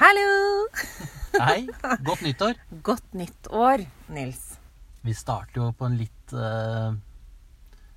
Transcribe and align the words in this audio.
Hallo! 0.00 0.66
Hei, 1.44 1.66
godt 2.04 2.22
nyttår. 2.24 2.56
Godt 2.86 3.12
nytt 3.16 3.48
år, 3.52 3.82
Nils. 4.12 4.56
Vi 5.04 5.14
starter 5.16 5.60
jo 5.60 5.68
på 5.76 5.86
en 5.88 5.94
litt 6.00 6.32
uh, 6.36 6.92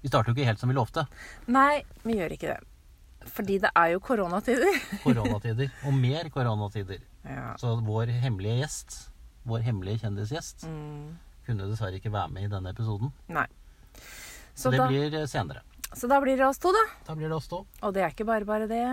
Vi 0.03 0.11
starter 0.11 0.31
jo 0.31 0.35
ikke 0.37 0.47
helt 0.47 0.61
som 0.61 0.71
vi 0.71 0.75
lovte. 0.77 1.05
Nei, 1.51 1.81
vi 2.03 2.17
gjør 2.19 2.35
ikke 2.35 2.51
det. 2.53 2.59
Fordi 3.33 3.57
det 3.63 3.71
er 3.79 3.93
jo 3.93 4.01
koronatider. 4.03 4.75
Koronatider. 5.05 5.71
Og 5.87 5.95
mer 5.95 6.27
koronatider. 6.31 6.99
Ja. 7.23 7.53
Så 7.59 7.77
vår 7.87 8.11
hemmelige 8.19 8.59
gjest, 8.65 8.97
vår 9.47 9.63
hemmelige 9.69 10.03
kjendisgjest, 10.03 10.67
Mm. 10.67 11.13
kunne 11.47 11.69
dessverre 11.71 11.97
ikke 11.99 12.11
være 12.11 12.31
med 12.35 12.45
i 12.49 12.51
denne 12.51 12.71
episoden. 12.75 13.13
Nei. 13.31 13.47
Så, 13.95 14.67
Så 14.67 14.71
det 14.75 14.79
da, 14.83 14.87
blir 14.91 15.15
senere. 15.27 15.63
så 15.95 16.07
da 16.11 16.19
blir 16.23 16.35
det 16.39 16.45
oss 16.47 16.59
to, 16.59 16.71
da. 16.75 16.83
Da 17.07 17.15
blir 17.15 17.31
det 17.31 17.35
oss 17.39 17.47
to. 17.51 17.63
Og 17.81 17.95
det 17.95 18.03
er 18.03 18.11
ikke 18.11 18.27
bare 18.27 18.47
bare 18.47 18.67
det. 18.71 18.83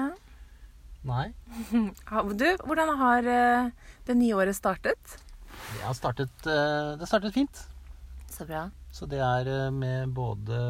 Nei. 1.06 1.30
Du, 2.40 2.46
hvordan 2.66 2.92
har 3.00 3.28
eh, 3.28 3.70
det 4.06 4.16
nye 4.18 4.36
året 4.36 4.56
startet? 4.56 5.16
Det 5.48 5.82
har 5.84 5.96
startet, 5.96 6.46
eh, 6.46 6.92
det 7.00 7.08
startet 7.08 7.34
fint. 7.34 7.62
Så 8.30 8.46
bra. 8.48 8.66
Så 8.92 9.08
det 9.08 9.20
er 9.24 9.48
eh, 9.48 9.70
med 9.72 10.12
både 10.14 10.60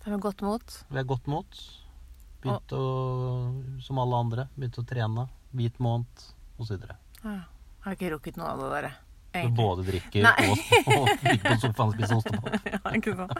Det 0.00 0.10
er 0.12 0.18
godt 0.22 0.42
mot. 0.46 0.76
Vi 0.90 0.98
er 1.00 1.08
godt 1.08 1.26
mot. 1.30 1.62
Begynt 2.40 2.72
å, 2.72 2.84
som 3.84 3.98
alle 4.00 4.22
andre, 4.24 4.48
begynt 4.56 4.78
å 4.80 4.86
trene. 4.88 5.26
Hvit 5.52 5.80
måned 5.82 6.26
osv. 6.62 6.86
Ja. 7.24 7.40
Har 7.84 7.96
ikke 7.96 8.12
rukket 8.14 8.38
noe 8.38 8.52
av 8.54 8.62
det 8.62 8.70
der. 8.76 8.92
Du 9.30 9.50
både 9.54 9.84
drikker 9.86 10.24
Nei. 10.26 10.46
og, 10.50 10.62
og 10.90 11.08
ligger 11.22 11.44
på 11.44 11.56
sofaen 11.62 11.92
og 11.92 11.96
spiser 11.96 12.16
ostepop. 12.18 12.54
Ja, 12.74 12.80
ikke 12.96 13.12
sant? 13.18 13.34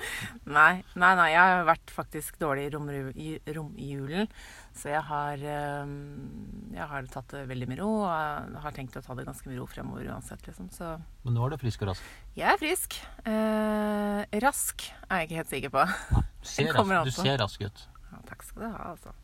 Nei, 0.47 0.73
nei, 0.95 1.11
nei, 1.19 1.29
jeg 1.33 1.41
har 1.41 1.65
vært 1.66 1.93
faktisk 1.95 2.39
dårlig 2.43 2.69
i 2.71 3.30
romjulen. 3.57 4.30
Så 4.77 4.93
jeg 4.93 5.03
har, 5.09 5.43
jeg 5.43 6.87
har 6.93 7.09
tatt 7.11 7.35
det 7.35 7.43
veldig 7.51 7.69
med 7.73 7.80
ro. 7.83 7.89
Og 8.07 8.61
har 8.63 8.77
tenkt 8.77 8.97
å 9.01 9.03
ta 9.05 9.16
det 9.19 9.27
ganske 9.27 9.51
med 9.51 9.59
ro 9.59 9.66
fremover 9.71 10.07
uansett, 10.13 10.46
liksom. 10.46 10.71
Så 10.74 10.93
Men 11.27 11.35
nå 11.37 11.46
er 11.49 11.57
du 11.57 11.61
frisk 11.65 11.83
og 11.83 11.91
rask. 11.91 12.07
jeg 12.38 12.46
er 12.55 12.61
frisk. 12.63 13.01
Eh, 13.27 14.38
rask 14.46 14.87
er 15.09 15.24
jeg 15.24 15.29
ikke 15.30 15.41
helt 15.43 15.55
sikker 15.57 15.74
på. 15.74 15.87
Du 16.15 16.49
ser, 16.55 16.71
rask, 16.77 16.95
du 17.11 17.15
ser 17.18 17.43
rask 17.43 17.66
ut. 17.66 17.85
Ja, 18.13 18.23
takk 18.30 18.46
skal 18.46 18.63
du 18.63 18.71
ha, 18.71 18.95
altså. 18.95 19.15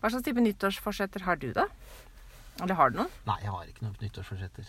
Hva 0.00 0.10
slags 0.12 0.24
type 0.26 0.42
nyttårsforsetter 0.46 1.26
har 1.26 1.42
du, 1.42 1.50
da? 1.56 1.66
Eller 2.62 2.78
har 2.78 2.92
du 2.94 3.02
noen? 3.02 3.14
Nei, 3.26 3.40
jeg 3.42 3.50
har 3.50 3.70
ikke 3.70 3.88
noen 3.88 3.96
nyttårsforsetter. 4.02 4.68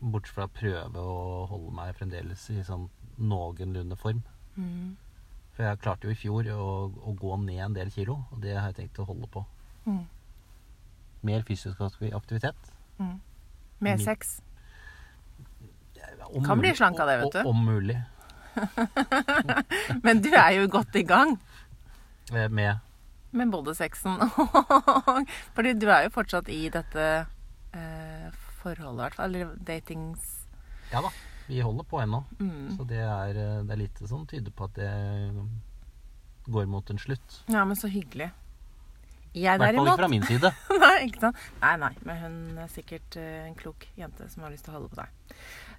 Bortsett 0.00 0.34
fra 0.36 0.46
å 0.46 0.52
prøve 0.52 1.02
å 1.02 1.44
holde 1.50 1.72
meg 1.76 1.94
fremdeles 1.96 2.42
i 2.52 2.60
sånn 2.66 2.88
noenlunde 3.16 3.96
form. 3.96 4.22
For 5.56 5.64
jeg 5.64 5.80
klarte 5.80 6.08
jo 6.08 6.12
i 6.12 6.18
fjor 6.20 6.48
å, 6.52 6.66
å 6.92 7.14
gå 7.16 7.36
ned 7.44 7.62
en 7.64 7.76
del 7.76 7.92
kilo, 7.92 8.18
og 8.30 8.42
det 8.44 8.56
har 8.58 8.68
jeg 8.70 8.76
tenkt 8.82 9.00
å 9.00 9.06
holde 9.08 9.28
på. 9.32 9.44
Mm. 9.86 10.02
Mer 11.24 11.46
fysisk 11.48 11.80
aktivitet. 11.80 12.72
Mer 13.80 14.02
sex? 14.02 14.40
Om 16.26 16.44
Kan 16.44 16.60
bli 16.60 16.74
slank 16.76 17.00
av 17.00 17.08
det, 17.08 17.16
vet 17.22 17.38
du. 17.38 17.48
Om 17.48 17.64
mulig. 17.64 17.96
Men 20.04 20.20
du 20.24 20.30
er 20.32 20.58
jo 20.58 20.68
godt 20.72 20.96
i 20.96 21.04
gang 21.04 21.36
Eh, 22.32 22.48
Med 22.50 22.78
med 23.36 23.50
både 23.52 23.74
sexen 23.76 24.16
og 24.22 25.32
Fordi 25.54 25.74
du 25.76 25.88
er 25.92 26.06
jo 26.06 26.14
fortsatt 26.14 26.48
i 26.52 26.68
dette 26.72 27.04
eh, 27.76 28.15
forholdet, 28.66 28.98
i 28.98 29.04
hvert 29.06 29.20
fall. 29.20 29.34
Eller 29.34 29.54
datings... 29.70 30.32
Ja 30.92 31.02
da, 31.02 31.10
vi 31.46 31.62
holder 31.62 31.86
på 31.86 32.00
ennå. 32.02 32.24
Mm. 32.40 32.76
Så 32.76 32.86
det 32.90 33.02
er, 33.02 33.38
eh, 33.42 33.62
det 33.66 33.74
er 33.74 33.82
lite 33.84 34.10
som 34.10 34.26
tyder 34.28 34.54
på 34.54 34.66
at 34.68 34.76
det 34.78 34.90
går 36.46 36.66
mot 36.70 36.90
en 36.90 36.98
slutt. 36.98 37.40
Ja, 37.50 37.64
men 37.64 37.78
så 37.78 37.90
hyggelig. 37.90 38.30
I 39.36 39.44
hvert 39.44 39.60
fall 39.60 39.82
ikke 39.82 39.98
fra 40.00 40.08
min 40.08 40.24
side. 40.24 40.50
Nei, 40.84 40.94
ikke 41.10 41.26
sant? 41.26 41.40
Nei, 41.60 41.74
nei, 41.82 41.92
men 42.08 42.20
hun 42.22 42.60
er 42.62 42.70
sikkert 42.72 43.18
eh, 43.20 43.44
en 43.44 43.56
klok 43.58 43.84
jente 43.98 44.28
som 44.32 44.46
har 44.46 44.54
lyst 44.54 44.64
til 44.64 44.72
å 44.72 44.78
holde 44.78 44.92
på 44.94 45.00
deg. 45.02 45.34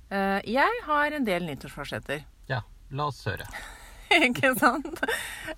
Uh, 0.07 0.39
jeg 0.47 0.83
har 0.85 1.15
en 1.17 1.25
del 1.27 1.47
nyttårsforsetter. 1.49 2.21
Ja, 2.47 2.61
la 2.95 3.09
oss 3.09 3.23
høre. 3.27 3.47
ikke 4.29 4.53
sant? 4.59 5.01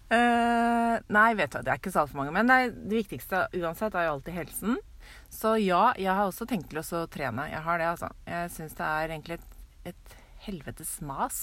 Uh, 0.10 0.96
nei, 1.12 1.28
vet 1.38 1.52
du, 1.52 1.60
hva, 1.60 1.66
det 1.66 1.74
er 1.74 1.82
ikke 1.82 1.94
så 1.94 2.06
altfor 2.06 2.22
mange. 2.22 2.34
Men 2.40 2.50
nei, 2.50 2.62
det 2.72 3.04
viktigste 3.04 3.44
uansett 3.60 3.98
er 3.98 4.08
jo 4.08 4.16
alltid 4.16 4.40
helsen. 4.40 4.80
Så 5.34 5.56
ja, 5.62 5.90
jeg 6.00 6.12
har 6.12 6.28
også 6.28 6.48
tenkt 6.50 6.72
til 6.72 6.82
å 6.82 7.06
trene. 7.12 7.48
Jeg 7.52 7.62
har 7.66 7.82
det, 7.82 7.92
altså. 7.94 8.10
Jeg 8.28 8.52
syns 8.56 8.76
det 8.80 8.88
er 8.88 9.14
egentlig 9.14 9.40
et, 9.40 9.62
et 9.94 10.18
helvetes 10.46 10.98
mas. 11.06 11.40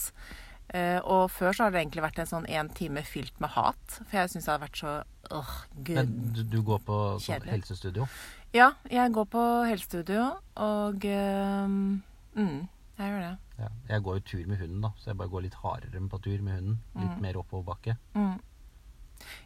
Uh, 0.74 0.98
og 1.06 1.28
før 1.30 1.54
så 1.54 1.66
har 1.66 1.74
det 1.74 1.84
egentlig 1.84 2.02
vært 2.02 2.16
en 2.18 2.28
sånn 2.28 2.46
én 2.50 2.68
time 2.74 3.04
fylt 3.06 3.36
med 3.42 3.52
hat. 3.54 4.00
For 4.00 4.18
jeg 4.18 4.32
syns 4.32 4.48
det 4.48 4.52
har 4.52 4.64
vært 4.64 4.80
så 4.80 4.94
åh, 5.36 5.52
gud. 5.76 5.94
Men 6.00 6.16
du, 6.34 6.42
du 6.56 6.58
går 6.66 6.82
på 6.86 6.96
sånn 7.22 7.46
helsestudio. 7.52 8.08
Ja, 8.56 8.72
jeg 8.90 9.12
går 9.14 9.28
på 9.30 9.44
helsestudio, 9.68 10.26
og 10.64 11.06
uh, 11.06 11.68
mm, 11.70 12.58
jeg 12.98 13.12
gjør 13.12 13.22
det. 13.22 13.32
Ja. 13.60 13.70
Jeg 13.88 14.04
går 14.04 14.18
jo 14.18 14.26
tur 14.32 14.50
med 14.50 14.60
hunden, 14.60 14.82
da, 14.84 14.90
så 14.98 15.12
jeg 15.12 15.20
bare 15.20 15.32
går 15.32 15.46
litt 15.46 15.58
hardere 15.62 16.02
på 16.10 16.20
tur 16.24 16.42
med 16.42 16.58
hunden. 16.58 16.78
Litt 16.98 17.22
mer 17.22 17.38
oppoverbakke. 17.40 17.96
Mm. 18.18 18.36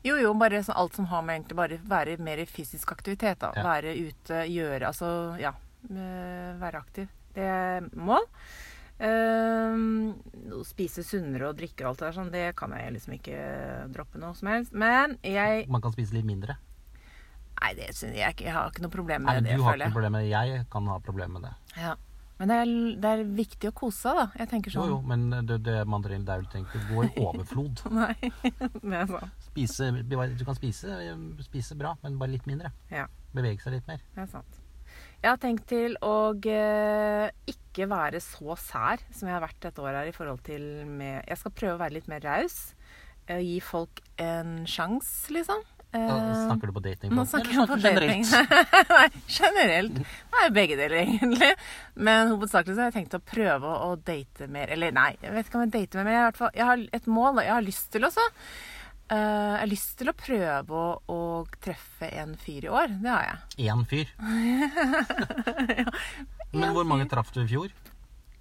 Jo, 0.07 0.17
jo, 0.21 0.33
bare 0.39 0.63
sånn 0.65 0.79
alt 0.81 0.97
som 0.99 1.09
har 1.11 1.23
med 1.27 1.39
egentlig 1.41 1.59
bare 1.59 1.79
være 1.91 2.17
mer 2.23 2.43
i 2.43 2.49
fysisk 2.49 2.93
aktivitet, 2.93 3.41
da. 3.43 3.53
Ja. 3.57 3.65
Være 3.67 3.95
ute, 3.97 4.43
gjøre 4.51 4.91
Altså, 4.91 5.11
ja. 5.41 5.55
eh, 5.91 6.51
Være 6.61 6.83
aktiv. 6.83 7.09
Det 7.35 7.47
er 7.47 7.87
mål. 7.95 8.27
Uh, 9.01 10.13
spise 10.69 11.01
sunnere 11.07 11.47
og 11.49 11.57
drikke 11.57 11.87
og 11.87 11.95
alt 11.95 12.03
det 12.03 12.05
der 12.05 12.17
sånn, 12.19 12.33
det 12.35 12.43
kan 12.59 12.75
jeg 12.77 12.93
liksom 12.99 13.15
ikke 13.17 13.39
droppe 13.95 14.21
noe 14.21 14.37
som 14.37 14.51
helst. 14.53 14.75
Men 14.77 15.17
jeg 15.25 15.65
Man 15.73 15.81
kan 15.81 15.95
spise 15.95 16.19
litt 16.19 16.29
mindre. 16.29 16.59
Nei, 17.61 17.73
det 17.77 17.91
synes 17.97 18.17
jeg 18.17 18.35
ikke. 18.37 18.47
Jeg 18.49 18.57
har 18.57 18.69
ikke 18.73 18.85
noe 18.85 18.93
problem 18.93 19.27
Nei, 19.29 19.39
det. 19.41 19.57
du 19.57 19.65
har 19.65 19.77
ikke 19.77 19.89
noe 19.89 19.97
problem 19.97 20.15
med 20.17 20.25
det. 20.27 20.31
Jeg 20.33 20.63
kan 20.73 20.87
ha 20.89 21.01
problemer 21.05 21.41
med 21.41 21.49
det. 21.49 21.57
Ja. 21.81 21.97
Men 22.41 22.49
det 22.49 22.57
er, 22.57 22.71
det 23.05 23.09
er 23.11 23.23
viktig 23.37 23.69
å 23.69 23.75
kose 23.77 23.99
seg, 24.01 24.17
da. 24.17 24.23
Jeg 24.41 24.49
tenker 24.49 24.73
sånn. 24.73 24.89
jo, 24.89 24.95
jo, 24.97 25.01
men 25.05 25.27
det, 25.45 25.59
det, 25.67 25.75
man 25.85 26.05
trenger, 26.05 26.25
det 26.25 26.33
er 26.33 26.45
vel 26.47 26.65
å 26.65 26.85
gå 26.89 27.03
i 27.05 27.11
overflod. 27.27 27.83
Nei, 27.93 28.15
det 28.81 29.03
er 29.03 29.11
sånn. 29.11 29.35
Spise, 29.51 29.91
du 30.07 30.45
kan 30.47 30.55
spise, 30.57 30.97
spise 31.43 31.77
bra, 31.79 31.97
men 32.05 32.19
bare 32.21 32.31
litt 32.37 32.47
mindre. 32.47 32.71
Ja. 32.93 33.07
Bevege 33.35 33.63
seg 33.63 33.75
litt 33.79 33.89
mer. 33.91 33.99
Det 34.15 34.23
er 34.25 34.31
sant. 34.31 34.61
Jeg 35.21 35.29
har 35.35 35.41
tenkt 35.43 35.67
til 35.71 35.97
å 36.07 36.15
eh, 36.49 37.27
ikke 37.51 37.87
være 37.91 38.21
så 38.25 38.55
sær 38.59 39.03
som 39.13 39.29
jeg 39.29 39.35
har 39.37 39.43
vært 39.45 39.67
et 39.69 39.79
år 39.83 39.99
her 40.01 40.09
i 40.11 40.15
forhold 40.17 40.41
til 40.47 40.63
med 40.89 41.27
Jeg 41.29 41.39
skal 41.43 41.53
prøve 41.55 41.77
å 41.77 41.83
være 41.83 41.99
litt 41.99 42.09
mer 42.11 42.23
raus. 42.25 42.57
eh, 43.29 43.39
gi 43.45 43.59
folk 43.63 44.01
en 44.19 44.65
sjanse, 44.67 45.29
liksom. 45.35 45.61
Da 45.91 45.99
Eh, 45.99 46.47
snakker 46.47 46.71
du 46.71 46.73
på 46.77 46.83
dating? 46.85 47.11
nå 47.11 47.25
snakker 47.27 47.51
jeg 47.51 47.67
på 47.67 47.77
dating. 47.83 48.21
Nei, 48.95 49.07
generelt. 49.27 49.97
Nei, 50.35 50.45
begge 50.55 50.77
deler, 50.79 51.01
egentlig. 51.03 51.49
Men 51.99 52.31
hovedsakelig 52.31 52.77
så 52.77 52.85
har 52.85 52.93
jeg 52.93 52.99
tenkt 53.01 53.17
å 53.19 53.23
prøve 53.27 53.73
å, 53.89 53.97
date 53.99 54.47
mer. 54.47 54.71
Eller 54.71 54.95
nei, 54.95 55.17
jeg 55.21 55.35
vet 55.35 55.49
ikke 55.51 55.59
om 55.59 55.65
jeg 55.67 55.73
dater 55.75 55.99
mer, 55.99 56.07
men 56.07 56.15
jeg, 56.15 56.21
har 56.21 56.29
i 56.29 56.31
hvert 56.31 56.39
fall, 56.45 56.53
jeg 56.61 56.69
har 56.71 56.85
et 57.01 57.09
mål. 57.11 57.33
og 57.41 57.43
Jeg 57.45 57.55
har 57.57 57.67
lyst 57.67 57.91
til 57.91 58.07
også. 58.07 58.29
Eh, 59.11 59.19
jeg 59.19 59.61
har 59.61 59.71
lyst 59.71 59.99
til 60.01 60.09
å 60.11 60.17
prøve 60.17 60.81
å, 60.81 60.83
å 61.11 61.19
treffe 61.63 62.09
en 62.23 62.33
fyr 62.41 62.63
i 62.69 62.73
år. 62.73 62.89
Det 63.03 63.11
har 63.11 63.25
jeg. 63.29 63.39
Én 63.71 63.83
fyr. 63.91 64.09
Men 66.57 66.75
hvor 66.75 66.87
mange 66.89 67.07
traff 67.11 67.31
du 67.35 67.43
i 67.45 67.51
fjor? 67.51 67.71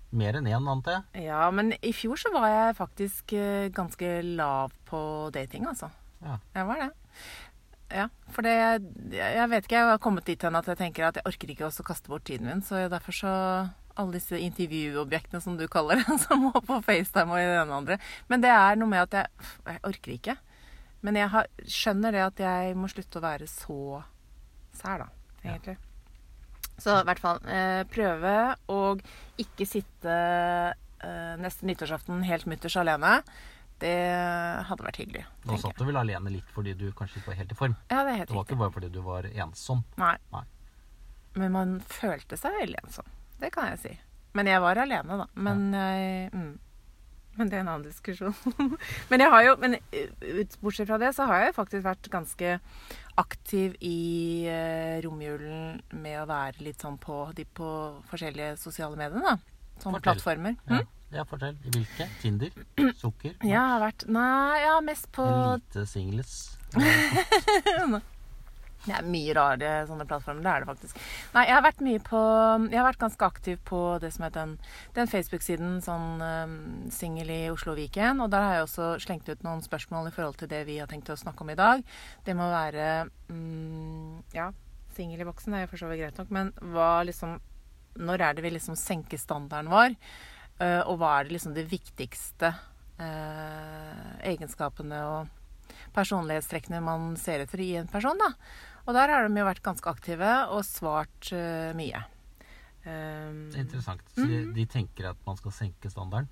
Mer 0.10 0.40
enn 0.40 0.50
én, 0.50 0.70
antar 0.72 0.92
jeg? 0.96 1.04
Ja, 1.28 1.44
men 1.54 1.68
i 1.86 1.92
fjor 1.94 2.18
så 2.18 2.32
var 2.34 2.48
jeg 2.50 2.78
faktisk 2.80 3.34
eh, 3.38 3.68
ganske 3.70 4.08
lav 4.26 4.74
på 4.90 5.30
dating, 5.36 5.68
altså. 5.70 5.92
Ja. 6.26 6.40
Jeg 6.56 6.66
var 6.66 6.78
det. 6.82 6.90
Ja, 7.90 8.06
for 8.30 8.46
det 8.46 8.54
Jeg 9.14 9.50
vet 9.50 9.66
ikke, 9.66 9.80
jeg 9.80 9.90
har 9.90 10.02
kommet 10.02 10.28
dit 10.28 10.42
hen 10.46 10.58
at 10.58 10.68
jeg 10.70 10.78
tenker 10.78 11.08
at 11.08 11.18
jeg 11.18 11.26
orker 11.30 11.50
ikke 11.54 11.68
også 11.70 11.86
kaste 11.86 12.12
bort 12.12 12.26
tiden 12.28 12.50
min, 12.50 12.62
så 12.66 12.76
derfor 12.90 13.14
så 13.16 13.34
alle 14.00 14.16
disse 14.16 14.40
intervjuobjektene 14.40 15.42
som 15.44 15.58
du 15.60 15.66
kaller 15.72 16.02
det, 16.02 16.20
som 16.26 16.48
må 16.48 16.54
på 16.54 16.80
FaceTime 16.86 17.34
og 17.34 17.42
i 17.42 17.48
det 17.48 17.58
ene 17.62 17.80
andre. 17.82 18.00
Men 18.32 18.46
det 18.46 18.54
er 18.54 18.80
noe 18.80 18.90
med 18.90 19.06
at 19.06 19.20
jeg, 19.20 19.50
jeg 19.68 19.84
orker 19.92 20.16
ikke. 20.16 20.38
Men 21.06 21.20
jeg 21.20 21.32
har, 21.32 21.48
skjønner 21.64 22.16
det 22.16 22.24
at 22.26 22.42
jeg 22.44 22.76
må 22.80 22.90
slutte 22.92 23.22
å 23.22 23.24
være 23.24 23.48
så 23.48 24.02
sær, 24.76 25.06
da, 25.06 25.08
egentlig. 25.44 25.78
Så 26.80 26.96
i 26.96 27.06
hvert 27.08 27.22
fall 27.22 27.40
eh, 27.52 27.84
prøve 27.92 28.34
å 28.72 28.82
ikke 29.40 29.68
sitte 29.68 30.14
eh, 30.16 31.34
neste 31.40 31.68
nyttårsaften 31.68 32.24
helt 32.28 32.48
mutters 32.52 32.78
alene. 32.80 33.18
Det 33.80 33.96
hadde 34.68 34.84
vært 34.84 35.00
hyggelig. 35.00 35.24
Nå 35.48 35.58
satt 35.60 35.80
du 35.80 35.86
vel 35.88 36.00
alene 36.00 36.34
litt 36.34 36.48
fordi 36.52 36.74
du 36.76 36.90
kanskje 36.96 37.22
ikke 37.22 37.32
var 37.32 37.40
helt 37.40 37.54
i 37.56 37.60
form. 37.60 37.76
Ja, 37.88 38.04
det 38.04 38.12
er 38.12 38.18
helt 38.22 38.32
Det 38.32 38.36
var 38.36 38.44
riktig. 38.44 38.56
ikke 38.56 38.64
bare 38.64 38.76
fordi 38.76 38.92
du 38.96 39.02
var 39.06 39.28
ensom. 39.32 39.84
Nei. 40.00 40.16
Nei. 40.36 40.44
Men 41.40 41.54
man 41.56 41.76
følte 41.88 42.40
seg 42.40 42.58
veldig 42.60 42.82
ensom. 42.84 43.12
Det 43.40 43.52
kan 43.56 43.70
jeg 43.72 43.80
si. 43.84 43.94
Men 44.36 44.50
jeg 44.52 44.62
var 44.62 44.82
alene, 44.84 45.20
da. 45.22 45.28
Men, 45.40 45.62
jeg, 45.74 46.32
mm. 46.36 46.52
Men 47.40 47.50
det 47.50 47.58
er 47.58 47.64
en 47.64 47.72
annen 47.74 47.88
diskusjon. 47.88 48.36
men 49.10 49.24
jeg 49.24 49.32
har 49.34 49.46
jo 49.48 49.56
men 49.64 49.78
ut, 49.80 50.58
bortsett 50.62 50.90
fra 50.92 51.00
det, 51.02 51.14
så 51.18 51.26
har 51.32 51.46
jeg 51.48 51.56
faktisk 51.58 51.86
vært 51.88 52.10
ganske 52.14 52.54
aktiv 53.20 53.74
i 53.84 53.96
eh, 54.48 55.00
romjulen 55.04 55.80
med 56.04 56.22
å 56.22 56.28
være 56.30 56.62
litt 56.68 56.84
sånn 56.84 57.00
på 57.02 57.22
de 57.36 57.44
på 57.58 57.72
forskjellige 58.12 58.54
sosiale 58.62 59.00
medier, 59.00 59.20
da. 59.26 59.38
Sånne 59.80 59.98
Fortell. 59.98 60.06
plattformer. 60.12 60.56
Ja, 60.68 60.80
Mm? 60.84 60.96
ja 61.16 61.24
fortell. 61.26 61.56
I 61.66 61.72
hvilke? 61.74 62.06
Tinder? 62.22 62.52
Sukker? 63.02 63.34
Jeg 63.42 63.58
har 63.58 63.80
vært 63.82 64.04
Nei, 64.12 64.60
ja, 64.62 64.76
mest 64.86 65.08
på 65.16 65.26
Elite 65.26 65.88
singles? 65.90 66.36
Det 68.86 68.94
er 68.96 69.08
mye 69.12 69.34
rare 69.36 69.72
sånne 69.90 70.06
plattformer. 70.08 70.44
Det 70.46 70.52
er 70.52 70.64
det 70.64 70.70
faktisk. 70.70 71.00
Nei, 71.34 71.44
jeg 71.50 71.56
har 71.58 71.66
vært 71.66 71.82
mye 71.84 72.02
på 72.04 72.22
Jeg 72.70 72.80
har 72.80 72.88
vært 72.88 73.02
ganske 73.02 73.28
aktiv 73.28 73.60
på 73.68 73.82
det 74.00 74.14
som 74.16 74.24
heter 74.26 74.46
den, 74.46 74.54
den 74.96 75.12
Facebook-siden 75.12 75.76
sånn 75.84 76.24
um, 76.24 76.56
Singel 76.94 77.34
i 77.36 77.42
Oslo 77.52 77.74
og 77.76 77.82
Viken. 77.82 78.24
Og 78.24 78.32
der 78.32 78.46
har 78.46 78.58
jeg 78.58 78.70
også 78.70 78.90
slengt 79.04 79.28
ut 79.28 79.44
noen 79.44 79.64
spørsmål 79.66 80.08
i 80.08 80.16
forhold 80.16 80.40
til 80.40 80.52
det 80.52 80.64
vi 80.70 80.80
har 80.80 80.90
tenkt 80.92 81.12
å 81.12 81.20
snakke 81.20 81.44
om 81.44 81.52
i 81.52 81.60
dag. 81.60 81.84
Det 82.26 82.36
må 82.40 82.48
være 82.54 82.90
um, 83.34 84.24
Ja, 84.36 84.50
singel 84.96 85.26
i 85.26 85.28
boksen 85.28 85.56
er 85.56 85.66
jo 85.66 85.74
for 85.74 85.82
så 85.82 85.92
vidt 85.92 86.04
greit 86.04 86.20
nok, 86.20 86.32
men 86.36 86.54
hva 86.74 87.04
liksom 87.08 87.40
Når 88.00 88.22
er 88.22 88.36
det 88.36 88.46
vi 88.46 88.54
liksom 88.54 88.78
senker 88.80 89.20
standarden 89.20 89.72
vår? 89.72 89.96
Uh, 90.60 90.84
og 90.88 91.00
hva 91.00 91.18
er 91.18 91.28
det 91.28 91.36
liksom 91.36 91.56
det 91.56 91.68
viktigste 91.72 92.54
uh, 93.00 94.16
egenskapene 94.28 95.04
og 95.08 95.36
personlighetstrekkene 95.96 96.82
man 96.84 97.14
ser 97.20 97.44
etter 97.44 97.62
i 97.64 97.72
en 97.80 97.90
person, 97.90 98.20
da. 98.20 98.34
Og 98.88 98.96
der 98.96 99.12
har 99.12 99.28
de 99.28 99.42
jo 99.42 99.50
vært 99.50 99.66
ganske 99.66 99.92
aktive 99.92 100.32
og 100.54 100.64
svart 100.68 101.32
uh, 101.36 101.76
mye. 101.78 102.02
Um, 102.86 103.50
Interessant. 103.60 104.02
Så 104.16 104.24
de, 104.24 104.40
mhm. 104.40 104.54
de, 104.56 104.66
tenker 104.72 105.10
at 105.12 105.20
man 105.28 105.38
skal 105.38 105.54
senke 105.54 105.92
standarden? 105.92 106.30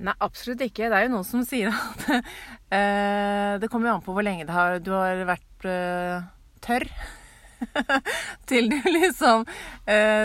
Nei, 0.00 0.16
absolutt 0.24 0.64
ikke. 0.64 0.88
Det 0.88 0.96
er 0.96 1.06
jo 1.06 1.14
noen 1.14 1.28
som 1.28 1.44
sier 1.46 1.70
at 1.74 2.06
uh, 2.10 3.60
Det 3.60 3.68
kommer 3.70 3.90
jo 3.90 3.96
an 3.98 4.04
på 4.06 4.16
hvor 4.16 4.26
lenge 4.26 4.48
har, 4.50 4.80
du 4.82 4.92
har 4.96 5.24
vært 5.28 5.68
uh, 5.68 6.28
tørr. 6.64 6.88
til 8.48 8.70
du 8.72 8.78
liksom 8.88 9.42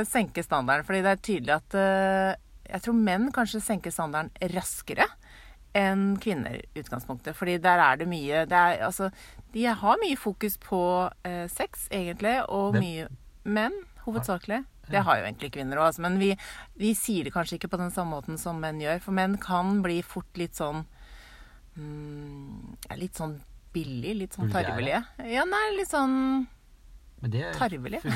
senker 0.07 0.45
standarden. 0.45 0.85
Fordi 0.87 1.01
det 1.03 1.11
er 1.11 1.19
tydelig 1.27 1.51
at 1.57 1.75
jeg 1.75 2.83
tror 2.85 2.95
menn 2.95 3.25
kanskje 3.35 3.59
senker 3.59 3.91
standarden 3.91 4.31
raskere 4.55 5.09
enn 5.75 6.15
kvinner 6.23 6.61
utgangspunktet. 6.77 7.35
Fordi 7.37 7.57
der 7.63 7.81
er 7.83 7.99
det 7.99 8.07
mye 8.09 8.45
det 8.49 8.59
er, 8.59 8.85
altså, 8.87 9.09
De 9.53 9.65
har 9.65 9.99
mye 10.01 10.17
fokus 10.19 10.57
på 10.61 10.81
eh, 11.27 11.45
sex, 11.51 11.87
egentlig, 11.91 12.37
og 12.49 12.75
Hvem? 12.75 12.85
mye 12.85 13.09
menn, 13.43 13.75
hovedsakelig. 14.05 14.63
Det 14.89 15.01
har 15.01 15.17
jo 15.17 15.25
egentlig 15.25 15.51
kvinner 15.55 15.79
òg, 15.81 15.89
altså, 15.89 16.03
men 16.05 16.19
vi, 16.21 16.33
vi, 16.77 16.93
sier 16.97 17.25
det 17.25 17.33
kanskje 17.33 17.57
ikke 17.57 17.71
på 17.73 17.81
den 17.81 17.93
samme 17.93 18.13
måten 18.13 18.37
som 18.41 18.59
menn 18.61 18.81
gjør. 18.83 19.01
For 19.01 19.17
menn 19.17 19.39
kan 19.41 19.79
bli 19.85 20.01
fort 20.05 20.29
litt 20.37 20.57
sånn 20.57 20.83
mm, 21.75 22.75
Litt 23.01 23.17
sånn 23.17 23.39
billig, 23.75 24.13
litt 24.21 24.35
sånn 24.37 24.51
tarvelige. 24.53 25.01
Ja, 25.27 25.43
nei, 25.49 25.63
litt 25.75 25.91
sånn 25.91 26.45
men 27.25 27.31
det 27.33 27.53
tarvelige. 27.57 28.13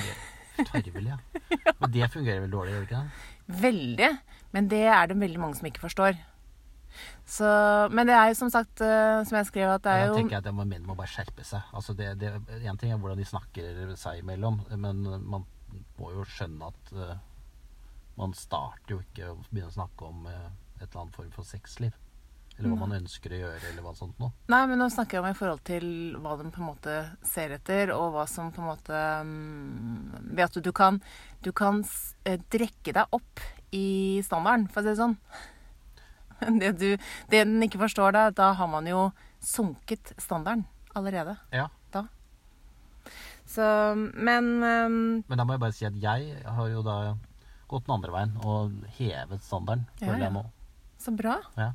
Tarvelig, 0.70 1.10
ja. 1.14 1.18
Men 1.80 1.92
det 1.94 2.10
fungerer 2.14 2.44
vel 2.44 2.52
dårlig, 2.52 2.74
gjør 2.76 2.82
det 2.84 2.88
ikke 2.90 3.00
det? 3.00 3.62
Veldig. 3.64 4.10
Men 4.54 4.68
det 4.70 4.82
er 4.92 5.10
det 5.10 5.18
veldig 5.18 5.42
mange 5.42 5.58
som 5.58 5.70
ikke 5.70 5.82
forstår. 5.82 6.20
Så, 7.30 7.48
men 7.94 8.10
det 8.10 8.16
er 8.18 8.32
jo 8.32 8.40
som 8.40 8.52
sagt, 8.54 8.82
uh, 8.82 9.22
som 9.28 9.38
jeg 9.40 9.50
skrev, 9.52 9.70
at 9.76 9.86
det 9.86 9.94
er 9.94 10.06
jo 10.08 10.18
Jeg 10.18 10.26
tenker 10.26 10.42
at 10.42 10.52
menn 10.58 10.88
må 10.88 10.98
bare 10.98 11.12
skjerpe 11.12 11.46
seg. 11.46 11.72
Altså 11.78 11.96
det, 11.98 12.12
det, 12.22 12.34
en 12.60 12.80
ting 12.80 12.94
er 12.94 13.02
hvordan 13.02 13.22
de 13.22 13.28
snakker 13.30 13.96
seg 14.00 14.24
imellom, 14.24 14.64
men 14.76 15.04
man 15.30 15.48
må 16.00 16.14
jo 16.16 16.26
skjønne 16.28 16.72
at 16.72 16.94
uh, 16.98 17.16
man 18.20 18.36
starter 18.36 18.96
jo 18.96 19.02
ikke 19.04 19.32
å 19.32 19.40
begynne 19.50 19.72
å 19.72 19.78
snakke 19.78 20.10
om 20.10 20.28
uh, 20.28 20.50
et 20.80 20.88
eller 20.88 21.04
annet 21.04 21.20
form 21.20 21.34
for 21.36 21.48
sexliv. 21.48 21.96
Eller 22.60 22.74
hva 22.74 22.80
man 22.82 22.98
ønsker 22.98 23.32
å 23.32 23.38
gjøre, 23.40 23.70
eller 23.70 23.84
hva 23.86 23.94
sånt 23.96 24.18
noe. 24.20 24.34
Nei, 24.52 24.66
men 24.68 24.82
nå 24.82 24.90
snakker 24.92 25.16
jeg 25.16 25.24
om 25.24 25.30
i 25.30 25.38
forhold 25.38 25.62
til 25.68 25.86
hva 26.20 26.34
de 26.36 26.50
på 26.52 26.60
en 26.60 26.68
måte 26.68 26.96
ser 27.24 27.54
etter, 27.56 27.94
og 27.96 28.18
hva 28.18 28.26
som 28.28 28.50
på 28.52 28.60
en 28.60 28.68
måte 28.68 29.04
um, 29.24 30.10
Ved 30.34 30.44
at 30.50 30.60
du 30.60 30.68
kan, 30.76 31.00
du 31.46 31.54
kan 31.56 31.80
drekke 32.52 32.98
deg 32.98 33.16
opp 33.16 33.46
i 33.72 34.20
standarden, 34.26 34.68
for 34.68 34.82
å 34.82 34.84
si 34.84 34.92
det 34.92 35.00
sånn. 35.00 35.16
Det, 36.62 36.72
du, 36.80 36.90
det 37.32 37.44
den 37.46 37.64
ikke 37.66 37.82
forstår, 37.82 38.16
da, 38.16 38.30
da 38.36 38.54
har 38.58 38.70
man 38.72 38.88
jo 38.88 39.10
sunket 39.44 40.14
standarden 40.18 40.66
allerede. 40.98 41.36
Ja. 41.56 41.68
Da. 41.94 42.06
Så, 43.50 43.66
men 44.14 44.50
um, 44.64 45.24
Men 45.28 45.38
da 45.40 45.46
må 45.46 45.56
jeg 45.56 45.64
bare 45.64 45.76
si 45.76 45.88
at 45.88 45.98
jeg 46.00 46.40
har 46.46 46.72
jo 46.72 46.84
da 46.86 46.98
gått 47.70 47.86
den 47.86 47.96
andre 48.00 48.14
veien 48.14 48.34
og 48.42 48.74
hevet 48.98 49.46
standarden. 49.46 49.86
Ja, 50.02 50.18
ja. 50.18 50.44
Så 51.00 51.14
bra. 51.16 51.38
Ja. 51.58 51.72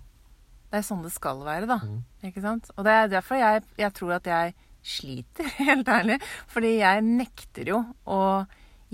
Det 0.70 0.80
er 0.80 0.86
sånn 0.86 1.04
det 1.04 1.12
skal 1.14 1.42
være, 1.46 1.68
da. 1.70 1.78
Mm. 1.86 2.00
Ikke 2.26 2.42
sant? 2.42 2.70
Og 2.74 2.86
det 2.86 2.94
er 2.98 3.10
derfor 3.12 3.38
jeg, 3.38 3.62
jeg 3.78 3.94
tror 3.94 4.16
at 4.16 4.26
jeg 4.26 4.54
sliter, 4.84 5.48
helt 5.62 5.88
ærlig. 5.88 6.18
Fordi 6.50 6.76
jeg 6.80 7.04
nekter 7.06 7.70
jo 7.70 7.80
å 8.10 8.20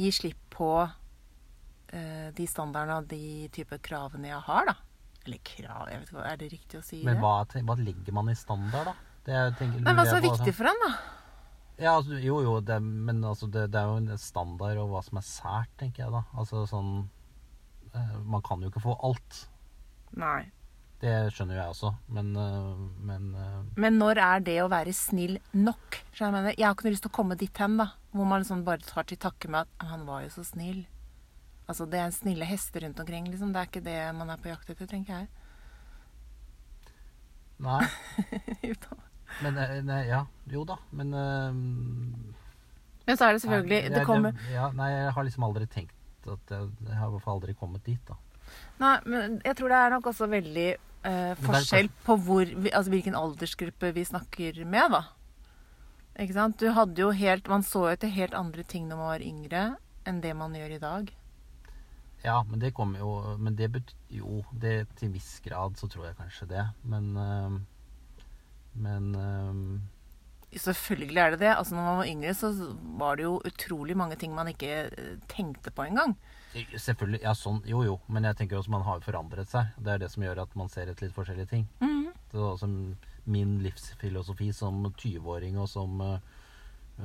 gi 0.01 0.13
slipp 0.15 0.43
på 0.53 0.71
uh, 0.85 2.29
de 2.37 2.47
standardene 2.49 3.01
og 3.01 3.09
de 3.11 3.49
type 3.55 3.81
kravene 3.85 4.31
jeg 4.31 4.45
har, 4.51 4.69
da. 4.69 4.77
Eller 5.27 5.41
krav, 5.45 5.89
jeg 5.91 6.01
vet 6.01 6.11
ikke, 6.11 6.27
er 6.27 6.37
det 6.41 6.51
riktig 6.55 6.81
å 6.81 6.83
si 6.85 7.01
Men 7.05 7.19
det? 7.19 7.23
Men 7.55 7.69
hva, 7.69 7.79
legger 7.81 8.17
man 8.17 8.31
i 8.33 8.37
standard, 8.39 8.93
da? 8.93 8.95
Det 9.27 9.35
er, 9.37 9.51
tenker, 9.59 9.83
men 9.85 9.99
hva 9.99 10.07
som 10.09 10.17
er 10.17 10.25
viktig 10.25 10.55
for 10.57 10.71
han, 10.71 10.85
da? 10.87 10.93
Ja, 11.81 11.95
altså, 11.97 12.17
jo, 12.21 12.41
jo, 12.45 12.55
det, 12.65 12.77
men 12.81 13.23
altså, 13.25 13.49
det, 13.49 13.71
det, 13.73 13.81
er 13.81 13.89
jo 13.89 14.01
en 14.01 14.21
standard 14.21 14.81
og 14.83 14.91
hva 14.93 15.01
som 15.05 15.21
er 15.21 15.25
sært, 15.25 15.73
tenker 15.81 16.05
jeg 16.05 16.13
da. 16.13 16.25
Altså 16.37 16.67
sånn 16.69 16.91
eh, 17.97 18.17
Man 18.29 18.45
kan 18.45 18.61
jo 18.61 18.69
ikke 18.69 18.83
få 18.85 18.97
alt. 19.09 19.45
Nei. 20.21 20.51
Det 21.01 21.15
skjønner 21.33 21.57
jo 21.57 21.61
jeg 21.63 21.73
også, 21.73 21.91
men 22.13 22.35
eh, 22.37 22.83
Men, 23.09 23.31
eh, 23.33 23.61
men 23.81 23.97
når 23.97 24.21
er 24.21 24.45
det 24.45 24.59
å 24.61 24.69
være 24.73 24.93
snill 24.97 25.39
nok? 25.57 26.03
Jeg, 26.13 26.29
mener, 26.35 26.53
jeg 26.53 26.67
har 26.67 26.77
ikke 26.77 26.91
noe 26.91 26.97
lyst 26.97 27.07
til 27.07 27.13
å 27.13 27.19
komme 27.23 27.39
dit 27.41 27.63
hen, 27.65 27.79
da. 27.81 27.93
Hvor 28.13 28.29
man 28.29 28.45
liksom 28.45 28.67
bare 28.67 28.85
tar 28.85 29.09
til 29.09 29.21
takke 29.21 29.49
med 29.49 29.65
at 29.65 29.89
'han 29.89 30.05
var 30.09 30.27
jo 30.27 30.35
så 30.37 30.45
snill'. 30.45 30.85
Altså, 31.71 31.87
det 31.87 32.01
er 32.03 32.11
snille 32.15 32.49
hester 32.49 32.83
rundt 32.85 33.01
omkring, 33.03 33.29
liksom. 33.31 33.53
Det 33.55 33.61
er 33.63 33.71
ikke 33.71 33.85
det 33.87 33.99
man 34.19 34.33
er 34.33 34.43
på 34.43 34.51
jakt 34.51 34.73
etter, 34.73 34.89
tenker 34.91 35.21
jeg. 35.21 35.29
Nei. 37.61 37.85
men 39.45 39.61
eh, 39.61 39.79
nei, 39.87 40.03
ja. 40.09 40.25
Jo 40.51 40.65
da, 40.67 40.81
men 40.97 41.15
øh, 41.15 41.61
Men 43.07 43.19
så 43.19 43.29
er 43.29 43.37
det 43.37 43.43
selvfølgelig 43.45 43.81
nei, 43.85 43.93
det, 43.95 44.07
kommer 44.09 44.37
ja, 44.51 44.71
Nei, 44.77 44.89
jeg 44.91 45.13
har 45.17 45.27
liksom 45.27 45.45
aldri 45.47 45.69
tenkt 45.71 45.97
at 46.29 46.53
jeg, 46.53 46.67
jeg 46.87 46.97
har 46.97 47.09
i 47.09 47.15
hvert 47.15 47.25
fall 47.25 47.39
aldri 47.39 47.55
kommet 47.57 47.85
dit, 47.87 48.01
da. 48.09 48.17
Nei, 48.81 48.97
men 49.07 49.39
jeg 49.45 49.57
tror 49.57 49.73
det 49.73 49.79
er 49.79 49.95
nok 49.95 50.09
også 50.11 50.29
veldig 50.31 50.67
øh, 50.75 51.33
forskjell 51.47 51.89
på 52.05 52.17
hvor, 52.27 52.51
altså, 52.73 52.93
hvilken 52.93 53.17
aldersgruppe 53.17 53.93
vi 53.97 54.05
snakker 54.09 54.61
med, 54.65 54.97
da. 54.97 55.03
Ikke 56.21 56.37
sant? 56.37 56.61
Du 56.61 56.75
hadde 56.77 57.01
jo 57.01 57.13
helt 57.17 57.49
Man 57.49 57.65
så 57.65 57.87
jo 57.87 57.95
etter 57.95 58.11
helt 58.13 58.35
andre 58.37 58.65
ting 58.67 58.89
når 58.91 58.99
man 59.01 59.13
var 59.15 59.25
yngre, 59.25 59.65
enn 60.09 60.21
det 60.25 60.35
man 60.37 60.57
gjør 60.57 60.77
i 60.77 60.83
dag. 60.83 61.13
Ja, 62.23 62.43
men 62.45 62.61
det 62.61 62.75
kommer 62.77 63.01
jo 63.01 63.37
Men 63.41 63.57
det 63.57 63.71
betyr 63.73 64.19
jo 64.21 64.43
det 64.53 64.89
Til 65.01 65.13
viss 65.15 65.41
grad 65.45 65.79
så 65.81 65.89
tror 65.89 66.11
jeg 66.11 66.19
kanskje 66.19 66.51
det. 66.51 66.67
Men 66.85 67.17
øh, 67.17 67.61
Men 68.75 69.15
øh, 69.15 69.81
Selvfølgelig 70.51 71.19
er 71.23 71.31
det 71.31 71.41
det. 71.41 71.51
Altså 71.55 71.75
når 71.75 71.83
man 71.83 71.99
var 71.99 72.07
yngre, 72.11 72.35
så 72.35 72.75
var 72.99 73.17
det 73.17 73.23
jo 73.23 73.41
utrolig 73.47 73.97
mange 73.97 74.17
ting 74.17 74.35
man 74.35 74.49
ikke 74.49 74.91
eh, 74.91 75.19
tenkte 75.29 75.71
på 75.71 75.85
engang. 75.87 76.17
Selvfølgelig. 76.75 77.21
Ja, 77.23 77.35
sånn. 77.39 77.61
Jo, 77.71 77.85
jo. 77.87 78.01
Men 78.09 78.27
jeg 78.27 78.37
tenker 78.37 78.59
også 78.59 78.73
man 78.75 78.83
har 78.83 79.05
forandret 79.05 79.47
seg. 79.47 79.71
Det 79.79 79.93
er 79.93 80.03
det 80.03 80.11
som 80.11 80.25
gjør 80.27 80.43
at 80.43 80.57
man 80.59 80.73
ser 80.73 80.91
etter 80.91 81.07
litt 81.07 81.15
forskjellige 81.15 81.53
ting. 81.53 81.69
Mm. 81.79 82.11
Det 82.33 82.41
var 82.41 82.57
også 82.57 82.67
min 83.31 83.59
livsfilosofi 83.63 84.51
som 84.57 84.83
20-åring 84.91 85.59
og 85.61 85.69
som 85.71 86.03
uh, 86.03 86.19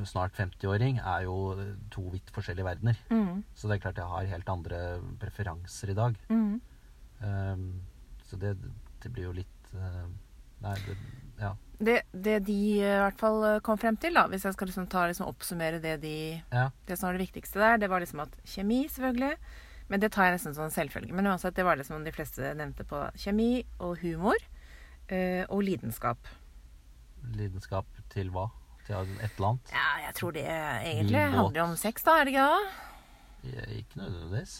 snart 0.03 0.35
50-åring, 0.37 0.99
er 0.99 1.25
jo 1.27 1.35
to 1.93 2.07
vidt 2.13 2.31
forskjellige 2.35 2.67
verdener. 2.67 2.99
Mm. 3.09 3.43
Så 3.55 3.69
det 3.69 3.77
er 3.77 3.83
klart 3.87 4.01
jeg 4.01 4.11
har 4.11 4.31
helt 4.33 4.49
andre 4.51 4.79
preferanser 5.21 5.93
i 5.93 5.97
dag. 5.97 6.17
Mm. 6.29 6.61
Um, 7.21 7.67
så 8.25 8.39
det, 8.41 8.57
det, 9.03 9.11
blir 9.13 9.29
jo 9.29 9.35
litt 9.37 9.69
uh, 9.73 10.07
Nei, 10.65 10.73
det, 10.87 10.95
ja. 11.39 11.51
Det, 11.77 11.95
det, 12.11 12.39
de 12.47 12.57
i 12.79 12.79
hvert 12.79 13.19
fall 13.19 13.41
eh, 13.43 13.61
kom 13.63 13.77
frem 13.79 13.97
til, 13.99 14.15
da, 14.15 14.23
hvis 14.31 14.45
jeg 14.47 14.55
skal 14.55 14.69
liksom 14.69 14.85
ta, 14.91 15.03
liksom, 15.09 15.27
oppsummere 15.27 15.81
det, 15.83 15.97
de, 16.03 16.15
ja. 16.39 16.69
det 16.87 16.95
som 16.95 17.09
var 17.09 17.17
det 17.17 17.25
viktigste 17.25 17.59
der, 17.59 17.81
det 17.81 17.89
var 17.91 17.99
liksom 18.01 18.21
at 18.23 18.37
kjemi, 18.47 18.85
selvfølgelig 18.87 19.35
Men 19.91 20.01
det 20.01 20.13
tar 20.15 20.29
jeg 20.29 20.37
nesten 20.37 20.55
som 20.55 20.65
en 20.65 20.73
selvfølge. 20.73 21.13
Men 21.13 21.27
uansett, 21.29 21.53
det 21.55 21.65
var 21.67 21.77
det 21.77 21.85
som 21.85 22.03
de 22.03 22.13
fleste 22.15 22.55
nevnte 22.57 22.87
på 22.87 23.03
kjemi 23.21 23.65
og 23.77 23.99
humor. 24.01 24.39
Uh, 25.11 25.43
og 25.53 25.61
lidenskap. 25.67 26.31
Lidenskap 27.35 27.85
til 28.09 28.31
hva? 28.33 28.47
Til 28.85 28.95
et 28.95 29.31
eller 29.35 29.47
annet? 29.51 29.71
Ja, 29.73 29.87
jeg 30.05 30.15
tror 30.19 30.35
det 30.35 30.45
egentlig 30.45 31.23
handler 31.35 31.63
om 31.65 31.75
sex, 31.79 32.05
da. 32.05 32.19
Er 32.19 32.27
det 32.27 32.35
ikke 32.35 32.49
det? 32.51 33.55
Ja, 33.55 33.65
ikke 33.77 34.01
nødvendigvis. 34.01 34.53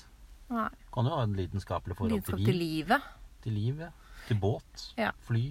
Nei. 0.53 0.69
Kan 0.93 1.09
jo 1.09 1.17
ha 1.17 1.25
en 1.25 1.35
lidenskapelig 1.37 1.97
forhold 1.97 2.13
Lidenskap 2.13 2.41
til 2.41 2.45
liv. 2.45 2.55
Til 2.55 2.59
livet. 2.61 3.13
Til 3.45 3.57
liv, 3.59 3.79
ja. 3.85 3.91
Til 4.27 4.39
båt. 4.41 4.85
Ja. 4.97 5.11
Fly. 5.25 5.43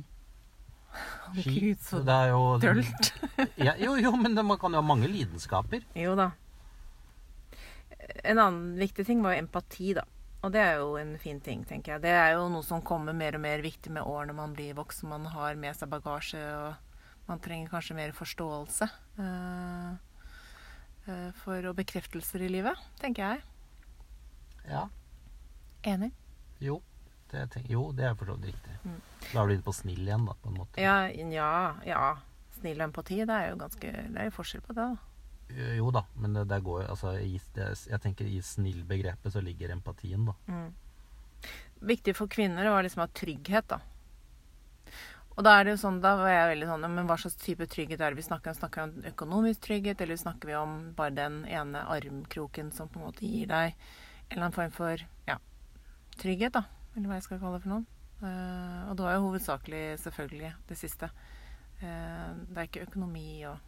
Ski. 1.35 1.54
Gud, 1.61 1.83
så 1.83 2.00
det 2.07 2.14
er 2.14 2.33
jo 2.33 2.43
dølt. 2.62 3.12
ja, 3.66 3.75
jo, 3.83 3.97
jo, 3.99 4.14
men 4.16 4.38
man 4.47 4.59
kan 4.59 4.75
jo 4.75 4.83
ha 4.83 4.87
mange 4.87 5.11
lidenskaper. 5.11 5.87
Jo 5.99 6.14
da. 6.19 6.31
En 8.25 8.38
annen 8.38 8.75
viktig 8.78 9.07
ting 9.07 9.23
var 9.25 9.35
jo 9.35 9.45
empati, 9.45 9.95
da. 9.97 10.04
Og 10.45 10.52
det 10.52 10.61
er 10.61 10.81
jo 10.83 10.99
en 11.00 11.14
fin 11.19 11.38
ting, 11.40 11.62
tenker 11.64 11.95
jeg. 11.95 12.04
Det 12.04 12.12
er 12.12 12.35
jo 12.37 12.49
noe 12.52 12.64
som 12.66 12.83
kommer 12.85 13.16
mer 13.16 13.38
og 13.38 13.43
mer 13.47 13.62
viktig 13.64 13.93
med 13.95 14.04
årene 14.04 14.37
man 14.37 14.52
blir 14.57 14.76
voksen. 14.76 15.09
Man 15.09 15.25
har 15.33 15.57
med 15.57 15.76
seg 15.78 15.88
bagasje 15.93 16.43
og 16.59 16.84
man 17.28 17.40
trenger 17.40 17.71
kanskje 17.73 17.97
mer 17.97 18.12
forståelse 18.16 18.88
uh, 19.19 19.95
uh, 21.09 21.31
for 21.40 21.71
og 21.71 21.76
bekreftelser 21.78 22.45
i 22.45 22.50
livet, 22.52 22.81
tenker 23.00 23.25
jeg. 23.25 23.45
Ja. 24.69 24.87
Enig? 25.85 26.12
Jo. 26.64 26.81
Det, 27.31 27.49
tenker, 27.50 27.73
jo, 27.73 27.88
det 27.97 28.04
er 28.07 28.14
for 28.14 28.31
så 28.31 28.37
vidt 28.38 28.52
riktig. 28.52 28.76
Mm. 28.85 29.00
Da 29.33 29.40
er 29.40 29.49
du 29.49 29.54
inne 29.57 29.66
på 29.66 29.75
snill 29.75 30.04
igjen, 30.04 30.26
da, 30.28 30.37
på 30.38 30.52
en 30.52 30.61
måte. 30.61 30.81
Ja, 30.81 30.99
ja, 31.11 31.50
ja. 31.88 32.04
Snill 32.61 32.78
og 32.78 32.87
empati, 32.90 33.19
det 33.26 33.35
er 33.35 33.50
jo 33.50 33.59
ganske 33.59 33.90
Det 33.90 34.21
er 34.21 34.28
jo 34.28 34.35
forskjell 34.37 34.62
på 34.64 34.76
det, 34.76 34.85
da. 34.93 35.11
Eh, 35.50 35.73
Jo 35.81 35.90
da, 35.93 36.04
men 36.21 36.37
det, 36.37 36.45
det 36.52 36.61
går 36.64 36.85
jo 36.85 36.90
altså, 36.95 37.16
jeg, 37.19 37.40
Jeg 37.90 38.00
tenker 38.04 38.28
i 38.31 38.38
snill-begrepet 38.45 39.35
så 39.35 39.43
ligger 39.45 39.75
empatien, 39.75 40.28
da. 40.31 40.37
Viktig 41.85 42.14
for 42.16 42.31
kvinner 42.31 42.71
var 42.71 42.87
liksom 42.87 43.02
å 43.02 43.09
ha 43.09 43.12
trygghet, 43.12 43.66
da. 43.75 43.81
Og 45.35 45.43
da 45.43 45.57
er 45.59 45.67
det 45.67 45.75
jo 45.75 45.81
sånn, 45.83 45.99
da 46.03 46.12
var 46.21 46.31
jeg 46.31 46.50
veldig 46.53 46.67
sånn 46.69 46.85
Men 46.95 47.09
hva 47.09 47.17
slags 47.19 47.38
type 47.43 47.67
trygghet 47.71 47.99
er 47.99 48.14
det 48.14 48.21
vi 48.21 48.26
snakker 48.26 48.53
om? 48.53 48.59
Snakker 48.59 48.85
vi 48.85 48.87
om 48.87 49.09
økonomisk 49.11 49.64
trygghet, 49.67 50.05
eller 50.05 50.21
snakker 50.21 50.50
vi 50.50 50.55
om 50.59 50.76
bare 50.95 51.17
den 51.17 51.41
ene 51.50 51.83
armkroken 51.91 52.71
som 52.75 52.91
på 52.91 53.00
en 53.00 53.09
måte 53.09 53.26
gir 53.26 53.50
deg 53.50 53.75
en 53.75 54.38
eller 54.38 54.47
annen 54.47 54.57
form 54.57 54.73
for 54.75 55.03
ja, 55.29 55.37
trygghet, 56.21 56.55
da? 56.55 56.64
Eller 56.95 57.11
hva 57.11 57.19
jeg 57.19 57.26
skal 57.26 57.43
kalle 57.43 57.59
det 57.59 57.64
for 57.67 57.75
noe. 57.75 57.85
Uh, 58.23 58.88
og 58.88 58.97
det 58.97 59.05
var 59.05 59.17
jo 59.17 59.25
hovedsakelig 59.26 59.83
selvfølgelig 60.00 60.53
det 60.71 60.79
siste. 60.81 61.11
Uh, 61.83 62.31
det 62.49 62.57
er 62.57 62.69
ikke 62.69 62.87
økonomi 62.87 63.43
og 63.50 63.59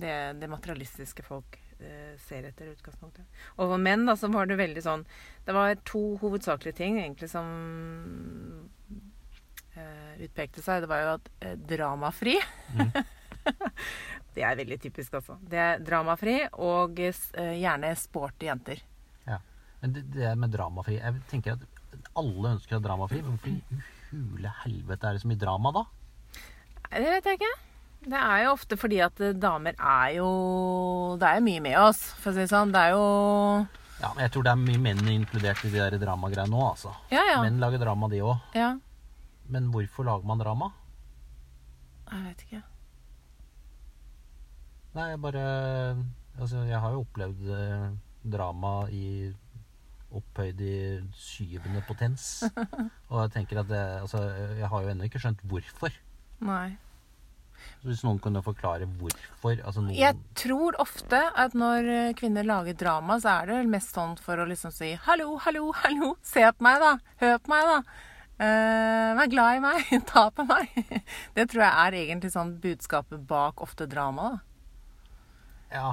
det, 0.00 0.14
det 0.40 0.48
materialistiske 0.50 1.24
folk 1.26 1.58
uh, 1.78 2.16
ser 2.24 2.48
etter 2.48 2.72
utgangspunktet. 2.72 3.28
Og 3.56 3.68
for 3.68 3.82
menn 3.82 4.08
da, 4.08 4.16
så 4.18 4.32
var 4.32 4.48
det 4.48 4.58
veldig 4.58 4.82
sånn 4.84 5.04
Det 5.46 5.54
var 5.56 5.76
to 5.86 6.02
hovedsakelige 6.24 6.80
ting 6.80 6.98
egentlig 7.00 7.30
som 7.32 7.52
utpekte 10.26 10.62
seg. 10.64 10.82
Det 10.84 10.88
var 10.90 11.02
jo 11.02 11.10
at 11.18 11.30
eh, 11.44 11.56
dramafri 11.68 12.36
Det 14.36 14.44
er 14.44 14.56
veldig 14.58 14.76
typisk, 14.82 15.14
altså. 15.16 15.38
Det 15.40 15.56
er 15.60 15.78
dramafri 15.84 16.36
og 16.60 16.98
eh, 17.00 17.52
gjerne 17.56 17.92
sporty 17.96 18.48
jenter. 18.50 18.82
Ja. 19.28 19.38
Men 19.80 19.94
det, 19.96 20.02
det 20.12 20.32
med 20.40 20.52
dramafri 20.52 20.98
Jeg 20.98 21.22
tenker 21.30 21.56
at 21.56 22.10
alle 22.16 22.56
ønsker 22.56 22.82
dramafri, 22.84 23.22
men 23.24 23.36
hvorfor 23.36 23.54
i 23.54 23.80
hule 24.10 24.52
helvete 24.64 25.08
er 25.08 25.16
det 25.16 25.22
så 25.24 25.30
mye 25.30 25.40
drama 25.40 25.72
da? 25.78 25.84
Nei, 26.90 27.00
Det 27.00 27.14
vet 27.14 27.30
jeg 27.30 27.40
ikke. 27.40 27.54
Det 28.06 28.18
er 28.20 28.42
jo 28.44 28.50
ofte 28.52 28.76
fordi 28.78 29.00
at 29.02 29.22
eh, 29.24 29.32
damer 29.40 29.74
er 29.80 30.10
jo 30.18 30.28
Det 31.18 31.26
er 31.30 31.40
jo 31.40 31.46
mye 31.48 31.62
med 31.64 31.78
oss, 31.80 32.02
for 32.20 32.30
å 32.30 32.36
si 32.36 32.44
det 32.44 32.52
sånn. 32.52 32.74
Det 32.74 32.82
er 32.82 32.92
jo 32.94 33.06
Ja, 34.02 34.10
men 34.12 34.26
jeg 34.26 34.34
tror 34.34 34.44
det 34.46 34.52
er 34.52 34.60
mye 34.66 34.82
menn 34.90 35.00
inkludert 35.14 35.64
i 35.64 35.72
de 35.72 35.80
der 35.80 35.96
dramagreiene 36.02 36.52
nå, 36.52 36.60
altså. 36.74 36.92
Ja, 37.14 37.24
ja. 37.32 37.38
Menn 37.46 37.56
lager 37.62 37.80
drama, 37.82 38.10
de 38.12 38.20
òg. 38.26 38.36
ja. 38.58 38.74
Men 39.52 39.70
hvorfor 39.72 40.06
lager 40.08 40.26
man 40.26 40.42
drama? 40.42 40.70
Jeg 42.10 42.24
vet 42.28 42.46
ikke. 42.46 42.62
Nei, 44.96 45.10
jeg 45.12 45.20
bare 45.20 45.42
Altså, 46.36 46.62
jeg 46.68 46.80
har 46.80 46.92
jo 46.92 47.00
opplevd 47.00 47.46
eh, 47.56 47.84
drama 48.28 48.72
i 48.92 49.32
opphøyd 50.16 50.58
i 50.60 50.74
syvende 51.16 51.80
potens. 51.88 52.44
Og 53.10 53.22
jeg 53.22 53.32
tenker 53.38 53.62
at 53.62 53.70
det, 53.70 53.84
altså, 54.02 54.20
jeg 54.58 54.68
har 54.68 54.82
jo 54.84 54.90
ennå 54.92 55.08
ikke 55.08 55.22
skjønt 55.22 55.40
hvorfor. 55.48 55.96
Nei. 56.44 56.76
Så 57.80 57.88
hvis 57.88 58.02
noen 58.04 58.20
kunne 58.22 58.42
forklare 58.44 58.86
hvorfor 59.00 59.56
altså 59.56 59.80
noen, 59.80 59.96
Jeg 59.96 60.18
tror 60.36 60.76
ofte 60.82 61.22
at 61.32 61.56
når 61.56 61.88
eh, 61.92 62.12
kvinner 62.18 62.44
lager 62.46 62.76
drama, 62.76 63.16
så 63.22 63.38
er 63.40 63.50
det 63.50 63.72
mest 63.72 63.96
sånn 63.96 64.14
for 64.20 64.42
å 64.42 64.46
liksom 64.48 64.74
si 64.74 64.92
'hallo, 65.06 65.38
hallo, 65.46 65.70
hallo, 65.80 66.12
se 66.22 66.44
på 66.44 66.68
meg, 66.68 66.84
da. 66.84 66.92
Hør 67.24 67.40
på 67.40 67.54
meg, 67.54 67.72
da. 67.72 67.80
Eh, 68.38 69.10
vær 69.16 69.30
glad 69.32 69.56
i 69.56 69.62
meg. 69.64 69.92
Ta 70.10 70.26
på 70.34 70.44
meg. 70.48 70.74
Det 71.36 71.46
tror 71.50 71.62
jeg 71.64 71.72
er 71.86 71.96
egentlig 72.02 72.32
sånn 72.34 72.56
budskapet 72.60 73.22
bak 73.28 73.62
ofte 73.64 73.86
drama. 73.88 74.34
da. 74.36 74.42
Ja, 75.72 75.88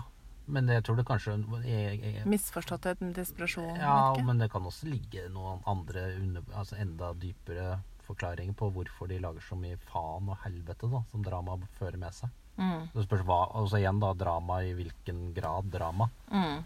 men 0.52 0.68
jeg 0.68 0.84
tror 0.84 1.00
det 1.00 1.06
kanskje 1.08 1.38
jeg, 1.64 2.02
jeg, 2.04 2.26
Misforståtthet, 2.30 3.00
desperasjon. 3.16 3.72
Ja, 3.80 4.12
ikke. 4.12 4.26
men 4.28 4.44
det 4.44 4.50
kan 4.52 4.68
også 4.68 4.90
ligge 4.92 5.26
noen 5.32 5.64
andre 5.70 6.10
under, 6.20 6.44
altså 6.54 6.78
enda 6.84 7.14
dypere 7.18 7.80
forklaringer 8.04 8.56
på 8.60 8.68
hvorfor 8.76 9.08
de 9.08 9.22
lager 9.24 9.46
så 9.48 9.56
mye 9.56 9.80
faen 9.88 10.28
og 10.28 10.42
helvete 10.44 10.90
da, 10.92 11.00
som 11.14 11.24
drama 11.24 11.56
fører 11.80 11.96
med 12.02 12.12
seg. 12.14 12.30
Mm, 12.60 12.90
Det 12.94 13.06
spørs 13.08 13.24
hva, 13.26 13.40
altså 13.58 13.80
igjen 13.80 14.02
da, 14.04 14.12
drama 14.14 14.60
i 14.68 14.76
hvilken 14.78 15.32
grad 15.34 15.72
drama. 15.74 16.10
mm. 16.30 16.62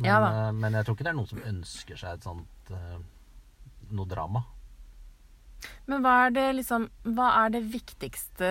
Men, 0.00 0.06
Ja 0.06 0.18
eh, 0.26 0.52
men 0.54 0.72
jeg 0.76 0.86
tror 0.86 0.94
ikke 0.96 1.04
det 1.04 1.10
er 1.10 1.16
noen 1.18 1.28
som 1.28 1.40
ønsker 1.44 1.98
seg 1.98 2.18
et 2.18 2.24
sånt 2.26 2.70
eh, 2.72 2.98
noe 3.94 4.08
drama. 4.08 4.44
Men 5.90 6.04
hva 6.04 6.12
er 6.24 6.34
det 6.34 6.44
liksom 6.56 6.86
Hva 7.16 7.26
er 7.42 7.50
det 7.52 7.60
viktigste 7.68 8.48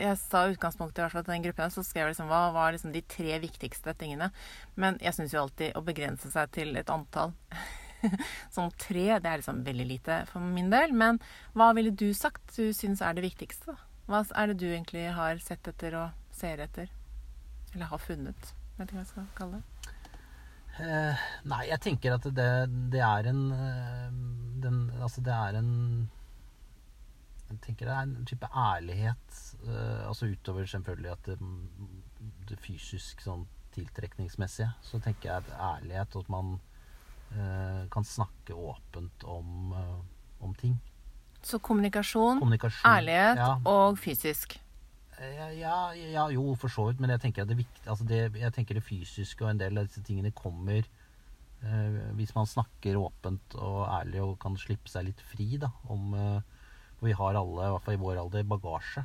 Jeg 0.00 0.14
sa 0.22 0.44
i 0.46 0.54
utgangspunktet 0.54 1.00
i 1.00 1.04
hvert 1.04 1.16
fall 1.16 1.26
til 1.26 1.34
den 1.34 1.44
gruppen, 1.44 1.72
så 1.74 1.84
skrev 1.84 2.06
jeg 2.06 2.14
liksom 2.14 2.30
hva 2.30 2.42
var 2.54 2.72
liksom 2.72 2.94
de 2.94 3.02
tre 3.04 3.40
viktigste 3.42 3.96
tingene. 4.00 4.30
Men 4.80 5.00
jeg 5.04 5.16
syns 5.16 5.34
jo 5.34 5.42
alltid 5.42 5.76
å 5.76 5.84
begrense 5.84 6.30
seg 6.32 6.52
til 6.56 6.72
et 6.78 6.92
antall 6.92 7.34
som 8.54 8.70
tre, 8.86 9.06
det 9.18 9.28
er 9.28 9.40
liksom 9.40 9.64
veldig 9.66 9.86
lite 9.88 10.20
for 10.30 10.44
min 10.44 10.70
del. 10.72 10.94
Men 10.96 11.20
hva 11.56 11.72
ville 11.76 11.92
du 11.92 12.08
sagt 12.14 12.56
du 12.56 12.70
syns 12.76 13.02
er 13.04 13.16
det 13.16 13.26
viktigste? 13.26 13.76
Hva 14.06 14.22
er 14.38 14.52
det 14.52 14.60
du 14.62 14.68
egentlig 14.70 15.08
har 15.16 15.40
sett 15.42 15.66
etter 15.66 15.98
og 15.98 16.36
ser 16.36 16.62
etter? 16.62 16.92
Eller 17.74 17.90
har 17.90 18.00
funnet? 18.00 18.52
Vet 18.76 18.86
ikke 18.88 19.00
hva 19.00 19.02
jeg 19.02 19.12
skal 19.12 19.30
kalle 19.38 19.58
det. 19.58 19.75
Eh, 20.80 21.26
nei, 21.48 21.62
jeg 21.70 21.80
tenker 21.80 22.16
at 22.18 22.26
det, 22.36 22.48
det 22.92 23.00
er 23.00 23.28
en 23.30 23.42
eh, 23.54 24.10
den, 24.60 24.80
Altså, 25.00 25.22
det 25.24 25.32
er 25.32 25.56
en 25.56 25.70
Jeg 27.48 27.60
tenker 27.64 27.86
det 27.88 27.94
er 27.94 28.02
en 28.02 28.26
type 28.28 28.48
ærlighet. 28.52 29.38
eh, 29.64 30.02
altså 30.08 30.26
utover 30.26 30.66
selvfølgelig 30.66 31.12
at 31.12 31.30
det, 31.30 31.38
det 32.50 32.58
fysisk 32.60 33.22
sånn 33.24 33.46
tiltrekningsmessige, 33.76 34.70
så 34.82 34.98
tenker 35.04 35.28
jeg 35.30 35.44
at 35.44 35.50
ærlighet, 35.60 36.14
og 36.16 36.24
at 36.24 36.30
man 36.32 36.52
eh, 37.36 37.82
kan 37.92 38.04
snakke 38.08 38.54
åpent 38.56 39.24
om, 39.28 39.72
eh, 39.76 40.44
om 40.44 40.54
ting. 40.54 40.78
Så 41.42 41.58
kommunikasjon, 41.62 42.40
Kommunikasjon. 42.40 42.88
ærlighet 42.90 43.36
Ja, 43.38 43.50
og 43.68 43.98
fysisk. 44.00 44.56
Ja, 45.16 45.46
ja, 45.56 45.76
ja, 45.96 46.26
jo, 46.30 46.54
for 46.60 46.68
så 46.68 46.88
vidt. 46.90 47.00
Men 47.00 47.10
jeg 47.14 47.22
tenker 47.22 47.42
at 47.42 47.48
det, 47.48 47.56
viktig, 47.62 47.82
altså 47.88 48.04
det, 48.04 48.18
jeg 48.36 48.52
tenker 48.52 48.76
det 48.76 48.84
fysiske 48.84 49.44
og 49.46 49.50
en 49.54 49.60
del 49.62 49.78
av 49.80 49.86
disse 49.88 50.02
tingene 50.04 50.32
kommer 50.36 50.82
eh, 50.84 52.00
hvis 52.18 52.34
man 52.36 52.46
snakker 52.50 52.98
åpent 53.00 53.56
og 53.56 53.86
ærlig 53.88 54.20
og 54.22 54.34
kan 54.42 54.58
slippe 54.60 54.92
seg 54.92 55.08
litt 55.08 55.22
fri 55.32 55.56
da, 55.62 55.70
om 55.88 56.12
eh, 56.14 56.40
For 56.98 57.08
vi 57.08 57.16
har 57.16 57.36
alle, 57.36 57.64
i 57.68 57.72
hvert 57.74 57.84
fall 57.84 57.96
i 57.96 58.00
vår 58.02 58.20
alder, 58.22 58.44
bagasje. 58.48 59.04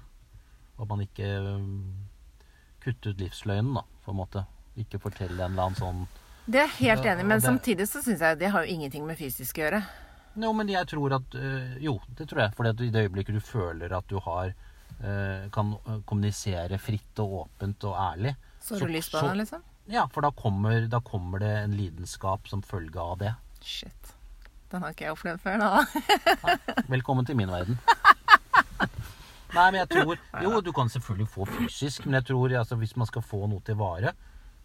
Og 0.77 0.83
at 0.85 0.89
man 0.91 1.01
ikke 1.05 1.27
eh, 1.27 1.65
kutter 2.83 3.13
ut 3.15 3.19
livsløgnen, 3.23 3.73
da, 3.79 3.83
på 4.05 4.11
en 4.13 4.19
måte. 4.19 4.43
Ikke 4.79 4.99
fortelle 5.03 5.35
en 5.45 5.51
eller 5.55 5.67
annen 5.69 5.79
sånn 5.79 6.05
Det 6.47 6.61
er 6.61 6.69
jeg 6.71 6.77
helt 6.95 7.05
enig 7.11 7.23
i, 7.25 7.27
men 7.27 7.39
det- 7.39 7.47
samtidig 7.47 7.87
så 7.91 8.01
syns 8.03 8.19
jeg 8.23 8.39
det 8.39 8.49
har 8.51 8.63
jo 8.65 8.71
ingenting 8.75 9.05
med 9.07 9.17
fysisk 9.19 9.59
å 9.59 9.65
gjøre. 9.65 9.81
Jo, 10.39 10.51
men 10.55 10.67
jeg 10.71 10.87
tror 10.87 11.13
at 11.19 11.35
øh, 11.35 11.73
Jo, 11.83 11.97
det 12.15 12.27
tror 12.31 12.39
jeg. 12.45 12.53
For 12.55 12.67
i 12.71 12.89
det 12.89 13.03
øyeblikket 13.03 13.35
du 13.35 13.41
føler 13.43 13.91
at 13.97 14.07
du 14.07 14.17
har 14.19 14.53
kan 15.53 15.73
øh, 15.87 15.99
kommunisere 16.05 16.77
fritt 16.81 17.19
og 17.23 17.37
åpent 17.45 17.83
og 17.89 17.95
ærlig 17.97 18.35
Så 18.61 18.75
har 18.75 18.87
du 18.87 18.93
lyst 18.93 19.11
på 19.15 19.23
det, 19.25 19.37
liksom? 19.43 19.63
Ja, 19.91 20.05
for 20.13 20.21
da 20.21 20.31
kommer, 20.31 20.85
da 20.87 21.01
kommer 21.01 21.41
det 21.41 21.51
en 21.63 21.73
lidenskap 21.75 22.47
som 22.47 22.61
følge 22.61 23.01
av 23.01 23.17
det. 23.19 23.33
Shit. 23.65 24.13
Den 24.71 24.85
har 24.85 24.93
ikke 24.93 25.07
jeg 25.09 25.15
opplevd 25.15 25.41
før, 25.43 25.57
da. 25.59 26.53
Velkommen 26.93 27.25
til 27.27 27.35
min 27.35 27.51
verden. 27.51 27.79
Nei, 29.55 29.65
men 29.73 29.81
jeg 29.81 29.89
tror 29.91 30.19
Jo, 30.45 30.61
du 30.63 30.71
kan 30.75 30.91
selvfølgelig 30.91 31.27
få 31.33 31.47
fysisk, 31.49 32.05
men 32.05 32.21
jeg 32.21 32.29
tror 32.29 32.53
altså, 32.61 32.77
hvis 32.79 32.95
man 32.95 33.09
skal 33.09 33.25
få 33.25 33.43
noe 33.51 33.63
til 33.67 33.75
vare, 33.81 34.13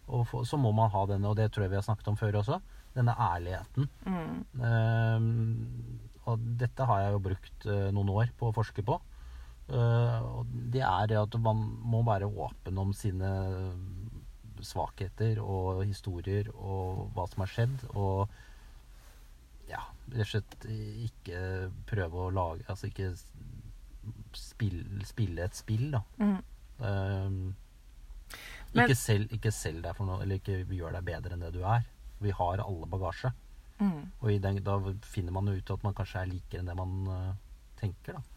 få, 0.07 0.45
så 0.47 0.59
må 0.61 0.71
man 0.71 0.93
ha 0.93 1.03
denne, 1.09 1.27
og 1.27 1.35
det 1.35 1.49
tror 1.51 1.65
jeg 1.65 1.73
vi 1.73 1.79
har 1.81 1.83
snakket 1.83 2.07
om 2.13 2.19
før 2.19 2.39
også, 2.39 2.61
denne 2.95 3.13
ærligheten. 3.19 3.89
Mm. 4.07 4.37
Ehm, 4.63 5.99
og 6.27 6.47
dette 6.59 6.87
har 6.87 7.03
jeg 7.03 7.15
jo 7.15 7.23
brukt 7.27 7.67
uh, 7.67 7.89
noen 7.95 8.13
år 8.15 8.31
på 8.39 8.49
å 8.49 8.55
forske 8.55 8.83
på. 8.87 8.97
Eh, 9.67 10.19
og 10.23 10.51
det 10.71 10.83
er 10.85 11.07
det 11.11 11.19
at 11.19 11.37
man 11.43 11.63
må 11.83 12.03
være 12.07 12.29
åpen 12.29 12.77
om 12.79 12.93
sine 12.95 13.31
svakheter 14.63 15.41
og 15.43 15.83
historier 15.83 16.47
og 16.55 17.07
hva 17.15 17.27
som 17.29 17.43
har 17.43 17.51
skjedd. 17.51 17.83
Og 17.93 18.27
ja, 19.67 19.83
rett 20.13 20.23
og 20.23 20.31
slett 20.31 20.67
ikke 20.71 21.39
prøve 21.89 22.21
å 22.23 22.31
lage 22.31 22.63
Altså 22.71 22.87
ikke 22.87 23.09
spille, 24.37 25.03
spille 25.07 25.43
et 25.43 25.57
spill, 25.57 25.89
da. 25.91 26.01
Mm. 26.21 26.37
Um, 26.77 27.41
ikke, 28.77 28.95
selv, 28.95 29.33
ikke 29.33 29.51
selv, 29.51 29.81
deg 29.83 29.97
for 29.97 30.07
noe, 30.07 30.21
eller 30.23 30.39
ikke 30.39 30.61
gjør 30.63 30.95
deg 30.95 31.09
bedre 31.09 31.35
enn 31.35 31.43
det 31.43 31.51
du 31.55 31.61
er. 31.67 31.83
Vi 32.23 32.31
har 32.35 32.63
alle 32.63 32.87
bagasje. 32.89 33.33
Mm. 33.81 33.99
Og 34.21 34.31
i 34.31 34.39
den, 34.41 34.61
da 34.65 34.77
finner 35.05 35.35
man 35.35 35.51
jo 35.51 35.57
ut 35.59 35.75
at 35.75 35.85
man 35.85 35.95
kanskje 35.97 36.23
er 36.23 36.31
likere 36.31 36.63
enn 36.63 36.71
det 36.71 36.77
man 36.79 37.11
uh, 37.11 37.35
tenker, 37.81 38.17
da. 38.17 38.36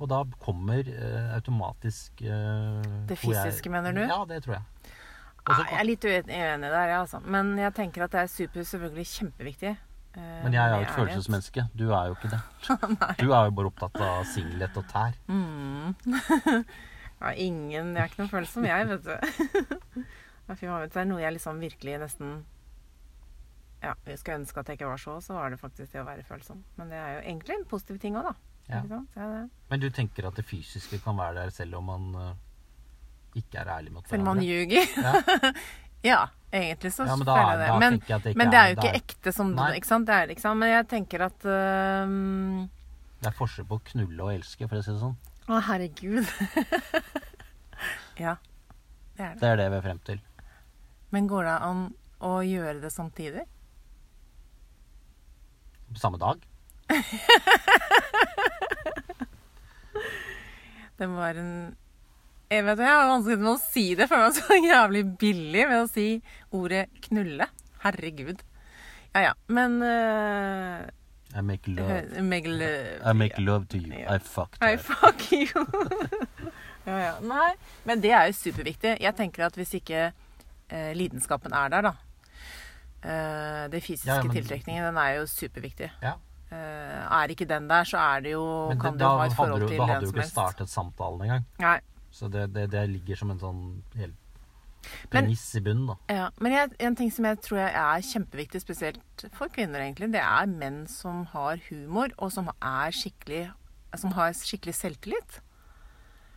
Og 0.00 0.08
da 0.08 0.22
kommer 0.40 0.86
eh, 0.88 1.28
automatisk 1.36 2.22
eh, 2.24 2.80
Det 3.10 3.18
fysiske, 3.20 3.68
jeg- 3.68 3.74
mener 3.74 3.92
du? 3.92 4.00
Ja, 4.08 4.22
det 4.28 4.42
tror 4.46 4.54
jeg. 4.56 4.62
Også, 5.50 5.64
jeg 5.70 5.78
er 5.80 5.84
litt 5.88 6.04
uenig 6.04 6.68
der, 6.70 6.88
ja, 6.88 6.98
altså. 7.02 7.20
Men 7.24 7.54
jeg 7.58 7.72
tenker 7.74 8.04
at 8.04 8.12
det 8.12 8.20
er 8.20 8.26
super, 8.32 8.60
selvfølgelig 8.64 9.06
kjempeviktig. 9.08 9.70
eh, 10.16 10.42
men 10.44 10.52
jeg 10.56 10.60
er 10.64 10.74
jo 10.76 10.82
et 10.86 10.94
følelsesmenneske. 10.96 11.64
Du 11.76 11.84
er 11.96 12.06
jo 12.10 12.14
ikke 12.16 12.30
det. 12.32 12.40
Du 13.20 13.32
er 13.32 13.44
jo 13.48 13.50
bare 13.56 13.70
opptatt 13.72 14.00
av 14.04 14.24
singlet 14.28 14.76
og 14.76 14.88
tær. 14.92 15.16
Mm. 15.28 15.94
ja, 17.20 17.30
ingen 17.36 17.94
Jeg 17.96 18.02
er 18.02 18.08
ikke 18.08 18.22
noen 18.22 18.32
følsom, 18.32 18.64
jeg, 18.68 18.88
vet 18.92 19.04
du, 19.04 20.04
det 20.50 20.96
er 20.96 21.04
noe 21.08 21.20
jeg 21.22 21.32
liksom 21.36 21.60
virkelig 21.60 21.98
nesten 22.00 22.38
Ja, 23.82 23.94
jeg 24.06 24.18
skulle 24.20 24.40
ønske 24.42 24.60
at 24.60 24.68
jeg 24.68 24.76
ikke 24.80 24.88
var 24.90 25.00
så, 25.00 25.18
så 25.24 25.34
var 25.36 25.48
det 25.52 25.60
faktisk 25.60 25.92
det 25.94 26.00
å 26.02 26.08
være 26.08 26.24
følsom. 26.28 26.64
Men 26.76 26.90
det 26.92 26.98
er 27.00 27.14
jo 27.14 27.20
egentlig 27.24 27.54
en 27.56 27.64
positiv 27.70 27.96
ting 28.02 28.16
òg, 28.20 28.26
da. 28.28 28.34
Ja. 28.70 29.02
Er. 29.16 29.48
Men 29.70 29.82
du 29.82 29.88
tenker 29.90 30.28
at 30.30 30.38
det 30.38 30.46
fysiske 30.46 31.00
kan 31.02 31.18
være 31.18 31.42
der 31.42 31.54
selv 31.54 31.78
om 31.80 31.90
man 31.90 32.08
eh, 32.22 32.32
ikke 33.42 33.62
er 33.62 33.70
ærlig 33.76 33.92
mot 33.94 34.08
Selv 34.08 34.22
om 34.22 34.34
man 34.34 34.44
ljuger. 34.44 34.86
Ja. 34.96 35.52
Ja, 36.02 36.28
egentlig 36.52 36.92
så 36.92 37.04
Ja, 37.04 37.16
men 37.16 37.26
da, 37.26 37.34
føler 37.36 37.50
jeg 37.50 37.60
det. 37.60 37.78
Men, 37.80 38.02
jeg 38.08 38.22
det 38.24 38.36
men 38.36 38.50
det 38.50 38.58
er 38.58 38.68
jo 38.70 38.76
ikke 38.76 38.86
ikke 38.88 39.00
ekte 39.02 39.32
som 39.36 39.50
Nei. 39.52 39.74
Ikke 39.76 39.88
sant? 39.90 40.06
Det 40.08 40.16
er, 40.16 40.40
sant? 40.40 40.60
Men 40.62 40.72
jeg 40.72 40.86
tenker 40.88 41.24
at 41.26 41.44
øhm, 41.44 42.70
Det 43.20 43.28
er 43.28 43.36
forskjell 43.36 43.66
på 43.68 43.76
å 43.76 43.82
knulle 43.92 44.24
og 44.24 44.32
elske, 44.32 44.68
for 44.68 44.80
å 44.80 44.84
si 44.84 44.94
det 44.94 45.02
sånn. 45.02 45.16
Å, 45.50 45.60
herregud. 45.66 46.24
ja, 48.24 48.36
det 49.16 49.24
er 49.26 49.34
det. 49.34 49.40
Det 49.42 49.50
er 49.50 49.60
det 49.60 49.68
vi 49.68 49.80
er 49.80 49.84
frem 49.84 50.00
til. 50.08 50.22
Men 51.12 51.28
går 51.28 51.48
det 51.50 51.56
an 51.68 51.82
å 52.24 52.34
gjøre 52.46 52.78
det 52.80 52.92
samtidig? 52.94 53.44
Samme 56.00 56.20
dag. 56.22 56.46
Det 61.00 61.08
være 61.08 61.40
en 61.40 61.54
jeg 62.50 62.64
vet, 62.66 62.80
jeg 62.82 62.90
har 62.90 63.06
vanskelig 63.06 63.38
med 63.38 63.48
å 63.52 63.58
si 63.62 63.82
det, 63.94 64.08
for 64.10 64.18
jeg 64.18 64.26
var 64.26 64.32
så 64.34 64.56
jævlig 64.74 65.02
billig 65.20 65.66
ved 65.70 65.82
å 65.84 65.86
si 65.86 66.06
ordet 66.50 66.88
'knulle'. 67.04 67.46
Herregud. 67.84 68.40
Ja 69.14 69.20
ja. 69.28 69.34
Men 69.46 69.76
uh, 69.82 70.82
I 71.38 71.44
make 71.46 71.70
love. 71.70 72.22
Make 72.26 72.50
love. 72.50 72.98
I 73.06 73.12
make 73.14 73.38
love 73.38 73.68
to 73.70 73.78
you. 73.78 73.94
Ja. 73.94 74.16
I 74.16 74.18
fuck 74.18 74.58
you. 74.58 74.66
I 74.66 74.76
fuck 74.76 75.22
you. 75.32 75.62
ja, 76.90 76.96
ja. 76.98 77.12
Nei, 77.22 77.52
men 77.86 78.02
det 78.02 78.10
er 78.10 78.26
jo 78.32 78.34
superviktig. 78.40 78.96
Jeg 79.00 79.14
tenker 79.14 79.46
at 79.46 79.54
hvis 79.54 79.76
ikke 79.78 80.08
eh, 80.10 80.90
lidenskapen 80.98 81.54
er 81.54 81.70
der, 81.70 81.86
da 81.86 81.94
eh, 83.06 83.68
Det 83.70 83.82
fysiske 83.84 84.10
Ja, 84.10 84.22
men- 84.24 84.34
tiltrekningen, 84.34 84.90
den 84.90 84.98
er 84.98 85.20
jo 85.20 85.26
superviktig. 85.30 85.92
Ja. 86.02 86.16
Eh, 86.50 87.02
er 87.20 87.30
ikke 87.30 87.46
den 87.46 87.68
der, 87.70 87.84
så 87.86 87.98
er 88.02 88.20
det 88.24 88.32
jo 88.32 88.42
Men 88.68 88.80
Kan 88.80 88.92
det, 88.96 88.98
du 88.98 89.04
da 89.04 89.10
ha 89.18 89.26
et 89.26 89.36
forhold 89.38 89.60
du, 89.62 89.68
til 89.68 89.78
da 89.78 89.86
hadde 89.86 90.00
du 90.06 90.10
ikke 90.10 90.20
helst. 90.24 90.32
startet 90.34 90.68
samtalen 90.72 91.20
engang. 91.22 91.44
Nei. 91.62 91.76
Så 92.10 92.28
det, 92.30 92.48
det, 92.54 92.64
det 92.72 92.88
ligger 92.90 93.16
som 93.20 93.30
en 93.30 93.38
sånn 93.38 93.60
Men- 93.94 94.16
premiss 95.10 95.44
i 95.54 95.60
bunnen, 95.60 95.86
da. 95.86 95.96
Ja, 96.08 96.30
men 96.40 96.52
jeg, 96.52 96.72
en 96.80 96.96
ting 96.96 97.10
som 97.12 97.24
jeg 97.28 97.38
tror 97.44 97.58
jeg 97.60 97.74
er 97.74 98.00
kjempeviktig, 98.08 98.60
spesielt 98.64 99.24
for 99.36 99.48
kvinner, 99.52 99.78
egentlig, 99.84 100.10
det 100.12 100.22
er 100.24 100.46
menn 100.50 100.86
som 100.88 101.26
har 101.34 101.60
humor, 101.68 102.08
og 102.18 102.32
som 102.32 102.48
er 102.60 102.90
skikkelig 102.90 103.52
Som 103.98 104.12
har 104.12 104.30
skikkelig 104.32 104.74
selvtillit. 104.74 105.40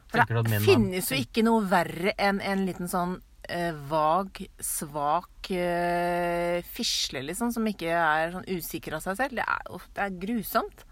For 0.09 0.25
du 0.25 0.41
det 0.43 0.61
finnes 0.61 1.09
jo 1.09 1.17
ikke 1.21 1.43
noe 1.45 1.61
verre 1.69 2.13
enn 2.17 2.39
en 2.41 2.65
liten 2.65 2.87
sånn 2.89 3.19
eh, 3.49 3.75
vag, 3.89 4.41
svak 4.63 5.51
eh, 5.51 6.63
fisle, 6.65 7.23
liksom, 7.27 7.51
som 7.55 7.67
ikke 7.69 7.91
er 7.91 8.33
sånn 8.33 8.49
usikker 8.49 8.97
av 8.97 9.03
seg 9.05 9.19
selv. 9.19 9.39
Det 9.39 9.45
er 9.45 9.69
jo 9.69 9.79
det 9.95 10.05
er 10.05 10.19
grusomt. 10.25 10.83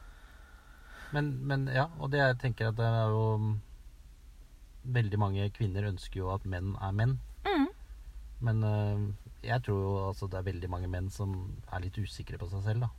Men, 1.11 1.33
men 1.47 1.67
ja, 1.71 1.89
og 1.99 2.13
det 2.13 2.21
jeg 2.21 2.39
tenker 2.45 2.71
at 2.71 2.79
det 2.79 2.87
er 2.87 3.11
jo 3.11 3.25
Veldig 4.81 5.17
mange 5.21 5.43
kvinner 5.53 5.85
ønsker 5.91 6.23
jo 6.23 6.29
at 6.33 6.45
menn 6.49 6.71
er 6.81 6.93
menn. 6.97 7.11
Mm. 7.45 7.67
Men 8.47 8.63
eh, 8.65 9.03
jeg 9.45 9.61
tror 9.67 9.81
jo 9.83 9.91
altså 10.07 10.25
det 10.25 10.39
er 10.39 10.47
veldig 10.47 10.69
mange 10.73 10.89
menn 10.89 11.11
som 11.13 11.35
er 11.69 11.83
litt 11.83 11.99
usikre 12.01 12.39
på 12.41 12.47
seg 12.49 12.63
selv, 12.65 12.87
da. 12.87 12.89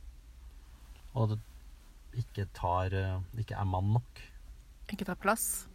Og 1.19 1.33
det 1.33 1.41
ikke 2.23 2.45
tar 2.55 2.93
øh, 2.93 3.19
Ikke 3.39 3.57
er 3.59 3.67
mann 3.67 3.91
nok. 3.97 4.23
Ikke 4.93 5.05
tar 5.07 5.19
plass. 5.19 5.65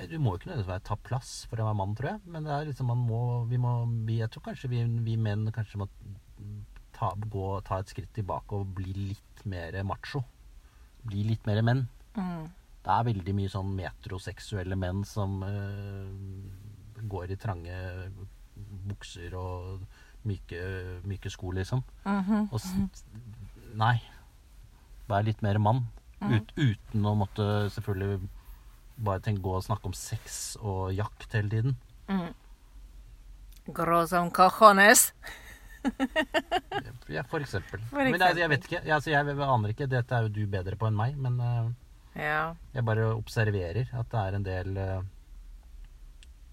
Eh, 0.00 0.08
Du 0.08 0.16
må 0.18 0.32
jo 0.34 0.40
ikke 0.40 0.50
nødvendigvis 0.50 0.86
ta 0.88 0.96
plass 0.96 1.32
for 1.50 1.60
å 1.60 1.68
være 1.68 1.78
mann, 1.80 1.94
tror 1.98 2.14
jeg. 2.14 2.20
Men 2.32 2.44
det 2.48 2.52
er 2.56 2.68
liksom 2.70 2.90
man 2.90 3.02
må, 3.06 3.20
vi 3.50 3.60
må 3.60 3.74
vi, 4.06 4.18
Jeg 4.22 4.30
tror 4.32 4.48
kanskje 4.50 4.70
vi, 4.72 4.82
vi 5.04 5.16
menn 5.20 5.50
kanskje 5.52 5.82
må 5.82 5.88
ta, 6.96 7.12
gå, 7.16 7.46
ta 7.66 7.80
et 7.80 7.92
skritt 7.92 8.12
tilbake 8.16 8.56
og 8.56 8.72
bli 8.80 8.92
litt 9.12 9.44
mer 9.48 9.76
macho. 9.88 10.24
Bli 11.04 11.24
litt 11.30 11.46
mer 11.48 11.62
menn. 11.64 11.86
Mm. 12.16 12.48
Det 12.80 12.92
er 12.96 13.08
veldig 13.10 13.34
mye 13.36 13.52
sånn 13.52 13.74
metroseksuelle 13.76 14.76
menn 14.80 15.04
som 15.08 15.42
eh, 15.44 17.04
går 17.10 17.32
i 17.34 17.40
trange 17.40 17.76
bukser 18.88 19.34
og 19.36 19.84
myke, 20.28 20.60
myke 21.08 21.30
sko, 21.32 21.52
liksom. 21.56 21.84
Mhm. 22.04 22.48
Og 22.52 22.60
Nei. 23.80 24.00
Vær 25.08 25.24
litt 25.24 25.40
mer 25.42 25.58
mann. 25.62 25.84
Ut, 26.20 26.50
uten 26.58 27.06
å 27.08 27.14
måtte 27.16 27.44
selvfølgelig 27.72 28.18
bare 29.00 29.22
tenk 29.24 29.40
gå 29.44 29.56
og 29.56 29.64
snakke 29.64 29.90
om 29.90 29.96
sex 29.96 30.56
og 30.60 30.90
jakt 30.96 31.32
hele 31.36 31.52
tiden. 31.52 31.76
Grå 33.70 34.02
som 34.10 34.30
cajones. 34.34 35.10
Ja, 37.10 37.22
for 37.24 37.40
eksempel. 37.40 37.80
For 37.90 38.04
Men 38.04 38.20
jeg, 38.20 38.40
jeg 38.42 38.50
vet 38.52 38.66
ikke. 38.66 38.80
Jeg, 38.82 38.92
altså, 38.96 39.12
jeg 39.12 39.38
aner 39.46 39.72
ikke. 39.72 39.88
Dette 39.90 40.16
er 40.16 40.26
jo 40.26 40.34
du 40.34 40.42
bedre 40.50 40.76
på 40.78 40.90
enn 40.90 40.98
meg. 40.98 41.16
Men 41.20 41.40
uh, 41.40 41.70
Ja. 42.18 42.52
jeg 42.74 42.84
bare 42.84 43.12
observerer 43.14 43.88
at 43.96 44.12
det 44.12 44.20
er 44.20 44.36
en 44.36 44.46
del 44.46 44.78
uh, 44.78 45.02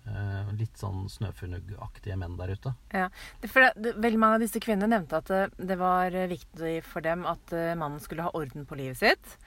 uh, 0.07 0.51
litt 0.57 0.77
sånn 0.79 1.07
snøfunnugaktige 1.11 2.17
menn 2.19 2.37
der 2.39 2.55
ute. 2.55 2.73
Ja, 2.93 3.09
det, 3.41 3.51
for 3.53 3.67
det, 3.75 3.97
veldig 3.97 4.21
mange 4.21 4.39
av 4.39 4.45
disse 4.45 4.61
kvinnene 4.63 4.95
nevnte 4.95 5.21
at 5.21 5.33
det, 5.33 5.43
det 5.73 5.79
var 5.81 6.15
viktig 6.31 6.77
for 6.87 7.05
dem 7.05 7.25
at 7.29 7.57
mannen 7.77 7.99
skulle 8.03 8.27
ha 8.27 8.33
orden 8.37 8.67
på 8.69 8.79
livet 8.79 9.01
sitt. 9.01 9.37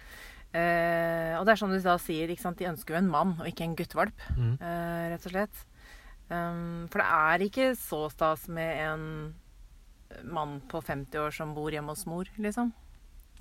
Eh, 0.52 1.36
og 1.38 1.44
det 1.46 1.52
er 1.54 1.60
som 1.60 1.70
du 1.70 1.78
da 1.80 1.94
sier, 2.02 2.26
de 2.26 2.66
ønsker 2.66 2.94
jo 2.96 2.98
en 2.98 3.10
mann 3.10 3.36
og 3.38 3.46
ikke 3.46 3.64
en 3.68 3.76
guttevalp, 3.78 4.14
Mm. 4.36 4.56
eh, 4.60 5.10
rett 5.12 5.26
og 5.26 5.32
slett. 5.32 5.64
Um, 6.30 6.86
for 6.90 6.98
det 7.02 7.08
er 7.10 7.38
ikke 7.46 7.68
så 7.78 8.08
stas 8.10 8.48
med 8.48 8.78
en 8.78 9.34
mann 10.30 10.60
på 10.70 10.80
50 10.82 11.18
år 11.18 11.30
som 11.34 11.54
bor 11.54 11.70
hjemme 11.70 11.88
hos 11.90 12.06
mor, 12.06 12.24
liksom. 12.38 12.72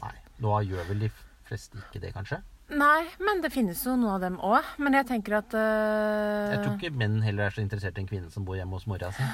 Nei, 0.02 0.14
nå 0.42 0.62
gjør 0.66 0.88
vel 0.90 1.00
de 1.00 1.10
fleste 1.46 1.78
ikke 1.78 2.00
det, 2.02 2.14
kanskje? 2.14 2.42
Nei, 2.70 3.06
men 3.26 3.42
det 3.42 3.50
finnes 3.52 3.82
jo 3.86 3.96
noe 3.98 4.14
av 4.16 4.22
dem 4.22 4.36
òg. 4.46 4.62
Men 4.78 4.94
jeg 4.94 5.06
tenker 5.10 5.34
at 5.40 5.54
uh... 5.58 6.52
Jeg 6.54 6.60
tror 6.64 6.76
ikke 6.78 6.94
menn 6.98 7.22
heller 7.26 7.48
er 7.50 7.54
så 7.56 7.62
interessert 7.64 7.98
i 7.98 8.02
en 8.04 8.08
kvinne 8.10 8.30
som 8.30 8.46
bor 8.46 8.56
hjemme 8.60 8.78
hos 8.78 8.86
mora 8.90 9.10
si. 9.10 9.24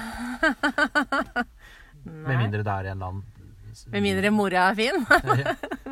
Med 2.06 2.38
mindre 2.38 2.62
det 2.64 2.70
er 2.72 2.84
en 2.92 2.96
eller 2.96 3.06
annen 3.10 3.24
Med 3.92 4.02
mindre 4.04 4.30
mora 4.32 4.68
er 4.70 4.76
fin. 4.78 4.96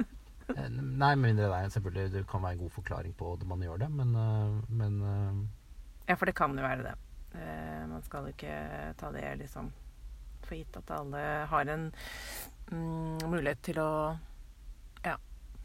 Eh, 0.53 0.69
Nei, 0.69 1.15
med 1.17 1.31
mindre 1.31 1.49
det 1.49 1.57
er 1.57 1.71
selvfølgelig 1.73 2.13
Det 2.13 2.27
kan 2.29 2.43
være 2.45 2.53
en 2.59 2.59
god 2.67 2.71
forklaring 2.75 3.15
på 3.17 3.33
at 3.33 3.47
man 3.49 3.63
gjør 3.65 3.81
det, 3.85 3.91
men, 3.91 4.17
øh, 4.17 4.71
men 4.71 4.99
øh, 5.03 5.39
Ja, 6.09 6.15
for 6.15 6.29
det 6.29 6.35
kan 6.37 6.59
jo 6.59 6.63
være 6.67 6.83
det. 6.85 6.95
Eh, 7.35 7.89
man 7.89 8.03
skal 8.05 8.29
ikke 8.29 8.53
ta 9.01 9.11
det 9.13 9.39
liksom 9.41 9.73
for 10.45 10.55
gitt 10.55 10.77
at 10.77 10.91
alle 10.93 11.23
har 11.49 11.71
en 11.73 11.87
mm, 12.71 13.25
mulighet 13.25 13.63
til 13.65 13.81
å 13.81 13.91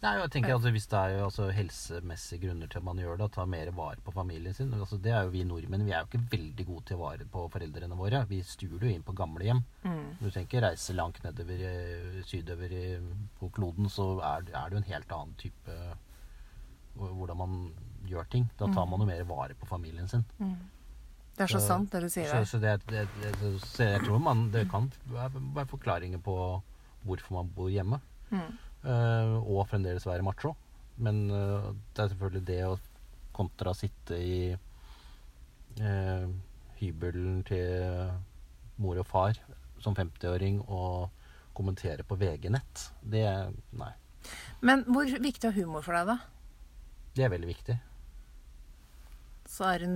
Nei, 0.02 0.14
jeg 0.16 0.30
tenker 0.32 0.54
altså 0.56 0.72
Hvis 0.72 0.86
det 0.88 0.96
er 1.00 1.10
jo 1.18 1.24
altså 1.26 1.50
helsemessige 1.52 2.40
grunner 2.46 2.70
til 2.72 2.80
at 2.80 2.86
man 2.88 2.98
gjør 3.02 3.18
det, 3.20 3.26
tar 3.36 3.46
mer 3.52 3.72
vare 3.76 4.00
på 4.06 4.14
familien 4.16 4.54
sin 4.56 4.72
altså 4.74 4.96
Det 5.02 5.12
er 5.12 5.26
jo 5.28 5.34
vi 5.34 5.42
nordmenn. 5.44 5.84
Vi 5.86 5.92
er 5.92 6.06
jo 6.06 6.08
ikke 6.08 6.30
veldig 6.38 6.66
gode 6.70 6.86
til 6.88 6.96
å 6.98 7.02
vare 7.02 7.26
på 7.34 7.44
foreldrene 7.52 7.98
våre. 8.00 8.22
Vi 8.30 8.40
stuer 8.48 8.80
jo 8.80 8.88
inn 8.94 9.04
på 9.04 9.16
gamlehjem. 9.18 9.60
mm, 9.84 10.06
Du 10.22 10.30
tenker 10.32 10.62
reise 10.64 10.94
langt 10.96 11.20
nedover 11.24 11.60
i- 11.68 12.24
sydover 12.24 12.72
i, 12.72 12.86
på 13.42 13.52
kloden, 13.52 13.90
så 13.92 14.08
er, 14.24 14.48
er 14.56 14.70
det 14.70 14.78
jo 14.78 14.78
en 14.84 14.92
helt 14.94 15.12
annen 15.12 15.36
type 15.38 15.76
hvordan 16.96 17.38
man 17.38 17.54
gjør 18.08 18.30
ting. 18.30 18.50
Da 18.58 18.68
tar 18.74 18.86
man 18.88 19.00
jo 19.00 19.06
mer 19.06 19.24
vare 19.24 19.54
på 19.56 19.68
familien 19.68 20.08
sin. 20.08 20.24
Det 20.40 21.44
er 21.44 21.48
så, 21.48 21.60
Så- 21.60 21.68
sant, 21.68 21.92
det 21.92 22.02
du 22.02 22.10
sier 22.10 22.26
Så, 22.28 22.46
så, 22.56 22.60
det, 22.60 22.82
det, 22.88 23.08
det, 23.22 23.60
så 23.64 23.84
jeg 23.84 24.02
tror 24.04 24.20
man 24.20 24.50
Det 24.52 24.70
kan 24.72 24.92
være 25.08 25.66
forklaringer 25.68 26.20
på 26.24 26.62
hvorfor 27.06 27.32
man 27.34 27.50
bor 27.56 27.70
hjemme. 27.70 28.02
Mm. 28.32 28.58
Eh, 28.84 29.36
og 29.40 29.68
fremdeles 29.70 30.08
være 30.08 30.26
macho. 30.26 30.56
Men 31.00 31.30
eh, 31.32 31.70
det 31.96 32.04
er 32.04 32.12
selvfølgelig 32.14 32.46
det 32.48 32.60
å 32.68 32.78
kontra 33.36 33.74
sitte 33.78 34.18
i 34.20 34.40
eh, 35.80 36.26
hybelen 36.80 37.42
til 37.48 38.12
mor 38.80 39.00
og 39.00 39.08
far 39.08 39.40
som 39.84 39.96
50-åring 39.96 40.62
og 40.68 41.10
kommentere 41.56 42.06
på 42.08 42.18
VG-nett. 42.20 42.90
Det 43.02 43.26
Nei. 43.80 43.94
Men 44.64 44.84
hvor 44.88 45.08
viktig 45.08 45.48
er 45.48 45.56
humor 45.56 45.84
for 45.84 45.96
deg, 45.96 46.10
da? 46.12 46.18
Det 47.16 47.26
er 47.26 47.32
veldig 47.32 47.50
viktig. 47.50 47.76
Så 49.50 49.66
er 49.66 49.84
hun 49.88 49.96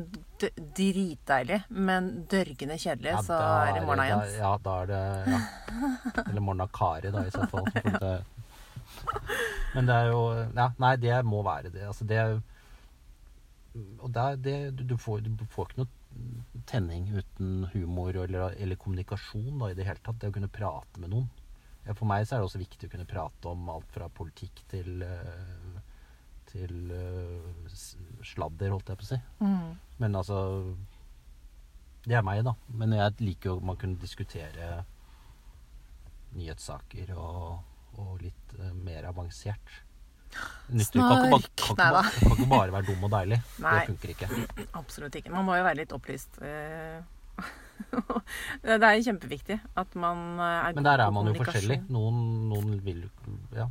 dritdeilig, 0.74 1.60
men 1.70 2.08
dørgende 2.32 2.78
kjedelig, 2.82 3.20
så 3.28 3.38
er 3.38 3.76
det 3.76 3.84
Morna 3.86 4.08
Jens. 4.10 4.38
Ja, 4.40 4.56
da 4.64 4.78
er 4.82 4.90
det 4.90 5.02
ja. 5.30 5.42
Eller 6.24 6.42
Morna 6.42 6.66
Kari, 6.74 7.12
da, 7.14 7.28
i 7.28 7.36
så 7.36 7.46
fall. 7.52 7.70
Men 9.76 9.90
det 9.90 9.96
er 9.96 10.12
jo 10.12 10.24
ja, 10.54 10.68
Nei, 10.82 10.96
det 11.02 11.20
må 11.28 11.42
være 11.46 11.74
det. 11.74 11.86
Altså, 11.90 12.08
det 12.10 12.22
Og 14.00 14.10
det 14.14 14.24
er 14.24 14.42
det 14.48 14.88
du, 14.90 14.98
får, 14.98 15.24
du 15.26 15.46
får 15.50 15.72
ikke 15.72 15.84
noe 15.84 16.64
tenning 16.70 17.08
uten 17.10 17.64
humor 17.74 18.14
eller, 18.22 18.54
eller 18.62 18.78
kommunikasjon 18.78 19.58
da, 19.58 19.72
i 19.72 19.78
det 19.78 19.88
hele 19.88 20.04
tatt. 20.04 20.20
Det 20.22 20.30
å 20.30 20.36
kunne 20.36 20.52
prate 20.52 21.02
med 21.02 21.14
noen. 21.16 21.32
For 21.98 22.08
meg 22.08 22.28
så 22.28 22.36
er 22.36 22.44
det 22.44 22.48
også 22.48 22.62
viktig 22.62 22.88
å 22.88 22.94
kunne 22.94 23.10
prate 23.10 23.50
om 23.50 23.66
alt 23.74 23.90
fra 23.92 24.06
politikk 24.14 24.62
til 24.72 25.02
eh, 25.04 25.82
til 26.54 26.92
eh, 26.94 27.76
sladder, 28.26 28.74
holdt 28.74 28.92
jeg 28.92 29.00
på 29.00 29.06
å 29.06 29.10
si. 29.10 29.20
Mm. 29.44 29.70
Men 30.02 30.20
altså 30.20 30.40
Det 32.04 32.18
er 32.18 32.26
meg, 32.26 32.44
da. 32.44 32.56
Men 32.76 32.94
jeg 32.98 33.16
liker 33.24 33.54
jo 33.54 33.60
man 33.64 33.80
kunne 33.80 34.02
diskutere 34.02 34.84
nyhetssaker 36.34 37.14
og, 37.16 37.62
og 38.02 38.22
litt 38.24 38.56
uh, 38.60 38.72
mer 38.76 39.10
avansert. 39.10 39.82
Snark! 40.84 41.30
kan, 41.30 41.42
kan, 41.56 41.76
bare, 41.78 42.04
kan 42.20 42.32
ikke 42.38 42.50
bare 42.50 42.74
være 42.74 42.88
dum 42.90 43.06
og 43.08 43.12
deilig. 43.14 43.40
Nei. 43.66 43.74
Det 43.76 43.92
funker 43.92 44.14
ikke. 44.16 44.30
Absolutt 44.82 45.20
ikke. 45.20 45.34
Man 45.34 45.48
må 45.48 45.58
jo 45.60 45.68
være 45.68 45.82
litt 45.84 45.96
opplyst. 45.96 46.40
eh. 46.42 47.02
det 48.64 48.86
er 48.86 49.00
kjempeviktig 49.02 49.58
at 49.82 49.96
man 50.00 50.38
eh, 50.38 50.68
er 50.70 50.76
Men 50.78 50.86
der 50.86 51.02
er 51.04 51.14
man 51.14 51.30
jo 51.30 51.36
forskjellig. 51.42 51.82
Noen, 51.94 52.20
noen 52.52 52.78
vil 52.86 53.06
Ja. 53.56 53.68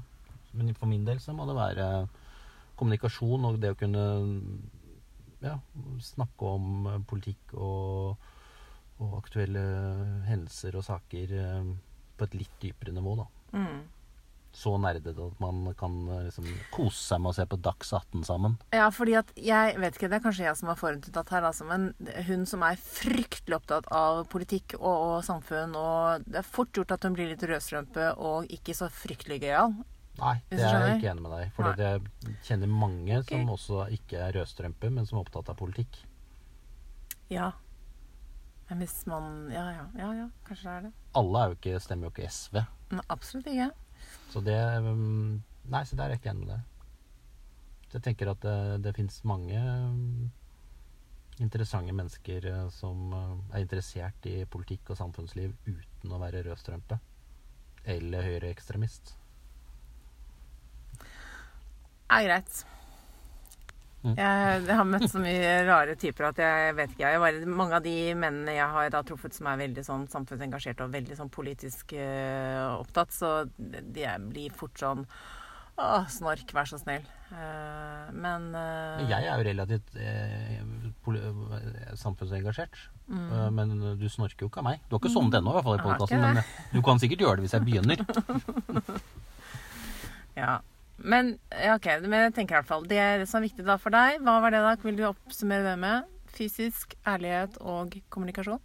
Men 0.53 0.75
for 0.77 0.91
min 0.91 1.07
del 1.07 1.21
så 1.23 1.33
må 1.33 1.47
det 1.49 1.57
være 1.57 1.87
kommunikasjon 2.77 3.47
og 3.49 3.57
det 3.63 3.71
å 3.73 3.79
kunne 3.79 4.03
ja, 5.41 5.55
snakke 6.05 6.51
om 6.59 6.91
politikk 7.09 7.55
og, 7.57 8.27
og 9.01 9.15
aktuelle 9.17 9.63
hendelser 10.27 10.77
og 10.77 10.85
saker 10.85 11.33
på 12.19 12.29
et 12.29 12.37
litt 12.37 12.59
dypere 12.61 12.93
nivå, 12.93 13.17
da. 13.23 13.27
Mm. 13.57 13.81
Så 14.53 14.75
nerdete 14.77 15.17
at 15.17 15.39
man 15.41 15.65
kan 15.79 15.95
eh, 16.13 16.27
liksom 16.27 16.49
kose 16.75 16.99
seg 17.01 17.23
med 17.25 17.33
å 17.33 17.37
se 17.39 17.47
på 17.49 17.59
Dags 17.65 17.93
18 17.97 18.27
sammen. 18.29 18.59
Ja, 18.77 18.91
fordi 18.93 19.15
at 19.17 19.33
jeg 19.39 19.79
vet 19.81 19.97
ikke, 19.97 20.11
det 20.13 20.19
er 20.19 20.25
kanskje 20.27 20.45
jeg 20.45 20.59
som 20.61 20.69
har 20.69 20.81
forutinntatt 20.81 21.33
her, 21.33 21.47
altså, 21.49 21.65
men 21.71 21.89
hun 22.29 22.45
som 22.49 22.65
er 22.67 22.77
fryktelig 22.77 23.57
opptatt 23.57 23.89
av 23.97 24.27
politikk 24.33 24.77
og, 24.77 24.93
og 24.93 25.17
samfunn, 25.25 25.73
og 25.79 26.29
det 26.29 26.43
er 26.43 26.53
fort 26.53 26.77
gjort 26.77 26.93
at 26.93 27.09
hun 27.09 27.17
blir 27.17 27.33
litt 27.33 27.47
rødstrømpe 27.49 28.13
og 28.21 28.53
ikke 28.53 28.77
så 28.77 28.91
fryktelig 28.93 29.41
gøyal. 29.47 29.73
Nei, 30.21 30.37
det 30.53 30.61
er 30.61 30.83
jeg 30.85 30.97
ikke 30.99 31.13
enig 31.15 31.25
med 31.25 31.33
deg 31.33 31.45
i. 31.47 31.51
For 31.57 31.81
jeg 31.81 32.37
kjenner 32.45 32.69
mange 32.71 33.23
som 33.25 33.53
også 33.55 33.87
ikke 33.97 34.21
er 34.21 34.35
rødstrømpe, 34.37 34.91
men 34.93 35.09
som 35.09 35.19
er 35.19 35.25
opptatt 35.25 35.49
av 35.49 35.57
politikk. 35.59 36.03
Ja. 37.33 37.53
Men 38.69 38.85
hvis 38.85 39.03
man 39.09 39.51
Ja, 39.53 39.65
ja, 39.73 39.87
ja, 39.99 40.11
ja 40.17 40.27
kanskje 40.47 40.69
det 40.69 40.75
er 40.75 40.85
det. 40.87 40.93
Alle 41.19 41.41
er 41.41 41.51
jo 41.51 41.57
ikke, 41.59 41.81
stemmer 41.81 42.09
jo 42.09 42.13
ikke 42.15 42.29
SV. 42.33 42.61
Men 42.93 43.03
absolutt 43.13 43.49
ikke. 43.53 43.71
Så 44.33 44.41
det 44.41 44.59
um, 44.81 45.43
Nei, 45.73 45.85
så 45.87 45.97
der 45.97 46.09
er 46.09 46.17
jeg 46.17 46.23
ikke 46.23 46.33
enig 46.33 46.47
med 46.47 46.55
deg. 46.57 46.69
Så 47.87 47.99
jeg 47.99 48.05
tenker 48.07 48.33
at 48.33 48.41
det, 48.43 48.57
det 48.83 48.95
fins 48.97 49.21
mange 49.29 49.61
um, 49.61 50.31
interessante 51.45 51.95
mennesker 51.95 52.49
uh, 52.51 52.65
som 52.75 53.13
uh, 53.13 53.37
er 53.53 53.63
interessert 53.63 54.27
i 54.27 54.43
politikk 54.51 54.91
og 54.91 54.99
samfunnsliv 54.99 55.53
uten 55.69 56.15
å 56.17 56.21
være 56.23 56.43
rødstrømpe. 56.49 56.99
Eller 57.95 58.27
høyreekstremist. 58.27 59.15
er 62.23 62.29
greit. 62.29 62.65
Mm. 64.03 64.17
Jeg, 64.19 64.63
jeg 64.67 64.77
har 64.81 64.89
møtt 64.89 65.05
så 65.13 65.21
mye 65.23 65.51
rare 65.69 65.95
typer 65.99 66.27
at 66.33 66.41
jeg 66.43 66.75
vet 66.79 66.95
ikke. 66.95 67.11
Jeg 67.15 67.23
bare, 67.23 67.51
mange 67.61 67.79
av 67.79 67.85
de 67.85 67.95
mennene 68.19 68.57
jeg 68.57 68.67
har 68.75 68.89
da 68.91 69.03
truffet 69.07 69.37
som 69.37 69.47
er 69.53 69.61
veldig 69.61 69.85
sånn 69.87 70.09
samfunnsengasjerte 70.11 70.87
og 70.87 70.97
veldig 70.97 71.19
sånn 71.21 71.31
politisk 71.33 71.95
uh, 71.95 72.81
opptatt, 72.81 73.15
så 73.15 73.31
de 73.57 74.09
blir 74.27 74.55
fort 74.59 74.75
sånn 74.83 75.07
Å, 75.73 76.03
snork, 76.13 76.51
vær 76.53 76.69
så 76.69 76.77
snill. 76.77 77.07
Uh, 77.31 78.11
men 78.13 78.51
uh, 78.53 79.01
Jeg 79.09 79.25
er 79.25 79.39
jo 79.41 79.47
relativt 79.47 79.95
samfunnsengasjert. 82.03 82.77
mm. 83.09 83.31
Men 83.57 83.73
du 83.99 84.05
snorker 84.13 84.45
jo 84.45 84.51
ikke 84.51 84.61
av 84.61 84.69
meg. 84.69 84.83
Du 84.89 84.97
har 84.99 85.01
ikke 85.01 85.15
sovnet 85.15 85.39
ennå, 85.41 85.55
i 85.55 85.57
hvert 85.57 85.69
fall 85.69 85.79
i 85.79 85.81
Jeg 85.81 85.87
podkasten. 85.89 86.27
Men 86.27 86.77
du 86.77 86.83
kan 86.85 87.01
sikkert 87.01 87.25
gjøre 87.25 87.41
det 87.41 87.47
hvis 87.47 87.57
jeg 87.57 87.69
begynner. 87.71 88.05
Ja. 90.33 90.61
Men 90.99 91.37
ja, 91.51 91.75
ok, 91.77 91.89
men 92.05 92.29
jeg 92.29 92.35
tenker 92.37 92.55
i 92.55 92.59
hvert 92.61 92.69
fall 92.69 92.85
Det 92.87 92.99
er 93.01 93.17
det 93.23 93.29
som 93.31 93.41
er 93.41 93.49
viktig 93.49 93.65
da 93.67 93.79
for 93.81 93.95
deg. 93.95 94.21
Hva 94.23 94.37
var 94.45 94.55
det 94.55 94.61
da? 94.63 94.75
Vil 94.85 95.01
du 95.01 95.07
oppsummere 95.09 95.65
det 95.67 95.75
med? 95.83 96.09
Fysisk 96.33 96.95
ærlighet 97.09 97.59
og 97.61 97.97
kommunikasjon? 98.13 98.61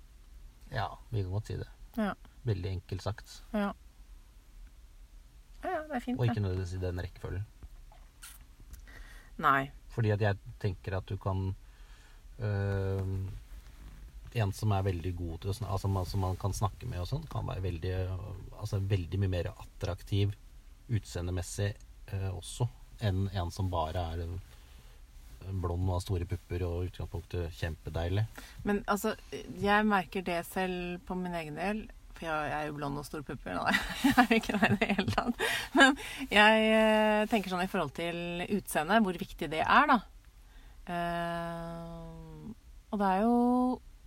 Ja, 0.71 0.89
vi 1.11 1.23
kan 1.23 1.33
godt 1.33 1.51
si 1.51 1.57
det. 1.59 1.67
Ja. 1.97 2.13
Veldig 2.47 2.71
enkelt 2.77 3.03
sagt. 3.03 3.41
Ja. 3.53 3.71
Ja, 5.63 5.71
ja, 5.71 5.81
det 5.87 5.97
er 5.97 6.03
fint, 6.03 6.19
Og 6.19 6.27
ikke 6.27 6.43
nødvendigvis 6.43 6.75
i 6.77 6.83
den 6.83 7.01
rekkefølgen. 7.03 7.47
Nei. 9.41 9.69
Fordi 9.93 10.13
at 10.13 10.21
jeg 10.21 10.37
tenker 10.61 10.97
at 10.97 11.09
du 11.09 11.17
kan 11.21 11.49
øh, 12.39 13.11
En 14.37 14.51
som 14.53 14.73
er 14.73 14.85
veldig 14.85 15.13
god 15.17 15.39
til 15.41 15.51
å 15.51 15.55
snakke 15.57 15.73
Altså 15.73 16.05
som 16.11 16.21
man 16.25 16.37
kan 16.37 16.53
snakke 16.53 16.89
med 16.89 17.01
og 17.01 17.09
sånn, 17.09 17.25
kan 17.29 17.47
være 17.49 17.63
veldig 17.65 17.93
øh, 18.03 18.15
Altså 18.61 18.79
veldig 18.81 19.19
mye 19.21 19.33
mer 19.33 19.51
attraktiv 19.53 20.33
utseendemessig 20.87 21.73
øh, 22.13 22.29
også 22.37 22.67
enn 23.01 23.27
en 23.33 23.51
som 23.53 23.69
bare 23.69 24.01
er 24.13 24.23
øh, 24.25 24.37
blond 25.61 25.87
og 25.89 25.97
har 25.97 26.01
store 26.05 26.25
pupper 26.25 26.63
og 26.65 26.87
utgangspunktet 26.87 27.53
kjempedeilig. 27.59 28.25
Men 28.63 28.83
altså, 28.87 29.15
jeg 29.61 29.85
merker 29.85 30.21
det 30.25 30.41
selv 30.49 30.99
på 31.07 31.15
min 31.15 31.33
egen 31.37 31.55
del. 31.59 31.85
For 32.17 32.25
jeg 32.25 32.49
er 32.49 32.63
jo 32.65 32.73
blond 32.73 32.97
og 32.97 33.05
store 33.05 33.21
pupper. 33.23 33.53
Nei, 33.59 33.73
jeg 34.03 34.15
er 34.17 34.31
jo 34.31 34.39
ikke 34.41 34.57
det 34.57 34.69
i 34.71 34.77
det 34.81 34.87
hele 34.95 35.11
tatt. 35.13 35.43
Men 35.77 35.97
jeg 36.33 36.63
eh, 36.73 37.25
tenker 37.29 37.53
sånn 37.53 37.61
i 37.61 37.69
forhold 37.69 37.93
til 37.93 38.47
utseendet, 38.57 39.03
hvor 39.05 39.19
viktig 39.21 39.49
det 39.51 39.61
er, 39.61 39.91
da. 39.91 39.99
Eh, 40.87 42.49
og 42.91 42.99
det 43.01 43.07
er 43.11 43.21
jo 43.25 43.35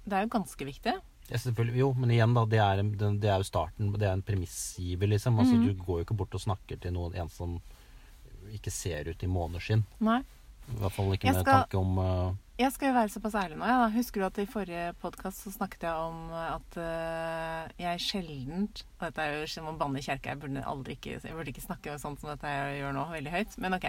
Det 0.08 0.16
er 0.16 0.24
jo 0.24 0.32
ganske 0.32 0.64
viktig. 0.66 0.94
Ja, 1.30 1.38
selvfølgelig. 1.38 1.78
Jo, 1.78 1.92
men 1.94 2.10
igjen, 2.10 2.32
da. 2.34 2.42
Det 2.50 2.58
er, 2.58 2.80
det, 2.82 3.28
er 3.30 3.36
jo 3.38 3.46
starten. 3.46 3.92
Det 3.94 4.08
er 4.08 4.16
en 4.16 4.24
premissgiver, 4.26 5.06
liksom. 5.12 5.38
Altså, 5.38 5.54
Mhm. 5.54 5.66
Du 5.68 5.84
går 5.84 6.00
jo 6.00 6.04
ikke 6.08 6.16
bort 6.18 6.34
og 6.34 6.40
snakker 6.42 6.80
til 6.80 6.92
noen 6.96 7.14
en 7.14 7.28
som 7.28 7.60
ikke 8.56 8.72
ser 8.74 9.10
ut 9.10 9.24
i 9.24 9.30
måneskinn. 9.30 9.84
Nei. 10.04 10.20
I 10.70 10.78
hvert 10.78 10.94
fall 10.94 11.12
ikke 11.16 11.32
med 11.32 11.42
skal- 11.42 11.64
tanke 11.64 11.80
om 11.80 11.98
uh... 11.98 12.30
Jeg 12.60 12.74
skal 12.74 12.90
jo 12.90 12.96
være 12.98 13.08
såpass 13.08 13.34
ærlig 13.40 13.56
nå. 13.56 13.64
Ja. 13.64 13.86
Husker 13.94 14.20
du 14.20 14.26
at 14.26 14.38
i 14.42 14.44
forrige 14.44 14.90
podkast 15.00 15.46
så 15.46 15.50
snakket 15.54 15.86
jeg 15.88 16.08
om 16.10 16.34
at 16.36 16.76
uh, 16.76 17.70
jeg 17.80 18.02
sjeldent 18.04 18.82
Og 18.98 19.06
dette 19.06 19.24
er 19.24 19.38
jo 19.38 19.46
som 19.48 19.70
å 19.70 19.78
banne 19.80 20.02
i 20.02 20.04
kjerka. 20.04 20.34
Jeg 20.34 20.42
burde 20.42 20.66
aldri 20.68 20.98
ikke, 20.98 21.14
jeg 21.24 21.38
burde 21.38 21.54
ikke 21.54 21.64
snakke 21.64 21.96
sånn 22.02 22.18
som 22.20 22.28
dette 22.34 22.52
jeg 22.52 22.82
gjør 22.82 22.92
nå, 22.98 23.06
veldig 23.14 23.32
høyt. 23.32 23.56
Men 23.64 23.78
ok. 23.78 23.88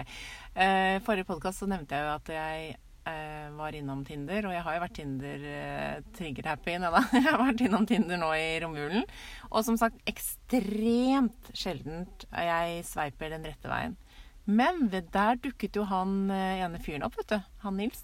Uh, 0.56 0.96
forrige 1.04 1.28
podkast 1.28 1.60
så 1.60 1.68
nevnte 1.68 2.00
jeg 2.00 2.08
jo 2.08 2.14
at 2.14 2.32
jeg 2.32 2.72
uh, 3.12 3.52
var 3.58 3.76
innom 3.76 4.06
Tinder. 4.08 4.48
Og 4.48 4.56
jeg 4.56 4.64
har 4.64 4.78
jo 4.78 4.84
vært 4.86 4.96
Tinder 5.02 5.44
uh, 5.44 6.88
da. 6.96 7.04
Jeg 7.18 7.28
har 7.28 7.44
vært 7.44 7.64
innom 7.66 7.86
Tinder 7.92 8.24
nå 8.24 8.32
i 8.40 8.48
romjulen. 8.64 9.04
Og 9.50 9.66
som 9.68 9.76
sagt, 9.76 10.00
ekstremt 10.08 11.52
sjeldent 11.52 12.24
jeg 12.32 12.86
sveiper 12.88 13.36
den 13.36 13.44
rette 13.52 13.68
veien. 13.68 14.00
Men 14.44 14.88
der 14.90 15.38
dukket 15.42 15.76
jo 15.78 15.84
han 15.88 16.30
eh, 16.32 16.62
ene 16.64 16.80
fyren 16.82 17.04
opp, 17.06 17.16
vet 17.20 17.34
du. 17.34 17.38
Han 17.62 17.76
Nils. 17.78 18.00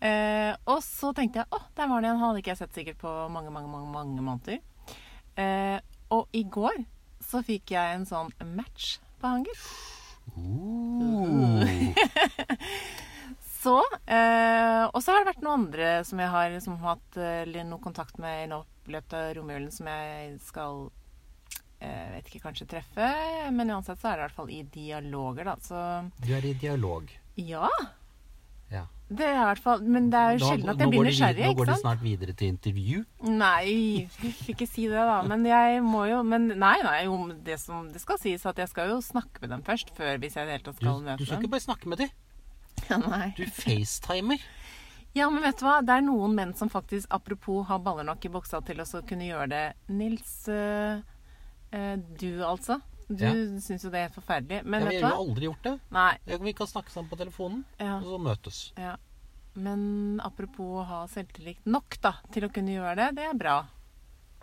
Eh, 0.00 0.54
og 0.70 0.80
så 0.82 1.12
tenkte 1.16 1.42
jeg 1.42 1.48
å, 1.52 1.58
der 1.76 1.90
var 1.90 2.02
det 2.02 2.10
en. 2.10 2.18
Han 2.18 2.28
hadde 2.30 2.40
ikke 2.42 2.54
jeg 2.54 2.62
sett 2.62 2.76
sikkert 2.76 2.98
på 3.02 3.10
mange, 3.32 3.50
mange, 3.54 3.70
mange, 3.70 3.90
mange 3.92 4.22
måneder. 4.24 4.58
Eh, 5.38 5.78
og 6.10 6.22
i 6.34 6.42
går 6.42 6.76
så 7.22 7.42
fikk 7.46 7.70
jeg 7.76 7.94
en 7.94 8.08
sånn 8.08 8.32
match 8.56 8.98
på 9.20 9.30
han, 9.30 9.46
gitt. 9.46 9.62
Så 13.60 13.76
eh, 14.06 14.84
Og 14.88 15.02
så 15.02 15.12
har 15.12 15.20
det 15.20 15.32
vært 15.32 15.42
noen 15.44 15.66
andre 15.66 15.88
som 16.08 16.20
jeg 16.22 16.32
har 16.32 16.54
som 16.64 16.78
har 16.80 16.94
hatt 16.94 17.10
eh, 17.20 17.64
noe 17.66 17.82
kontakt 17.82 18.16
med 18.22 18.34
i 18.46 18.48
løpet 18.94 19.16
av 19.18 19.34
romjulen, 19.36 19.72
som 19.74 19.86
jeg 19.90 20.38
skal 20.46 20.74
eh, 21.80 22.10
vet 22.16 22.26
ikke, 22.30 22.42
kanskje 22.48 22.66
treffe. 22.68 23.08
Men 23.52 23.70
uansett 23.74 23.98
så 24.00 24.12
er 24.12 24.16
det 24.16 24.20
i 24.20 24.26
hvert 24.28 24.36
fall 24.36 24.50
i 24.50 24.62
dialoger, 24.62 25.44
da. 25.44 25.56
Så 25.60 26.10
Du 26.20 26.32
er 26.36 26.44
i 26.46 26.54
dialog. 26.54 27.10
ja. 27.36 27.68
Ja. 28.70 28.84
Det 29.10 29.24
er 29.26 29.34
i 29.34 29.46
hvert 29.48 29.58
fall 29.58 29.80
Men 29.82 30.04
det 30.12 30.18
er 30.22 30.36
jo 30.36 30.44
sjelden 30.46 30.68
at 30.70 30.78
jeg 30.78 30.88
blir 30.92 31.00
går 31.00 31.02
de 31.02 31.10
vid- 31.10 31.16
nysgjerrig, 31.18 31.46
Nå 31.48 31.54
går 31.58 31.66
det 31.66 31.74
snart 31.80 32.02
videre 32.04 32.32
til 32.38 32.48
intervju. 32.52 33.00
Nei, 33.26 34.06
fikk 34.14 34.50
ikke 34.52 34.68
si 34.70 34.84
det, 34.86 34.94
da. 35.08 35.16
Men 35.26 35.42
jeg 35.44 35.80
må 35.82 36.04
jo 36.08 36.20
Men 36.22 36.46
nei, 36.54 36.76
nei, 36.86 37.00
jo, 37.08 37.16
det 37.42 37.56
som 37.58 37.88
det 37.90 37.98
skal 38.00 38.18
sies, 38.22 38.46
at 38.46 38.56
jeg 38.62 38.68
skal 38.70 38.88
jo 38.92 39.00
snakke 39.02 39.40
med 39.42 39.50
dem 39.50 39.62
først. 39.66 39.90
Før, 39.96 40.14
hvis 40.22 40.36
jeg 40.38 40.46
i 40.46 40.46
det 40.46 40.54
hele 40.60 40.62
tatt 40.68 40.76
skal 40.78 41.00
møte 41.00 41.08
dem. 41.10 41.18
du 41.18 41.24
skal 41.26 41.42
ikke 41.42 41.50
bare 41.56 41.66
snakke 41.66 41.90
med 41.90 41.98
dem. 42.04 42.10
Ja, 42.88 42.96
nei. 43.02 43.34
Du 43.36 43.42
facetimer. 43.50 44.38
Ja, 45.18 45.26
men 45.34 45.42
vet 45.42 45.58
du 45.58 45.64
hva? 45.66 45.80
Det 45.82 45.90
er 45.98 46.06
noen 46.06 46.34
menn 46.38 46.54
som 46.54 46.70
faktisk, 46.70 47.10
apropos 47.10 47.66
har 47.66 47.80
baller 47.82 48.04
nok 48.06 48.24
i 48.24 48.30
buksa 48.30 48.62
til 48.64 48.78
å 48.78 48.86
kunne 49.02 49.26
gjøre 49.26 49.48
det. 49.50 49.64
Nils, 49.90 50.46
øh, 50.46 51.02
du 51.70 52.42
altså. 52.44 52.80
Du 53.10 53.24
Ja. 53.24 53.32
syns 53.60 53.82
jo 53.84 53.90
det 53.90 53.98
er 53.98 54.08
helt 54.08 54.14
forferdelig. 54.14 54.64
Men 54.64 54.82
Ja, 54.82 54.88
vi 54.88 54.94
vet 54.96 55.02
har 55.02 55.10
du 55.10 55.16
jo 55.16 55.16
hva? 55.16 55.28
aldri 55.28 55.44
gjort 55.48 55.62
det. 55.62 55.80
Nei. 55.90 56.18
Vi 56.46 56.52
kan 56.52 56.66
snakke 56.66 56.90
sammen 56.90 57.10
på 57.10 57.18
telefonen, 57.18 57.64
Ja, 57.80 57.96
og 57.98 58.04
så 58.04 58.18
møtes. 58.22 58.72
ja. 58.78 58.96
Men 59.56 60.20
apropos 60.22 60.78
å 60.78 60.84
ha 60.86 61.06
selvtillit 61.10 61.58
nok 61.66 61.96
da, 62.00 62.12
til 62.32 62.44
å 62.46 62.52
kunne 62.54 62.70
gjøre 62.70 62.94
det, 62.96 63.08
det 63.16 63.24
er 63.30 63.34
bra. 63.34 63.66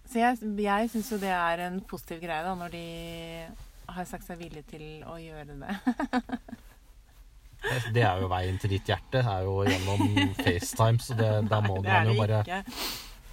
Så 0.06 0.16
jeg, 0.20 0.38
jeg 0.58 0.90
syns 0.90 1.10
jo 1.12 1.18
det 1.18 1.32
er 1.32 1.60
en 1.68 1.80
positiv 1.82 2.20
greie 2.22 2.44
da, 2.44 2.56
når 2.56 2.72
de 2.72 3.48
har 3.88 4.06
sagt 4.06 4.26
seg 4.28 4.38
villige 4.38 4.66
til 4.68 5.04
å 5.08 5.16
gjøre 5.16 5.60
det. 5.60 5.78
Det 7.94 8.04
er 8.06 8.22
jo 8.22 8.28
veien 8.30 8.58
til 8.62 8.70
ditt 8.70 8.86
hjerte. 8.88 9.18
Det 9.18 9.26
er 9.26 9.42
jo 9.44 9.56
gjennom 9.66 10.36
FaceTime, 10.38 11.00
så 11.04 11.16
det, 11.18 11.32
da 11.50 11.60
må 11.66 11.80
det 11.84 11.90
man 11.92 12.12
jo 12.12 12.20
bare 12.22 12.42
ikke. 12.44 12.60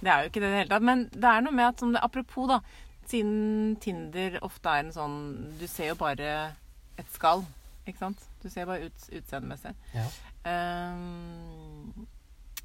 Det 0.01 0.11
er 0.11 0.23
jo 0.25 0.29
ikke 0.31 0.41
det 0.41 0.47
i 0.49 0.51
det 0.51 0.57
hele 0.63 0.69
tatt. 0.73 0.81
Men 0.89 1.03
det 1.13 1.29
er 1.29 1.45
noe 1.45 1.53
med 1.55 1.67
at 1.69 1.79
som 1.83 1.93
det, 1.93 2.01
apropos, 2.03 2.47
da. 2.49 2.57
Siden 3.05 3.75
Tinder 3.83 4.39
ofte 4.41 4.71
er 4.71 4.83
en 4.85 4.91
sånn 4.95 5.17
Du 5.59 5.67
ser 5.69 5.91
jo 5.91 5.95
bare 5.99 6.55
et 6.97 7.11
skall, 7.13 7.43
ikke 7.85 7.99
sant? 7.99 8.21
Du 8.41 8.49
ser 8.49 8.65
bare 8.65 8.87
ut, 8.87 9.09
utseendemessig. 9.11 9.73
ja. 9.93 10.05
Um, 10.45 12.07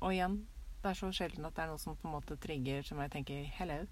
og 0.00 0.12
igjen 0.14 0.34
Det 0.80 0.90
er 0.90 0.96
så 0.96 1.10
sjelden 1.12 1.44
at 1.48 1.56
det 1.56 1.64
er 1.64 1.70
noe 1.72 1.80
som 1.80 1.96
på 2.00 2.08
en 2.08 2.14
måte 2.14 2.36
trigger 2.40 2.84
som 2.86 3.00
jeg 3.02 3.10
tenker 3.12 3.42
hello. 3.58 3.82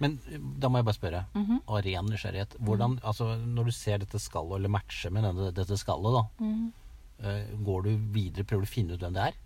Men 0.00 0.14
eh, 0.32 0.38
da 0.60 0.70
må 0.72 0.78
jeg 0.80 0.86
bare 0.88 0.96
spørre, 0.96 1.22
Mhm. 1.36 1.58
av 1.68 1.82
ren 1.84 2.06
nysgjerrighet 2.08 2.54
Hvordan, 2.64 2.98
altså 3.02 3.34
Når 3.44 3.64
du 3.68 3.72
ser 3.76 3.98
dette 3.98 4.18
skallet, 4.22 4.56
eller 4.56 4.68
matcher 4.72 5.10
med 5.12 5.24
denne, 5.28 5.50
dette 5.52 5.76
skallet, 5.76 6.14
da 6.16 6.44
mm 6.44 6.72
eh, 7.20 7.44
Går 7.66 7.82
du 7.84 7.90
videre, 8.14 8.44
prøver 8.46 8.64
du 8.64 8.68
å 8.70 8.74
finne 8.76 8.94
ut 8.94 9.00
hvem 9.02 9.12
det 9.18 9.26
er? 9.32 9.38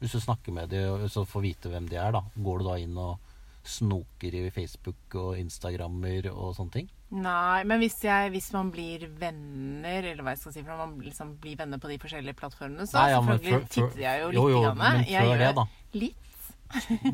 Hvis 0.00 0.12
du 0.16 0.20
snakker 0.20 0.52
med 0.54 0.70
dem 0.70 0.94
og 1.04 1.08
så 1.10 1.24
får 1.26 1.42
vite 1.42 1.68
hvem 1.70 1.86
de 1.90 1.96
er, 2.00 2.12
da 2.14 2.22
går 2.38 2.58
du 2.58 2.64
da 2.64 2.76
inn 2.78 2.96
og 2.96 3.18
snoker 3.68 4.34
i 4.34 4.44
Facebook 4.54 5.16
og 5.20 5.38
Instagrammer 5.40 6.30
og 6.32 6.54
sånne 6.56 6.74
ting? 6.74 6.88
Nei, 7.14 7.62
men 7.64 7.80
hvis, 7.80 7.96
jeg, 8.04 8.30
hvis 8.34 8.50
man 8.52 8.70
blir 8.74 9.06
venner, 9.20 10.04
eller 10.10 10.24
hva 10.26 10.34
jeg 10.34 10.42
skal 10.42 10.52
si, 10.58 10.62
for 10.66 10.76
man 10.76 10.96
liksom 11.00 11.36
blir 11.40 11.56
venner 11.60 11.80
på 11.80 11.88
de 11.88 11.96
forskjellige 12.02 12.36
plattformene, 12.36 12.84
så 12.88 12.98
Nei, 13.00 13.10
ja, 13.14 13.20
selvfølgelig 13.22 13.54
for, 13.54 13.60
for, 13.60 13.74
titter 13.76 14.02
jeg 14.04 14.20
jo 14.24 14.26
litt. 14.32 14.40
jo, 14.40 14.48
jo, 14.52 14.64
grann. 14.66 14.80
men 14.82 15.04
jeg 15.08 15.22
før 15.22 15.30
gjør 15.30 15.44
det, 15.44 15.52
da? 15.60 15.66
Litt. 16.02 16.24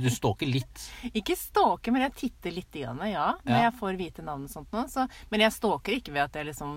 Du 0.03 0.09
stalker 0.11 0.49
litt. 0.51 0.81
Ikke 1.21 1.37
stalker, 1.39 1.95
men 1.95 2.03
jeg 2.09 2.15
titter 2.25 2.57
litt, 2.57 2.73
grann, 2.75 3.05
ja. 3.07 3.29
Når 3.47 3.55
Ja. 3.55 3.61
jeg 3.69 3.77
får 3.79 3.99
vite 4.01 4.25
navn 4.27 4.49
og 4.49 4.51
sånt 4.51 4.75
nå. 4.75 4.83
Så, 4.91 5.05
men 5.31 5.45
jeg 5.47 5.55
stalker 5.55 5.95
ikke 6.01 6.15
ved 6.17 6.25
at 6.25 6.41
jeg 6.41 6.49
liksom 6.51 6.73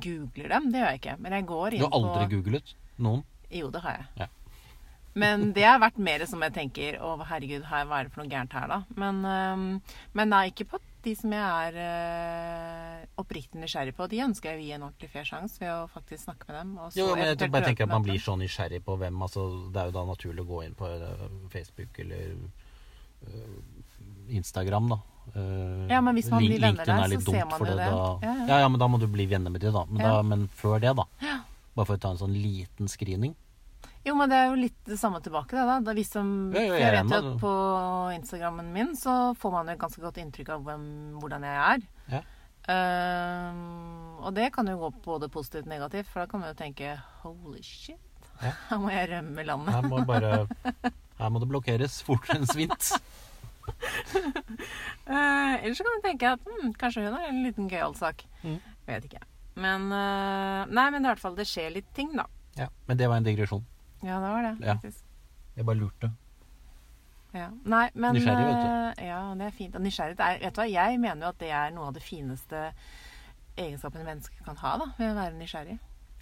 googler 0.00 0.54
dem. 0.56 0.70
Det 0.72 0.80
gjør 0.80 0.88
jeg 0.94 1.02
ikke. 1.02 1.16
Men 1.20 1.36
jeg 1.36 1.46
går 1.52 1.74
inn 1.76 1.84
Du 1.84 1.86
har 1.90 1.98
aldri 2.00 2.24
på 2.24 2.32
googlet 2.38 2.72
noen? 3.04 3.26
Jo, 3.52 3.68
det 3.76 3.84
har 3.84 3.98
jeg. 4.00 4.06
Ja. 4.24 4.30
Men 5.14 5.52
det 5.54 5.62
har 5.66 5.78
vært 5.82 6.00
mer 6.02 6.24
som 6.26 6.42
jeg 6.42 6.54
tenker 6.56 6.96
Å, 6.98 7.14
herregud, 7.28 7.62
her, 7.70 7.86
hva 7.86 8.00
er 8.00 8.08
det 8.08 8.14
for 8.14 8.24
noe 8.24 8.32
gærent 8.32 8.56
her, 8.56 8.66
da? 8.70 8.80
Men, 8.98 9.20
øhm, 9.30 9.68
men 10.18 10.32
nei, 10.32 10.48
ikke 10.50 10.66
på 10.72 10.80
de 11.04 11.12
som 11.18 11.32
jeg 11.34 11.68
er 11.68 11.78
øh, 11.84 13.00
oppriktig 13.20 13.60
nysgjerrig 13.60 13.94
på. 13.96 14.08
De 14.10 14.22
ønsker 14.24 14.54
jeg 14.54 14.60
å 14.60 14.64
gi 14.64 14.74
en 14.76 14.86
ordentlig 14.88 15.10
fair 15.12 15.28
sjanse 15.28 15.60
ved 15.60 15.70
å 15.70 15.86
faktisk 15.92 16.24
snakke 16.24 16.48
med 16.48 16.56
dem. 16.58 16.74
Jo, 16.96 17.10
men 17.12 17.30
jeg 17.30 17.52
bare 17.52 17.68
tenker 17.68 17.86
at 17.86 17.92
man 17.92 18.06
blir 18.06 18.20
så 18.22 18.36
nysgjerrig 18.40 18.80
på 18.86 18.96
hvem 19.00 19.24
altså, 19.26 19.46
Det 19.72 19.82
er 19.82 19.90
jo 19.90 19.96
da 19.98 20.04
naturlig 20.08 20.44
å 20.44 20.48
gå 20.48 20.62
inn 20.64 20.78
på 20.78 20.88
eh, 20.90 21.26
Facebook 21.52 22.00
eller 22.04 22.32
eh, 23.28 23.58
Instagram, 24.40 24.94
da. 24.94 25.00
Uh, 25.34 25.84
Ja, 25.88 26.00
men 26.04 26.16
hvis 26.18 26.28
man 26.32 26.44
blir 26.44 26.60
venner 26.60 26.84
der, 26.84 27.04
er 27.04 27.20
så 27.20 27.32
ser 27.32 27.46
man 27.48 27.60
jo 27.60 27.70
det. 27.70 27.76
Da, 27.76 27.86
Ja, 28.24 28.32
ja. 28.32 28.34
ja, 28.48 28.58
ja, 28.64 28.68
men 28.72 28.80
da 28.80 28.88
må 28.88 29.00
du 29.00 29.06
bli 29.08 29.28
venner 29.28 29.52
med 29.52 29.60
dem, 29.64 29.76
da. 29.76 29.84
Men, 29.88 30.04
da. 30.04 30.18
men 30.24 30.48
før 30.52 30.80
det, 30.80 30.92
da. 30.96 31.06
Ja. 31.24 31.38
Bare 31.74 31.88
for 31.88 31.98
å 31.98 32.00
ta 32.00 32.12
en 32.14 32.20
sånn 32.20 32.36
liten 32.36 32.88
screening. 32.88 33.34
Jo, 34.04 34.12
men 34.18 34.28
det 34.28 34.36
er 34.36 34.50
jo 34.50 34.60
litt 34.60 34.80
det 34.84 34.98
samme 35.00 35.20
tilbake, 35.24 35.56
det, 35.56 35.64
da. 35.64 35.78
da 35.80 35.94
hvis 35.96 36.12
de, 36.12 36.22
Ja, 36.52 36.62
ja, 36.66 36.74
jeg 36.82 36.92
vet 36.98 37.12
jo 37.14 37.20
at 37.22 37.40
på 37.40 37.52
Instagrammen 38.18 38.68
min 38.74 38.92
så 39.00 39.32
får 39.40 39.54
man 39.54 39.70
jo 39.70 39.76
et 39.78 39.80
ganske 39.80 40.02
godt 40.04 40.20
inntrykk 40.20 40.50
av 40.58 40.66
hvem, 40.66 40.84
hvordan 41.22 41.46
jeg 41.48 41.62
er. 41.62 41.86
Ja. 42.12 42.20
Um, 42.64 44.20
og 44.24 44.32
det 44.36 44.50
kan 44.54 44.68
jo 44.68 44.78
gå 44.80 44.90
både 45.04 45.28
positivt 45.32 45.66
og 45.66 45.72
negativt, 45.72 46.08
for 46.08 46.22
da 46.22 46.28
kan 46.28 46.40
man 46.40 46.52
jo 46.52 46.60
tenke 46.60 46.94
holy 47.24 47.60
shit, 47.64 48.00
her 48.44 48.80
må 48.80 48.92
jeg 48.92 49.08
rømme 49.14 49.48
landet. 49.48 49.72
Her 49.72 49.88
må, 49.88 50.04
bare, 50.08 50.46
her 51.20 51.32
må 51.32 51.40
det 51.40 51.50
blokkeres 51.50 52.00
fortere 52.04 52.42
enn 52.42 52.48
svint. 52.48 52.92
uh, 55.08 55.54
ellers 55.64 55.80
så 55.80 55.84
kan 55.84 55.96
du 55.96 56.08
tenke 56.10 56.36
at 56.36 56.44
hm, 56.44 56.72
kanskje 56.80 57.08
hun 57.08 57.20
er 57.20 57.28
en 57.32 57.44
liten 57.44 57.72
gøyal 57.72 57.96
sak. 57.96 58.26
Mm. 58.44 58.60
Vet 58.88 59.08
ikke. 59.08 59.24
Men 59.60 59.88
uh, 59.92 60.64
Nei, 60.68 60.90
men 60.92 61.04
i 61.04 61.08
hvert 61.08 61.22
fall, 61.22 61.36
det 61.40 61.48
skjer 61.48 61.72
litt 61.72 61.88
ting, 61.96 62.12
da. 62.16 62.28
Ja, 62.58 62.68
men 62.88 63.00
det 63.00 63.08
var 63.08 63.20
en 63.20 63.26
digresjon. 63.26 63.64
Ja, 64.04 64.18
det 64.20 64.30
var 64.34 64.42
det, 64.46 64.52
Ja. 64.66 64.74
faktisk. 64.76 65.02
Jeg 65.56 65.64
bare 65.68 65.80
lurte. 65.80 66.10
Ja. 67.34 67.48
Nei, 67.66 67.88
men 67.94 68.14
Nysgjerrig, 68.14 68.46
vet 68.46 68.60
du. 68.98 69.02
Ja, 69.08 69.20
det 69.34 69.46
er 69.48 69.54
fint. 69.56 69.74
Og 69.74 69.82
nysgjerrighet 69.82 70.20
er 70.22 70.38
Vet 70.44 70.54
du 70.54 70.60
hva, 70.60 70.68
jeg 70.70 71.00
mener 71.02 71.26
jo 71.26 71.30
at 71.32 71.38
det 71.42 71.50
er 71.50 71.72
noe 71.74 71.88
av 71.88 71.94
det 71.96 72.02
fineste 72.04 72.60
egenskapene 73.58 74.04
mennesker 74.06 74.44
kan 74.46 74.56
ha, 74.60 74.76
da, 74.78 74.86
ved 74.98 75.10
å 75.10 75.16
være 75.18 75.38
nysgjerrig. 75.38 75.78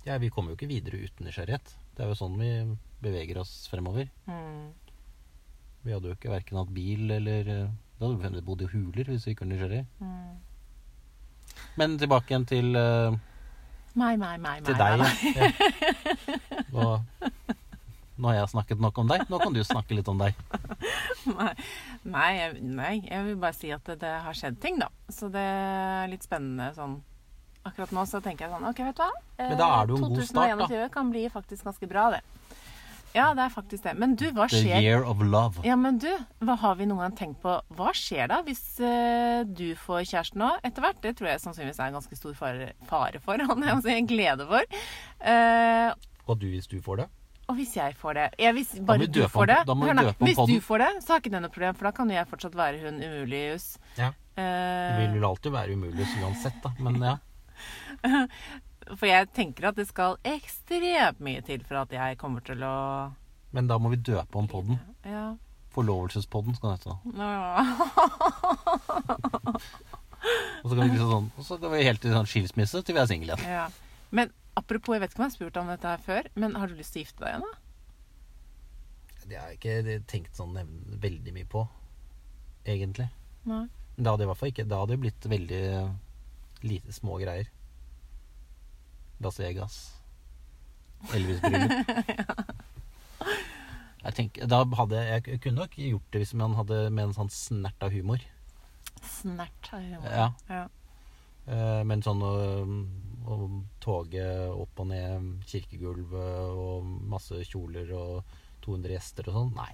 Ja, 0.07 0.17
vi 0.19 0.31
kommer 0.33 0.53
jo 0.53 0.57
ikke 0.57 0.71
videre 0.71 1.03
uten 1.05 1.27
nysgjerrighet. 1.29 1.75
Det 1.97 2.05
er 2.05 2.09
jo 2.13 2.17
sånn 2.19 2.39
vi 2.41 2.49
beveger 3.05 3.39
oss 3.43 3.53
fremover. 3.71 4.09
Mm. 4.27 4.73
Vi 5.85 5.93
hadde 5.93 6.09
jo 6.13 6.17
ikke 6.17 6.33
verken 6.33 6.61
hatt 6.63 6.73
bil 6.73 7.11
eller 7.11 7.49
eh, 7.51 7.69
Da 7.99 8.09
hadde 8.09 8.33
vi 8.39 8.45
bodd 8.47 8.63
i 8.63 8.71
huler 8.73 9.05
hvis 9.11 9.27
vi 9.27 9.35
ikke 9.35 9.45
var 9.45 9.53
nysgjerrig. 9.53 9.83
Mm. 10.01 10.33
Men 11.77 11.99
tilbake 12.01 12.33
igjen 12.33 12.47
til, 12.49 12.73
uh, 12.77 13.13
Meg, 13.95 14.17
meg, 14.19 14.41
meg, 14.41 14.65
til 14.65 14.75
deg. 14.79 14.99
meg. 14.99 15.13
Ja. 15.37 16.63
Nå, 16.73 16.87
nå 18.23 18.31
har 18.31 18.39
jeg 18.39 18.53
snakket 18.53 18.83
nok 18.83 18.99
om 19.03 19.09
deg. 19.11 19.25
Nå 19.33 19.41
kan 19.43 19.55
du 19.55 19.63
snakke 19.67 19.97
litt 19.99 20.09
om 20.11 20.21
deg. 20.23 20.37
Nei, 21.37 21.53
nei, 22.03 22.95
jeg, 23.07 23.23
vil 23.27 23.37
bare 23.39 23.55
si 23.55 23.71
at 23.75 23.85
det, 23.87 24.01
det 24.03 24.11
har 24.25 24.35
skjedd 24.35 24.57
ting, 24.63 24.79
da. 24.83 24.89
Så 25.13 25.29
det 25.31 25.43
er 25.43 26.11
litt 26.11 26.25
spennende 26.27 26.73
sånn 26.75 27.01
Akkurat 27.63 27.93
nå 27.95 28.03
så 28.11 28.19
tenker 28.19 28.49
jeg 28.49 28.51
sånn 28.57 28.65
OK, 28.67 28.81
vet 28.83 28.97
du 28.99 29.03
hva. 29.05 29.11
Men 29.39 29.59
da 29.61 29.67
er 29.77 29.93
jo 29.93 29.99
en 30.01 30.09
god 30.09 30.25
start, 30.27 30.55
da. 30.59 30.67
2021 30.67 30.89
kan 30.97 31.13
bli 31.13 31.23
faktisk 31.31 31.69
ganske 31.69 31.87
bra, 31.87 32.09
det. 32.17 32.23
Ja, 33.13 33.29
det 33.37 33.45
er 33.45 33.53
faktisk 33.53 33.85
det. 33.85 33.93
Men 34.01 34.17
du, 34.19 34.25
hva 34.35 34.49
skjer 34.51 34.81
The 34.81 34.83
year 34.83 35.07
of 35.07 35.23
love. 35.23 35.63
Ja, 35.67 35.77
men 35.79 36.01
du, 36.03 36.09
hva 36.43 36.57
har 36.59 36.79
vi 36.81 36.89
noen 36.89 37.05
gang 37.05 37.17
tenkt 37.19 37.43
på? 37.45 37.55
Hva 37.77 37.93
skjer 37.97 38.31
da 38.33 38.41
hvis 38.47 38.65
uh, 38.83 39.45
du 39.47 39.77
får 39.79 40.07
kjæreste 40.11 40.41
nå 40.41 40.49
etter 40.65 40.85
hvert? 40.85 41.01
Det 41.05 41.15
tror 41.19 41.31
jeg 41.31 41.43
sannsynligvis 41.45 41.79
er 41.79 41.93
en 41.93 41.99
ganske 42.01 42.19
stor 42.19 42.35
fare, 42.39 42.73
fare 42.89 43.23
for, 43.23 43.39
er 43.39 43.77
også 43.77 43.93
en 43.95 44.11
glede 44.11 44.49
for. 44.49 44.79
Uh, 45.23 45.93
Og 46.27 46.41
du 46.41 46.49
hvis 46.51 46.71
du 46.73 46.81
får 46.83 47.05
det. 47.05 47.11
Og 47.51 47.55
hvis 47.59 47.73
jeg 47.77 47.95
får 47.99 48.13
det 48.19 48.27
jeg, 48.39 48.53
Hvis 48.57 48.71
bare 48.87 49.07
du 49.11 49.21
får 49.29 49.47
det 49.51 49.57
da 49.69 49.75
må 49.75 49.87
hør 49.89 49.95
døpe 49.99 50.25
Hvis 50.25 50.37
podden. 50.39 50.55
du 50.55 50.61
får 50.65 50.79
det, 50.85 50.91
så 51.05 51.09
har 51.15 51.21
ikke 51.23 51.33
det 51.35 51.43
noe 51.43 51.53
problem, 51.55 51.75
for 51.79 51.85
da 51.89 51.93
kan 51.97 52.07
jo 52.13 52.17
jeg 52.17 52.29
fortsatt 52.31 52.55
være 52.57 52.77
hun 52.85 52.97
umulius. 53.03 53.67
Ja. 53.99 54.09
Eh, 54.39 54.99
vil 55.03 55.13
vel 55.19 55.25
alltid 55.29 55.51
være 55.53 55.71
umulig 55.77 56.07
uansett, 56.23 56.59
da. 56.65 56.71
Men 56.81 56.95
ja. 57.03 57.17
for 58.99 59.07
jeg 59.07 59.29
tenker 59.37 59.69
at 59.71 59.77
det 59.79 59.87
skal 59.91 60.17
ekstremt 60.27 61.21
mye 61.23 61.41
til 61.47 61.61
for 61.69 61.77
at 61.83 61.91
jeg 61.95 62.19
kommer 62.21 62.41
til 62.47 62.61
å 62.67 62.75
Men 63.53 63.69
da 63.69 63.77
må 63.79 63.89
vi 63.93 63.97
døpe 64.01 64.39
om 64.41 64.49
podden. 64.49 64.79
Ja. 65.05 65.35
Forlovelsespodden 65.73 66.55
skal 66.57 66.69
den 66.71 66.79
hete. 66.79 66.95
Nå. 67.17 67.29
Og 70.63 70.71
så 70.71 70.77
kan 70.77 70.85
vi 70.87 70.93
liksom 70.95 71.11
sånn 71.11 71.31
Og 71.35 71.43
så 71.47 71.57
går 71.59 71.71
vi 71.75 71.81
helt 71.87 71.99
til 72.03 72.13
sånn 72.15 72.29
skilsmisse 72.31 72.83
til 72.87 72.95
vi 72.97 73.01
er 73.03 73.09
single 73.11 73.33
igjen. 73.35 73.43
ja. 73.51 73.65
Men 74.13 74.27
apropos, 74.59 74.95
jeg 74.97 75.03
vet 75.03 75.13
ikke 75.13 75.21
om 75.21 75.27
jeg 75.27 75.33
har 75.33 75.37
spurt 75.37 75.61
om 75.61 75.71
dette 75.73 75.93
her 75.93 76.03
før, 76.07 76.29
men 76.35 76.57
har 76.59 76.71
du 76.71 76.79
lyst 76.79 76.95
til 76.95 77.03
å 77.03 77.07
gifte 77.07 77.25
deg 77.25 77.35
igjen, 77.35 77.47
da? 77.49 77.59
Det 79.23 79.39
har 79.39 79.53
jeg 79.53 79.61
ikke 79.61 79.99
tenkt 80.11 80.37
sånn 80.37 80.57
veldig 81.03 81.35
mye 81.37 81.49
på, 81.49 81.63
egentlig. 82.67 83.09
Nei. 83.49 83.65
Det 83.93 84.09
hadde 84.09 84.25
i 84.25 84.29
hvert 84.31 84.39
fall 84.41 84.51
ikke 84.53 84.65
Det 84.65 84.77
hadde 84.79 84.95
jo 84.95 85.01
blitt 85.03 85.27
veldig 85.29 85.63
lite 86.65 86.95
små 86.95 87.19
greier. 87.21 87.49
Las 89.23 89.39
Vegas. 89.39 89.79
Elvis-bryllup. 91.13 91.73
Jeg 94.03 94.15
tenker, 94.17 94.49
da 94.51 94.65
hadde 94.81 94.99
jeg, 94.99 95.23
jeg 95.31 95.41
kunne 95.45 95.63
nok 95.63 95.77
gjort 95.79 96.07
det 96.11 96.21
hvis 96.25 96.33
man 96.35 96.57
hadde 96.59 96.79
med 96.91 97.05
en 97.05 97.13
sånn 97.15 97.29
snert 97.31 97.85
av 97.87 97.93
humor. 97.95 98.19
Snert. 99.07 99.69
av 99.71 99.79
humor. 99.79 100.09
Ja. 100.11 100.25
ja. 100.51 100.65
Eh, 101.47 101.83
men 101.87 102.03
sånn 102.03 102.25
å, 103.27 103.39
toget 103.83 103.83
toge 103.85 104.27
opp 104.65 104.83
og 104.83 104.91
ned 104.91 105.47
kirkegulvet 105.51 106.59
og 106.59 106.91
masse 107.13 107.43
kjoler 107.49 107.93
og 107.97 108.37
200 108.65 108.95
gjester 108.95 109.31
og 109.31 109.39
sånn, 109.39 109.55
nei. 109.59 109.71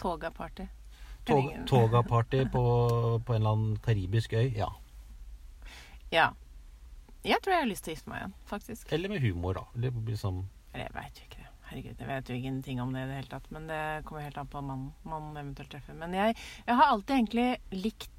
Toga-party. 0.00 0.68
Tog, 1.28 1.50
Toga-party 1.70 2.44
på, 2.54 2.62
på 3.22 3.34
en 3.34 3.42
eller 3.42 3.56
annen 3.56 3.76
karibisk 3.84 4.32
øy, 4.38 4.48
ja. 4.56 4.70
Ja. 6.12 6.32
Jeg 7.22 7.38
tror 7.42 7.54
jeg 7.54 7.62
har 7.62 7.70
lyst 7.70 7.86
til 7.86 7.92
å 7.92 7.96
gifte 7.96 8.10
meg 8.10 8.22
igjen, 8.22 8.34
faktisk. 8.50 8.92
Eller 8.92 9.12
med 9.12 9.22
humor, 9.22 9.60
da. 9.60 9.64
Eller 9.78 9.94
liksom 10.08 10.42
Eller 10.72 10.88
jeg 10.88 10.96
veit 10.96 11.20
jo 11.20 11.28
ikke 11.28 11.38
det. 11.38 11.50
Herregud, 11.72 12.00
jeg 12.02 12.08
vet 12.08 12.28
jo 12.28 12.34
ingenting 12.36 12.80
om 12.82 12.90
det 12.92 13.04
i 13.04 13.08
det 13.08 13.20
hele 13.20 13.30
tatt. 13.30 13.46
Men 13.54 13.68
det 13.70 13.82
kommer 14.08 14.26
helt 14.26 14.40
an 14.40 14.50
på 14.50 14.64
mannen 14.66 14.90
man 15.08 15.30
eventuelt 15.36 15.70
treffer. 15.72 15.96
Men 15.96 16.16
jeg, 16.16 16.34
jeg 16.66 16.76
har 16.80 16.90
alltid 16.90 17.14
egentlig 17.16 17.46
likt 17.86 18.10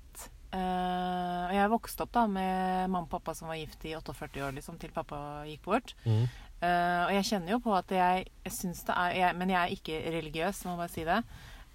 Og 0.53 1.53
jeg 1.55 1.71
vokste 1.71 2.05
opp 2.05 2.11
da 2.13 2.23
med 2.29 2.89
mamma 2.89 3.07
og 3.07 3.11
pappa 3.11 3.33
som 3.37 3.49
var 3.49 3.57
gift 3.57 3.85
i 3.89 3.95
48 3.97 4.43
år, 4.45 4.53
liksom, 4.57 4.77
til 4.81 4.93
pappa 4.93 5.17
gikk 5.49 5.63
bort. 5.65 5.95
mm. 6.05 6.25
Uh, 6.63 7.09
og 7.09 7.11
jeg 7.11 7.25
kjenner 7.27 7.51
jo 7.51 7.57
på 7.59 7.73
at 7.75 7.89
jeg, 7.91 8.27
jeg 8.45 8.53
syns 8.55 8.85
det 8.87 8.93
er 8.95 9.15
jeg, 9.17 9.35
Men 9.35 9.49
jeg 9.51 9.59
er 9.59 9.73
ikke 9.73 9.97
religiøs, 10.13 10.61
må 10.69 10.77
bare 10.79 10.93
si 10.93 11.03
det. 11.03 11.17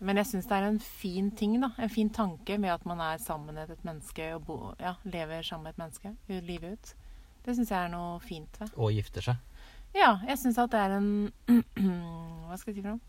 Men 0.01 0.17
jeg 0.17 0.29
syns 0.31 0.47
det 0.49 0.57
er 0.57 0.69
en 0.69 0.79
fin 0.81 1.31
ting, 1.37 1.59
da. 1.61 1.73
En 1.83 1.93
fin 1.93 2.09
tanke 2.09 2.57
med 2.59 2.73
at 2.73 2.87
man 2.87 3.03
er 3.03 3.19
sammen 3.21 3.55
med 3.55 3.69
et 3.75 3.85
menneske 3.85 4.31
og 4.37 4.47
bo, 4.47 4.57
ja, 4.81 4.95
lever 5.05 5.43
sammen 5.43 5.67
med 5.67 5.75
et 5.75 5.83
menneske 5.83 6.15
livet 6.47 6.79
ut. 6.79 6.95
Det 7.45 7.57
syns 7.59 7.73
jeg 7.75 7.85
er 7.85 7.93
noe 7.93 8.17
fint 8.25 8.61
ved. 8.63 8.73
Og 8.77 8.95
gifter 8.97 9.29
seg. 9.29 9.43
Ja, 9.97 10.15
jeg 10.29 10.39
syns 10.41 10.61
at 10.63 10.73
det 10.73 10.81
er 10.87 10.97
en 10.97 11.11
Hva 12.49 12.57
skal 12.57 12.73
jeg 12.73 12.79
si 12.79 12.85
for 12.85 12.95
noe? 12.95 13.01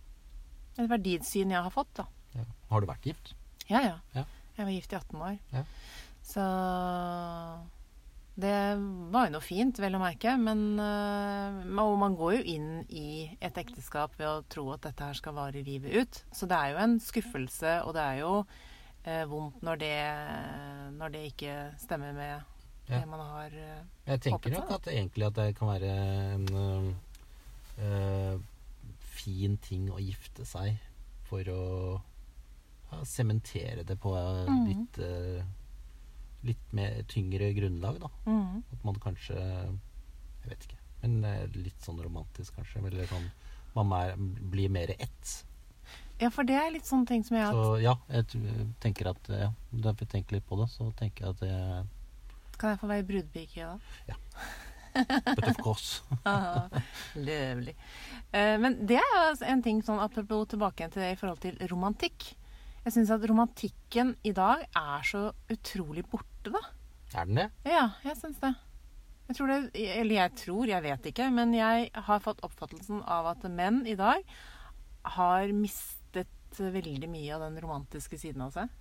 Et 0.80 0.90
verdisyn 0.90 1.54
jeg 1.54 1.64
har 1.64 1.74
fått, 1.74 1.94
da. 2.00 2.08
Ja. 2.36 2.44
Har 2.74 2.82
du 2.84 2.90
vært 2.90 3.08
gift? 3.08 3.34
Ja, 3.70 3.82
ja. 3.86 3.96
Ja. 4.16 4.26
Jeg 4.60 4.68
var 4.68 4.74
gift 4.76 4.92
i 4.94 4.98
18 5.00 5.22
år. 5.24 5.36
Ja. 5.56 5.62
Så 6.30 6.46
det 8.40 8.56
var 9.12 9.28
jo 9.28 9.34
noe 9.34 9.44
fint, 9.44 9.80
vel 9.82 9.96
å 9.98 10.02
merke. 10.02 10.34
Men 10.40 10.62
øh, 10.80 11.60
man 12.00 12.16
går 12.20 12.38
jo 12.38 12.42
inn 12.56 12.70
i 12.92 13.30
et 13.44 13.58
ekteskap 13.60 14.16
ved 14.20 14.28
å 14.30 14.44
tro 14.52 14.68
at 14.76 14.84
dette 14.88 15.08
her 15.10 15.18
skal 15.18 15.36
vare 15.38 15.64
livet 15.66 15.96
ut. 15.96 16.22
Så 16.36 16.48
det 16.52 16.60
er 16.60 16.74
jo 16.76 16.82
en 16.86 16.98
skuffelse, 17.04 17.78
og 17.88 17.96
det 17.98 18.04
er 18.06 18.22
jo 18.22 18.34
eh, 19.04 19.24
vondt 19.32 19.64
når 19.66 19.82
det, 19.84 19.96
når 21.00 21.16
det 21.16 21.26
ikke 21.34 21.58
stemmer 21.82 22.16
med 22.16 22.38
Ja. 22.90 23.00
det 23.04 23.08
man 23.12 23.20
har 23.22 23.54
øh, 23.54 23.82
Jeg 24.08 24.22
tenker 24.26 24.50
Håpet 24.50 24.54
nok 24.56 24.72
at 24.80 24.88
egentlig 24.90 25.26
at 25.28 25.36
det 25.38 25.50
kan 25.60 25.68
være 25.70 25.92
en 26.36 26.96
øh, 27.78 28.40
fin 29.20 29.58
ting 29.62 29.92
å 29.94 30.00
gifte 30.02 30.46
seg 30.48 30.80
for 31.30 31.46
å 31.54 31.66
sementere 33.06 33.84
det 33.86 34.00
på 34.02 34.16
eh, 34.18 34.46
Mhm. 34.50 34.68
litt 34.68 35.00
eh, 35.00 35.44
Litt 36.48 36.72
mer 36.72 37.02
tyngre 37.12 37.50
grunnlag, 37.54 37.98
da. 38.00 38.08
Mm. 38.26 38.64
At 38.72 38.84
man 38.88 38.96
kanskje 39.04 39.36
Jeg 39.36 40.50
vet 40.54 40.68
ikke. 40.70 40.78
Men 41.02 41.26
eh, 41.26 41.48
litt 41.56 41.82
sånn 41.84 42.00
romantisk, 42.02 42.56
kanskje. 42.56 42.80
Eller 42.88 43.06
sånn 43.12 43.30
Man 43.76 43.92
er, 43.92 44.16
blir 44.50 44.70
mer 44.70 44.94
ett. 44.98 45.44
Ja, 46.20 46.30
for 46.30 46.44
det 46.44 46.56
er 46.56 46.72
litt 46.72 46.86
sånne 46.88 47.08
ting 47.08 47.24
som 47.24 47.38
jeg 47.38 47.46
har 47.46 47.54
Så 47.54 47.82
ja, 47.84 47.94
jeg 48.10 48.26
tenker 48.84 49.08
at 49.12 49.30
ja, 49.30 49.52
Da 49.72 49.94
jeg 49.94 50.10
tenker 50.10 50.36
litt 50.40 50.48
på 50.48 50.58
det, 50.62 50.70
så 50.72 50.90
tenker 51.00 51.26
jeg 51.26 51.36
at 51.36 51.40
det 51.40 52.58
Kan 52.60 52.70
jeg 52.74 52.80
få 52.82 52.88
være 52.88 53.08
brudepike 53.08 53.68
da? 53.68 53.78
But 55.36 55.48
of 55.48 55.58
course. 55.64 56.02
Ah, 56.26 56.68
Løvlig. 57.16 57.76
Eh, 58.34 58.58
men 58.60 58.86
det 58.90 58.98
er 58.98 59.12
jo 59.14 59.46
en 59.46 59.62
ting 59.64 59.82
sånn 59.86 60.00
apropos 60.02 60.48
tilbake 60.50 60.90
til 60.92 61.04
det 61.04 61.12
i 61.14 61.20
forhold 61.20 61.40
til 61.44 61.56
romantikk. 61.72 62.34
Jeg 62.86 62.96
syns 62.96 63.12
at 63.14 63.26
romantikken 63.30 64.16
i 64.26 64.32
dag 64.36 64.64
er 64.78 65.06
så 65.08 65.30
utrolig 65.52 66.06
borte, 66.10 66.52
da. 66.54 66.62
Er 67.20 67.26
den 67.30 67.42
det? 67.42 67.48
Ja, 67.68 67.90
jeg 68.06 68.18
syns 68.20 68.40
det. 68.42 68.54
Jeg 69.30 69.38
tror 69.38 69.52
det. 69.52 69.60
Eller 69.78 70.16
jeg 70.16 70.36
tror, 70.40 70.66
jeg 70.70 70.84
vet 70.86 71.10
ikke. 71.12 71.28
Men 71.34 71.54
jeg 71.54 71.90
har 71.94 72.22
fått 72.24 72.42
oppfattelsen 72.46 73.04
av 73.06 73.28
at 73.34 73.44
menn 73.50 73.84
i 73.90 73.96
dag 74.00 74.24
har 75.16 75.52
mistet 75.54 76.28
veldig 76.60 77.10
mye 77.12 77.36
av 77.36 77.44
den 77.46 77.60
romantiske 77.62 78.18
siden 78.18 78.42
av 78.48 78.56
seg. 78.56 78.72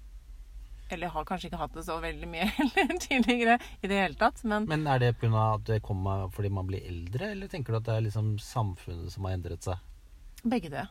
Eller 0.89 1.11
har 1.13 1.27
kanskje 1.29 1.51
ikke 1.51 1.61
hatt 1.61 1.75
det 1.77 1.85
så 1.85 1.99
veldig 2.01 2.29
mye 2.33 2.47
tidligere 3.05 3.59
i 3.85 3.91
det 3.91 3.99
hele 4.01 4.17
tatt. 4.17 4.41
Men 4.49 4.65
Men 4.71 4.87
er 4.89 5.03
det 5.03 5.11
pga. 5.21 5.43
at 5.59 5.67
det 5.69 5.83
kommer 5.85 6.31
fordi 6.33 6.49
man 6.49 6.67
blir 6.71 6.81
eldre, 6.89 7.33
eller 7.35 7.49
tenker 7.53 7.75
du 7.75 7.81
at 7.83 7.85
det 7.91 7.97
er 7.99 8.07
liksom 8.07 8.39
samfunnet 8.41 9.13
som 9.13 9.25
har 9.29 9.37
endret 9.37 9.69
seg? 9.69 9.77
begge 10.49 10.71
det. 10.71 10.87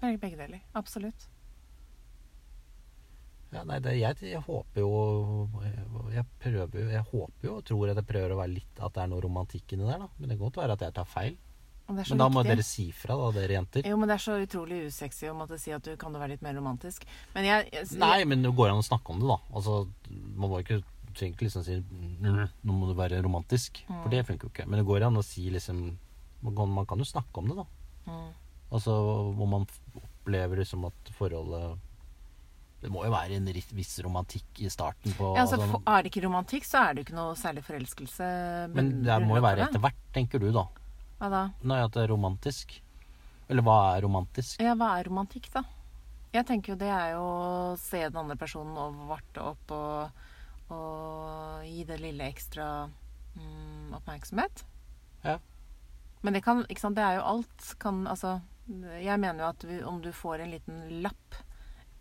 Begge, 0.00 0.18
begge 0.22 0.36
deler. 0.38 0.60
Absolutt. 0.78 1.26
Ja, 3.54 3.62
nei, 3.62 3.78
det, 3.80 3.92
jeg, 4.00 4.16
jeg 4.26 4.42
håper 4.42 4.82
jo 4.82 4.88
jeg, 6.10 6.24
prøver 6.42 6.88
Jeg 6.90 7.04
håper 7.12 7.46
jo 7.46 7.52
og 7.60 7.64
tror 7.68 7.92
at 7.92 8.00
jeg 8.00 8.08
prøver 8.08 8.34
å 8.34 8.38
være 8.40 8.50
litt 8.56 8.80
At 8.82 8.96
det 8.96 9.04
er 9.04 9.10
noe 9.12 9.22
romantikk 9.22 9.76
inni 9.76 9.86
der, 9.86 10.02
da. 10.02 10.08
Men 10.18 10.32
det 10.32 10.36
kan 10.38 10.48
godt 10.48 10.58
være 10.64 10.74
at 10.74 10.82
jeg 10.88 10.96
tar 10.96 11.06
feil. 11.08 11.36
Så 11.86 11.94
Men 12.16 12.18
da 12.18 12.26
må 12.26 12.42
viktig. 12.42 12.50
dere 12.56 12.64
si 12.66 12.84
fra, 12.90 13.14
da, 13.14 13.28
dere 13.36 13.54
jenter. 13.60 13.86
Jo, 13.86 13.94
men 14.00 14.10
det 14.10 14.16
er 14.16 14.24
så 14.24 14.34
utrolig 14.42 14.80
usexy 14.88 15.28
å 15.30 15.36
måtte 15.38 15.58
si 15.62 15.70
at 15.70 15.86
du 15.86 15.92
kan 16.00 16.10
du 16.10 16.18
være 16.18 16.34
litt 16.34 16.42
mer 16.42 16.56
romantisk. 16.58 17.06
Men 17.36 17.46
jeg, 17.46 17.68
jeg 17.70 18.00
Nei, 18.02 18.24
men 18.26 18.42
det 18.42 18.50
går 18.58 18.72
an 18.72 18.82
å 18.82 18.86
snakke 18.88 19.14
om 19.14 19.22
det, 19.22 19.28
da. 19.30 19.36
Altså, 19.54 19.76
man 20.10 20.50
må 20.50 20.58
ikke 20.64 20.80
trenger 21.16 21.36
ikke 21.36 21.46
liksom 21.46 21.64
si 21.64 21.76
«Mm, 21.80 22.42
Nå 22.66 22.74
må 22.76 22.90
du 22.90 22.96
være 22.98 23.22
romantisk. 23.24 23.84
For 23.88 24.10
det 24.12 24.24
funker 24.26 24.48
jo 24.48 24.52
ikke. 24.52 24.66
Men 24.66 24.82
det 24.82 24.88
går 24.90 25.06
an 25.06 25.20
å 25.20 25.24
si 25.24 25.46
liksom 25.54 25.86
Man 26.44 26.54
kan, 26.58 26.74
man 26.74 26.86
kan 26.86 27.00
jo 27.00 27.06
snakke 27.08 27.40
om 27.40 27.48
det, 27.48 27.56
da. 27.56 27.64
Mm. 28.10 28.26
Altså 28.76 28.92
hvor 29.38 29.48
man 29.48 29.64
opplever 29.96 30.58
liksom 30.60 30.84
at 30.90 31.10
forholdet 31.16 31.78
Det 32.86 32.92
må 32.94 33.02
jo 33.02 33.10
være 33.10 33.34
en 33.40 33.48
viss 33.74 33.96
romantikk 34.04 34.60
i 34.62 34.68
starten 34.70 35.10
på 35.18 35.32
Ja, 35.34 35.42
altså, 35.42 35.56
altså, 35.58 35.80
er 35.90 36.04
det 36.04 36.12
ikke 36.12 36.22
romantikk, 36.22 36.66
så 36.68 36.84
er 36.84 36.92
det 36.94 37.02
jo 37.02 37.06
ikke 37.08 37.16
noe 37.16 37.32
særlig 37.34 37.64
forelskelse. 37.66 38.26
Men 38.76 38.92
det 39.02 39.16
må 39.24 39.40
jo 39.40 39.42
være 39.42 39.64
etter 39.64 39.82
hvert, 39.82 40.04
tenker 40.14 40.38
du, 40.38 40.52
da. 40.54 40.62
Hva 41.18 41.30
da? 41.32 41.40
Nei, 41.66 41.80
at 41.82 41.96
det 41.96 42.04
er 42.04 42.12
romantisk. 42.12 42.76
Eller 43.50 43.66
hva 43.66 43.74
er 43.96 44.06
romantisk? 44.06 44.62
Ja, 44.62 44.76
hva 44.78 44.92
er 45.00 45.10
romantikk, 45.10 45.48
da? 45.50 45.64
Jeg 46.36 46.46
tenker 46.46 46.74
jo 46.74 46.78
det 46.78 46.92
er 46.94 47.16
jo 47.16 47.24
å 47.24 47.74
se 47.80 48.04
den 48.04 48.20
andre 48.22 48.36
personen 48.38 48.78
og 48.78 49.02
varte 49.10 49.42
opp 49.50 49.74
og, 49.74 50.22
og 50.76 51.66
gi 51.66 51.82
det 51.90 51.98
lille 52.04 52.30
ekstra 52.30 52.68
mm, 52.86 53.96
oppmerksomhet. 53.98 54.62
Ja. 55.26 55.40
Men 56.22 56.38
det 56.38 56.44
kan 56.46 56.62
Ikke 56.68 56.84
sant, 56.84 56.98
det 56.98 57.02
er 57.06 57.18
jo 57.18 57.26
alt 57.34 57.68
kan 57.82 58.04
Altså, 58.06 58.36
jeg 59.02 59.18
mener 59.22 59.42
jo 59.42 59.50
at 59.50 59.66
vi, 59.66 59.82
om 59.82 59.98
du 60.02 60.12
får 60.14 60.44
en 60.44 60.54
liten 60.54 60.86
lapp 61.02 61.42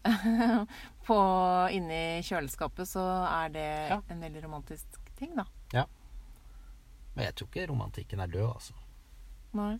på 1.07 1.17
inni 1.75 2.21
kjøleskapet, 2.25 2.87
så 2.89 3.03
er 3.29 3.49
det 3.53 3.67
Ja. 3.89 3.99
en 4.09 4.21
veldig 4.21 4.43
romantisk 4.45 4.99
ting, 5.17 5.35
da. 5.37 5.45
Men 7.15 7.29
jeg 7.29 7.35
tror 7.39 7.47
ikke 7.47 7.67
romantikken 7.69 8.19
er 8.19 8.27
død, 8.27 8.49
altså. 8.49 8.73
Nei. 9.55 9.77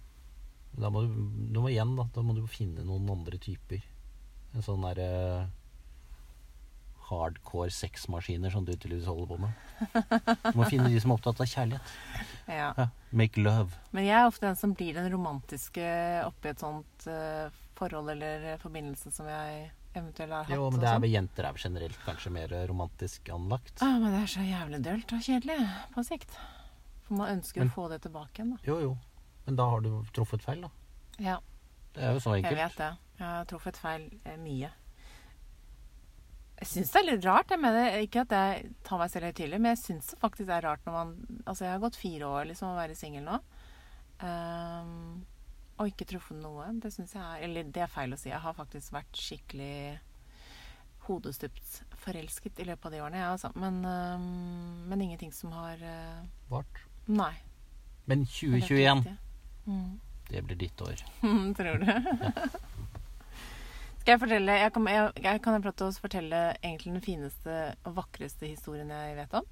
Da 0.80 0.88
må 0.90 1.02
du, 1.04 1.18
du 1.52 1.58
må 1.60 1.68
igjen, 1.68 1.92
da. 1.98 2.06
Da 2.16 2.22
må 2.24 2.32
du 2.38 2.46
finne 2.48 2.86
noen 2.88 3.10
andre 3.12 3.36
typer. 3.44 3.84
En 4.56 4.64
sånn 4.64 4.86
derre 4.88 5.50
hardcore 7.10 7.70
sexmaskiner 7.76 8.50
som 8.56 8.64
du 8.66 8.72
tydeligvis 8.74 9.06
holder 9.12 9.28
på 9.30 9.38
med. 9.44 9.52
Du 10.48 10.58
må 10.58 10.66
finne 10.72 10.88
de 10.90 11.00
som 11.04 11.12
er 11.12 11.20
opptatt 11.20 11.44
av 11.44 11.50
kjærlighet. 11.52 11.92
Ja. 12.48 12.72
Ja. 12.80 12.88
Make 13.12 13.44
love. 13.44 13.76
Men 13.94 14.08
jeg 14.08 14.16
er 14.18 14.30
ofte 14.32 14.48
den 14.48 14.58
som 14.58 14.74
blir 14.80 14.96
den 14.98 15.12
romantiske 15.14 15.86
oppi 16.26 16.50
et 16.54 16.64
sånt 16.64 17.06
uh, 17.12 17.52
forhold 17.78 18.10
eller 18.16 18.56
forbindelse 18.64 19.12
som 19.14 19.28
jeg 19.30 19.68
eventuelt 20.02 20.32
har 20.32 20.44
hatt. 20.44 20.56
Jo, 20.56 20.70
men 20.72 20.80
det 20.82 20.88
er 20.90 21.00
med 21.00 21.02
vel 21.08 21.16
jenter 21.16 21.46
er 21.50 21.54
vel 21.56 21.64
generelt 21.66 22.00
kanskje 22.06 22.32
mer 22.32 22.54
romantisk 22.70 23.30
anlagt. 23.30 23.82
ah, 23.82 23.98
men 24.00 24.12
det 24.12 24.22
er 24.24 24.32
så 24.36 24.46
jævlig 24.46 24.82
dølt 24.84 25.14
og 25.14 25.20
kjedelig 25.28 25.58
på 25.96 26.04
sikt. 26.06 26.32
For 27.08 27.14
man 27.20 27.38
ønsker 27.40 27.60
Men- 27.62 27.70
å 27.70 27.74
få 27.76 27.90
det 27.90 28.02
tilbake 28.02 28.34
igjen, 28.42 28.52
da. 28.56 28.58
Jo, 28.66 28.80
jo. 28.80 28.98
Men 29.46 29.56
da 29.56 29.70
har 29.70 29.82
du 29.82 29.92
truffet 30.14 30.42
feil, 30.42 30.62
da. 30.62 30.70
Ja, 31.20 31.40
Det 31.94 32.04
er 32.04 32.14
jo 32.14 32.20
så 32.20 32.34
enkelt. 32.36 32.58
jeg 32.58 32.70
vet 32.70 32.78
det. 32.78 32.98
Jeg 33.20 33.28
har 33.28 33.46
truffet 33.46 33.78
feil 33.78 34.10
eh, 34.26 34.38
mye. 34.38 34.72
Jeg 36.60 36.68
syns 36.68 36.92
det 36.92 37.02
er 37.02 37.06
litt 37.12 37.26
rart. 37.26 37.50
Jeg 37.52 37.60
mener, 37.60 37.98
ikke 38.00 38.22
at 38.22 38.30
jeg 38.30 38.74
tar 38.84 38.98
meg 39.02 39.12
selv 39.12 39.26
høytidelig, 39.28 39.60
men 39.62 39.76
jeg 39.76 39.82
syns 39.84 40.08
det 40.14 40.20
faktisk 40.22 40.50
er 40.50 40.62
rart 40.64 40.86
når 40.86 40.94
man 40.94 41.42
Altså, 41.46 41.66
jeg 41.66 41.72
har 41.76 41.80
gått 41.84 41.96
fire 42.00 42.22
år 42.32 42.46
liksom 42.48 42.70
å 42.72 42.78
være 42.80 42.96
singel 42.96 43.24
nå. 43.24 43.40
ehm, 44.24 45.26
og 45.76 45.90
ikke 45.92 46.08
truffet 46.08 46.38
noe. 46.40 46.68
Det 46.82 46.92
syns 46.94 47.16
jeg 47.16 47.24
er 47.24 47.48
Eller 47.48 47.72
det 47.76 47.82
er 47.84 47.92
feil 47.92 48.16
å 48.16 48.20
si. 48.20 48.30
Jeg 48.32 48.44
har 48.44 48.54
faktisk 48.56 48.94
vært 48.96 49.20
skikkelig 49.20 49.78
hodestupt 51.06 51.82
forelsket 52.02 52.60
i 52.64 52.68
løpet 52.70 52.88
av 52.88 52.94
de 52.96 53.02
årene, 53.04 53.20
jeg, 53.20 53.34
altså. 53.36 53.50
Men, 53.62 53.76
øh, 53.86 54.20
men 54.90 55.04
ingenting 55.06 55.34
som 55.34 55.50
har 55.54 55.82
øh, 55.82 56.22
Vart. 56.50 56.76
Nei. 57.06 57.34
Men 58.06 58.26
det 58.26 58.42
er 58.42 58.56
helt 58.56 58.70
2021. 58.70 59.18
Mm. 59.66 60.00
det 60.30 60.44
blir 60.46 60.58
ditt 60.62 60.82
år. 60.82 60.96
Tror 61.58 61.78
du? 61.82 61.86
Skal 64.00 64.12
jeg 64.14 64.22
fortelle 64.22 64.52
Jeg 64.62 64.72
kan, 64.74 64.88
jeg, 64.88 65.12
jeg 65.24 65.42
kan 65.42 65.54
jeg 65.58 65.74
til 65.74 65.88
å 65.88 65.98
fortelle 65.98 66.40
egentlig 66.62 66.94
den 66.94 67.06
fineste 67.06 67.54
og 67.84 67.96
vakreste 67.98 68.46
historien 68.46 68.90
jeg 68.94 69.16
vet 69.18 69.34
om. 69.42 69.46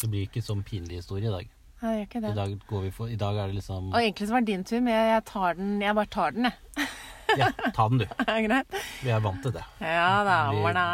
Det 0.00 0.08
blir 0.10 0.26
ikke 0.26 0.42
sånn 0.42 0.64
pinlig 0.66 0.96
historie 0.98 1.30
i 1.30 1.32
dag. 1.32 1.53
Nei, 1.84 1.90
det 1.92 1.98
gjør 2.00 2.06
ikke 2.08 2.20
I 2.20 2.24
det. 2.24 2.34
dag, 2.38 2.52
går 2.70 2.84
vi 2.86 2.90
for, 2.96 3.10
I 3.12 3.16
dag 3.20 3.36
er 3.42 3.50
det 3.50 3.58
liksom 3.58 3.90
Og 3.92 3.98
egentlig 4.00 4.28
så 4.30 4.32
var 4.38 4.44
det 4.46 4.52
din 4.54 4.62
tur, 4.64 4.80
men 4.80 4.94
jeg, 4.96 5.24
tar 5.28 5.58
den 5.58 5.72
Jeg 5.84 5.96
bare 5.98 6.10
tar 6.14 6.36
den, 6.36 6.48
jeg. 6.48 6.86
Ja, 7.40 7.48
ta 7.74 7.88
den, 7.90 7.98
du. 8.00 8.06
Det 8.28 8.36
greit? 8.46 8.76
Vi 9.02 9.10
er 9.12 9.20
vant 9.24 9.42
til 9.44 9.52
det. 9.56 9.64
Ja 9.82 10.08
da, 10.24 10.38
Vi- 10.54 10.62
ordna. 10.68 10.84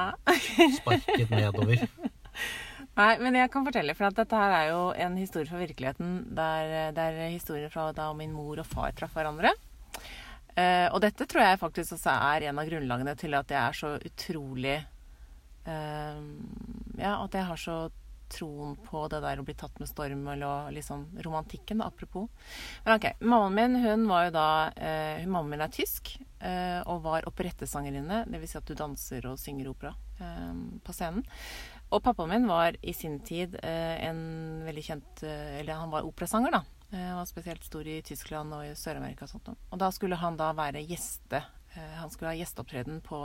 Sparket 0.78 1.30
nedover. 1.34 1.82
Nei, 3.00 3.10
men 3.22 3.36
jeg 3.38 3.50
kan 3.52 3.64
fortelle, 3.66 3.94
for 3.96 4.08
at 4.10 4.16
dette 4.18 4.36
her 4.40 4.52
er 4.56 4.68
jo 4.72 4.80
en 5.04 5.14
historie 5.20 5.46
fra 5.48 5.60
virkeligheten. 5.60 6.14
Der, 6.36 6.90
det 6.96 7.04
er 7.12 7.28
historien 7.32 7.70
fra 7.72 7.90
da 7.96 8.08
min 8.18 8.32
mor 8.34 8.58
og 8.60 8.66
far 8.68 8.90
traff 8.98 9.14
hverandre. 9.16 9.52
Uh, 10.56 10.88
og 10.90 10.98
dette 11.04 11.24
tror 11.30 11.44
jeg 11.46 11.60
faktisk 11.60 11.94
også 11.96 12.12
er 12.34 12.48
en 12.50 12.58
av 12.58 12.66
grunnlagene 12.68 13.14
til 13.20 13.36
at 13.38 13.52
jeg 13.54 13.60
er 13.60 13.76
så 13.78 13.92
utrolig 14.02 14.74
uh, 15.68 16.18
Ja, 16.98 17.14
at 17.24 17.36
jeg 17.38 17.46
har 17.48 17.60
så 17.62 17.76
troen 18.30 18.76
på 18.86 19.02
det 19.12 19.20
der 19.24 19.40
å 19.40 19.44
bli 19.46 19.54
tatt 19.58 19.76
med 19.82 19.90
storm 19.90 20.26
eller 20.32 20.70
liksom 20.74 21.06
romantikken, 21.26 21.82
da, 21.82 21.88
apropos. 21.90 22.28
Men 22.84 22.96
ok, 22.96 23.06
mammaen 23.20 23.56
min 23.58 23.78
hun 23.84 24.06
var 24.10 24.28
jo 24.28 24.34
da 24.38 24.48
eh, 24.76 25.26
Mammaen 25.26 25.50
min 25.54 25.64
er 25.66 25.74
tysk 25.74 26.14
eh, 26.38 26.80
og 26.86 27.02
var 27.04 27.28
operettesangerinne. 27.28 28.24
Dvs. 28.30 28.54
Si 28.54 28.58
at 28.60 28.70
du 28.70 28.74
danser 28.78 29.28
og 29.30 29.38
synger 29.40 29.70
opera 29.72 29.94
eh, 30.20 30.56
på 30.86 30.96
scenen. 30.96 31.26
Og 31.90 32.02
pappaen 32.06 32.30
min 32.30 32.46
var 32.46 32.76
i 32.86 32.92
sin 32.94 33.18
tid 33.26 33.56
eh, 33.66 33.96
en 34.06 34.20
veldig 34.66 34.84
kjent 34.86 35.24
eh, 35.26 35.56
Eller 35.60 35.74
han 35.80 35.90
var 35.90 36.06
operasanger, 36.06 36.54
da. 36.54 36.62
Eh, 36.92 36.98
Han 37.10 37.18
var 37.18 37.30
spesielt 37.30 37.64
stor 37.66 37.86
i 37.86 38.00
Tyskland 38.06 38.54
og 38.54 38.66
i 38.66 38.74
Sør-Amerika 38.78 39.26
og 39.26 39.32
sånt. 39.34 39.50
Og 39.70 39.78
da 39.82 39.90
skulle 39.94 40.18
han 40.20 40.38
da 40.38 40.52
være 40.54 40.84
gjeste. 40.86 41.42
Eh, 41.74 41.94
Han 42.00 42.10
skulle 42.10 42.32
ha 42.32 42.38
gjesteopptreden 42.38 43.00
på 43.04 43.20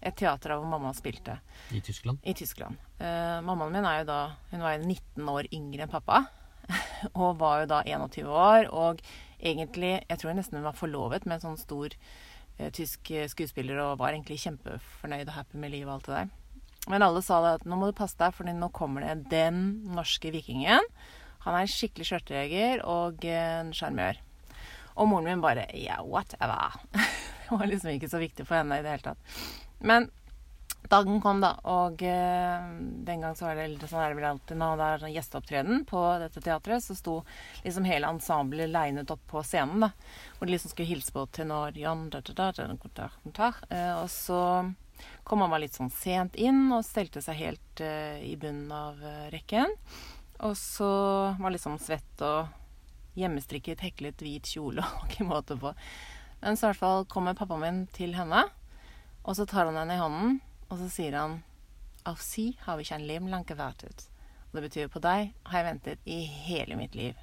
et 0.00 0.16
teater 0.18 0.54
hvor 0.56 0.68
mamma 0.68 0.92
spilte 0.96 1.38
I 1.70 1.80
Tyskland. 1.80 2.18
i 2.22 2.34
Tyskland. 2.34 2.76
Uh, 3.00 3.40
mammaen 3.44 3.72
min 3.74 3.88
er 3.88 4.02
jo 4.02 4.10
da 4.10 4.20
Hun 4.50 4.64
var 4.64 4.76
jo 4.76 4.86
19 4.86 5.32
år 5.34 5.48
yngre 5.52 5.86
enn 5.86 5.92
pappa. 5.92 6.24
Og 7.20 7.38
var 7.40 7.62
jo 7.62 7.70
da 7.74 7.82
21 7.86 8.28
år. 8.28 8.70
Og 8.70 9.02
egentlig 9.40 10.02
Jeg 10.08 10.18
tror 10.18 10.36
nesten 10.38 10.60
hun 10.60 10.68
var 10.68 10.78
forlovet 10.78 11.26
med 11.26 11.40
en 11.40 11.48
sånn 11.48 11.60
stor 11.60 11.94
uh, 11.94 12.68
tysk 12.70 13.12
skuespiller 13.32 13.80
og 13.82 13.98
var 14.02 14.14
egentlig 14.14 14.42
kjempefornøyd 14.44 15.26
og 15.28 15.36
happy 15.40 15.58
med 15.58 15.74
livet 15.74 15.90
og 15.90 15.98
alt 15.98 16.10
det 16.10 16.20
der. 16.20 16.38
Men 16.90 17.04
alle 17.06 17.22
sa 17.22 17.38
da 17.42 17.56
at 17.56 17.66
nå 17.68 17.76
må 17.78 17.88
du 17.90 17.94
passe 17.94 18.18
deg, 18.18 18.34
for 18.34 18.48
nå 18.48 18.68
kommer 18.74 19.04
det 19.04 19.30
den 19.30 19.84
norske 19.94 20.32
vikingen. 20.34 20.82
Han 21.44 21.54
er 21.54 21.64
en 21.64 21.70
skikkelig 21.70 22.08
skjørtejeger 22.08 22.82
og 22.86 23.24
en 23.26 23.70
sjarmør. 23.74 24.18
Og 24.98 25.08
moren 25.08 25.30
min 25.30 25.42
bare 25.42 25.66
ja, 25.78 26.00
whatever. 26.04 26.74
det 27.52 27.60
var 27.62 27.70
liksom 27.70 27.94
ikke 27.94 28.10
så 28.10 28.20
viktig 28.22 28.48
for 28.48 28.60
henne 28.60 28.80
i 28.80 28.84
det 28.84 28.96
hele 28.96 29.12
tatt. 29.12 29.38
Men 29.82 30.10
dagen 30.90 31.20
kom, 31.22 31.40
da. 31.40 31.54
Og 31.70 32.02
eh, 32.02 32.68
den 33.06 33.24
gang 33.24 33.36
så 33.36 33.48
var 33.48 33.60
det 33.60 33.88
sånn 33.88 34.02
er 34.02 34.12
det 34.12 34.18
vel 34.18 34.28
alltid 34.32 34.60
nå. 34.60 34.70
Det 34.78 34.88
er 34.88 35.02
sånn 35.04 35.14
gjesteopptreden 35.14 35.82
på 35.88 36.02
dette 36.22 36.42
teatret. 36.44 36.84
Så 36.84 36.96
sto 36.98 37.16
liksom 37.64 37.88
hele 37.88 38.10
ensemblet 38.12 38.72
linet 38.72 39.12
opp 39.14 39.24
på 39.30 39.44
scenen, 39.46 39.86
da. 39.86 39.92
Hvor 40.38 40.48
de 40.48 40.56
liksom 40.56 40.72
skulle 40.74 40.90
hilse 40.90 41.14
på 41.14 41.26
tenor 41.32 41.76
John 41.78 42.08
da, 42.12 42.22
da, 42.28 42.50
da, 42.52 43.52
eh, 43.70 43.92
Og 44.00 44.08
så 44.12 44.40
kom 45.24 45.44
bare 45.44 45.64
litt 45.64 45.76
sånn 45.76 45.90
sent 45.90 46.36
inn 46.38 46.66
og 46.74 46.84
stelte 46.86 47.22
seg 47.24 47.38
helt 47.40 47.82
eh, 47.82 48.20
i 48.26 48.34
bunnen 48.40 48.72
av 48.74 48.98
eh, 49.02 49.28
rekken. 49.34 49.76
Og 50.42 50.56
så 50.58 50.90
var 51.38 51.54
liksom 51.54 51.78
svett 51.78 52.24
og 52.26 52.50
hjemmestrikket, 53.18 53.82
heklet 53.84 54.22
hvit 54.24 54.48
kjole 54.54 54.84
og 54.98 55.08
ikke 55.08 55.28
måte 55.28 55.58
på. 55.60 55.72
Men 56.42 56.58
så 56.58 56.70
hvert 56.70 56.82
fall 56.82 57.04
kommer 57.10 57.38
pappaen 57.38 57.62
min 57.62 57.82
til 57.94 58.16
henne, 58.18 58.44
og 59.22 59.36
så 59.38 59.46
tar 59.46 59.68
han 59.68 59.78
henne 59.78 59.94
i 59.94 60.02
hånden, 60.02 60.40
og 60.68 60.80
så 60.80 60.88
sier 60.90 61.16
han 61.18 61.42
Auf 62.04 62.20
Sie 62.20 62.56
habe 62.66 62.82
ich 62.82 62.92
ein 62.92 63.06
Leben 63.06 63.30
lang 63.30 63.44
gewartet. 63.46 64.08
Og 64.50 64.58
det 64.58 64.62
betyr 64.64 64.88
på 64.90 64.98
deg 64.98 65.30
har 65.46 65.60
jeg 65.60 65.66
ventet 65.68 66.08
i 66.10 66.24
hele 66.26 66.74
mitt 66.74 66.96
liv. 66.98 67.14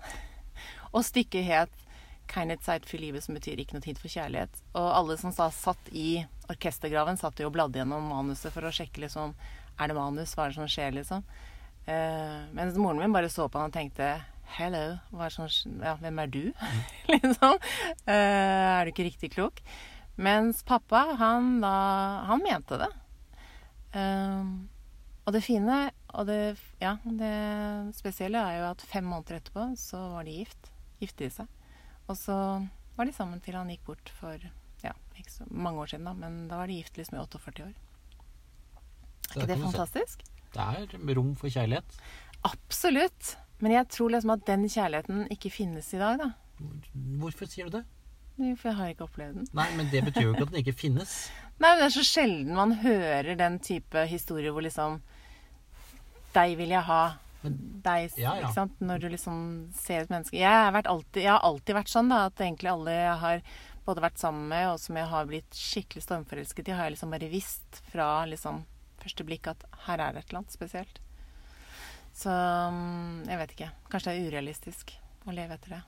og 0.94 1.04
stykket 1.04 1.44
het 1.44 1.84
Keine 2.28 2.56
Zeit 2.60 2.84
für 2.84 3.00
Liebe, 3.00 3.20
som 3.20 3.34
betyr 3.34 3.60
ikke 3.60 3.76
noe 3.76 3.84
tid 3.84 4.00
for 4.00 4.12
kjærlighet. 4.12 4.56
Og 4.76 4.88
alle 4.92 5.16
som 5.20 5.32
da 5.32 5.46
satt 5.52 5.88
i 5.96 6.24
orkestergraven, 6.52 7.16
satt 7.16 7.40
jo 7.40 7.48
og 7.48 7.54
bladde 7.54 7.80
gjennom 7.80 8.08
manuset 8.08 8.52
for 8.52 8.68
å 8.68 8.72
sjekke 8.72 9.04
liksom 9.04 9.32
Er 9.78 9.88
det 9.88 9.96
manus? 9.96 10.34
Hva 10.34 10.44
er 10.44 10.52
det 10.52 10.58
som 10.58 10.68
skjer, 10.68 10.92
liksom? 10.96 11.24
Eh, 11.88 12.40
mens 12.52 12.76
moren 12.76 13.00
min 13.00 13.14
bare 13.14 13.30
så 13.32 13.46
på 13.48 13.60
han 13.60 13.70
og 13.70 13.76
tenkte 13.76 14.10
Hello, 14.56 14.96
det 15.12 15.28
ja, 15.84 15.92
hvem 16.00 16.18
er 16.18 16.32
du? 16.32 16.42
liksom. 17.12 17.58
Uh, 18.08 18.08
er 18.08 18.86
du 18.86 18.92
ikke 18.92 19.06
riktig 19.06 19.32
klok? 19.36 19.60
Mens 20.18 20.64
pappa, 20.66 21.04
han 21.20 21.60
da 21.62 21.74
Han 22.26 22.42
mente 22.42 22.80
det. 22.80 22.90
Uh, 23.94 24.66
og 25.28 25.34
det 25.36 25.44
fine 25.44 25.90
og 26.16 26.24
det, 26.26 26.56
ja, 26.80 26.96
det 27.04 27.92
spesielle 27.96 28.40
er 28.40 28.62
jo 28.62 28.68
at 28.70 28.84
fem 28.88 29.04
måneder 29.04 29.42
etterpå 29.42 29.66
så 29.76 30.00
var 30.14 30.24
de 30.24 30.38
gift. 30.40 30.70
Gifte 31.02 31.26
de 31.26 31.34
seg. 31.34 31.50
Og 32.08 32.16
så 32.16 32.36
var 32.96 33.06
de 33.06 33.12
sammen 33.14 33.42
til 33.44 33.58
han 33.58 33.68
gikk 33.70 33.84
bort 33.90 34.12
for 34.16 34.40
ja, 34.82 34.94
ikke 35.18 35.34
så 35.34 35.46
mange 35.50 35.84
år 35.84 35.92
siden, 35.92 36.08
da. 36.08 36.14
Men 36.16 36.46
da 36.48 36.62
var 36.62 36.72
de 36.72 36.78
gift 36.80 36.96
liksom 36.96 37.18
i 37.18 37.20
48 37.26 37.66
år. 37.66 37.76
Er 39.28 39.36
ikke 39.36 39.50
det 39.52 39.60
fantastisk? 39.60 40.24
Det 40.54 40.64
er 40.64 40.96
rom 41.18 41.34
for 41.36 41.52
kjærlighet. 41.52 42.00
Absolutt. 42.48 43.36
Men 43.58 43.74
jeg 43.74 43.88
tror 43.90 44.12
liksom 44.14 44.34
at 44.34 44.44
den 44.46 44.66
kjærligheten 44.70 45.28
ikke 45.34 45.50
finnes 45.50 45.88
i 45.94 46.00
dag, 46.00 46.20
da. 46.20 46.32
Hvorfor 47.18 47.50
sier 47.50 47.68
du 47.70 47.78
det? 47.78 47.84
For 48.38 48.70
jeg 48.70 48.78
har 48.78 48.90
ikke 48.92 49.06
opplevd 49.08 49.40
den. 49.40 49.46
Nei, 49.58 49.66
men 49.74 49.88
det 49.90 50.04
betyr 50.06 50.28
jo 50.28 50.34
ikke 50.34 50.44
at 50.46 50.52
den 50.52 50.60
ikke 50.62 50.76
finnes. 50.78 51.14
Nei, 51.62 51.72
men 51.72 51.80
det 51.80 51.88
er 51.88 51.94
så 51.96 52.04
sjelden 52.06 52.54
man 52.54 52.76
hører 52.84 53.32
den 53.38 53.58
type 53.62 54.04
historier 54.10 54.54
hvor 54.54 54.62
liksom 54.66 55.00
Deg 56.36 56.54
vil 56.60 56.70
jeg 56.70 56.84
ha. 56.86 57.02
Deg, 57.42 58.12
Ja, 58.18 58.34
ja. 58.36 58.36
ikke 58.42 58.54
sant? 58.54 58.78
Når 58.84 59.02
du 59.02 59.08
liksom 59.10 59.40
ser 59.74 60.02
et 60.04 60.10
menneske 60.12 60.36
Jeg 60.36 60.50
har, 60.50 60.70
vært 60.74 60.90
alltid, 60.90 61.22
jeg 61.24 61.32
har 61.32 61.44
alltid 61.46 61.78
vært 61.78 61.90
sånn, 61.90 62.10
da, 62.12 62.24
at 62.28 62.42
egentlig 62.44 62.70
alle 62.70 62.94
jeg 62.94 63.18
har 63.24 63.42
både 63.88 64.04
vært 64.04 64.20
sammen 64.20 64.50
med, 64.50 64.66
og 64.68 64.80
som 64.82 64.98
jeg 65.00 65.08
har 65.08 65.28
blitt 65.30 65.56
skikkelig 65.56 66.04
stormforelsket 66.04 66.68
i, 66.68 66.74
har 66.76 66.88
jeg 66.88 66.98
liksom 66.98 67.14
bare 67.14 67.30
visst 67.32 67.78
fra 67.88 68.08
liksom 68.28 68.62
første 69.00 69.24
blikk 69.24 69.48
at 69.50 69.64
her 69.86 70.02
er 70.02 70.14
det 70.14 70.22
et 70.22 70.28
eller 70.30 70.42
annet 70.42 70.54
spesielt. 70.58 71.00
Så 72.18 72.32
mm, 72.32 73.28
jeg 73.28 73.38
vet 73.42 73.54
ikke. 73.54 73.70
Kanskje 73.92 74.10
det 74.10 74.18
er 74.18 74.32
urealistisk 74.32 74.94
å 75.28 75.34
leve 75.34 75.54
etter 75.54 75.76
det. 75.76 75.82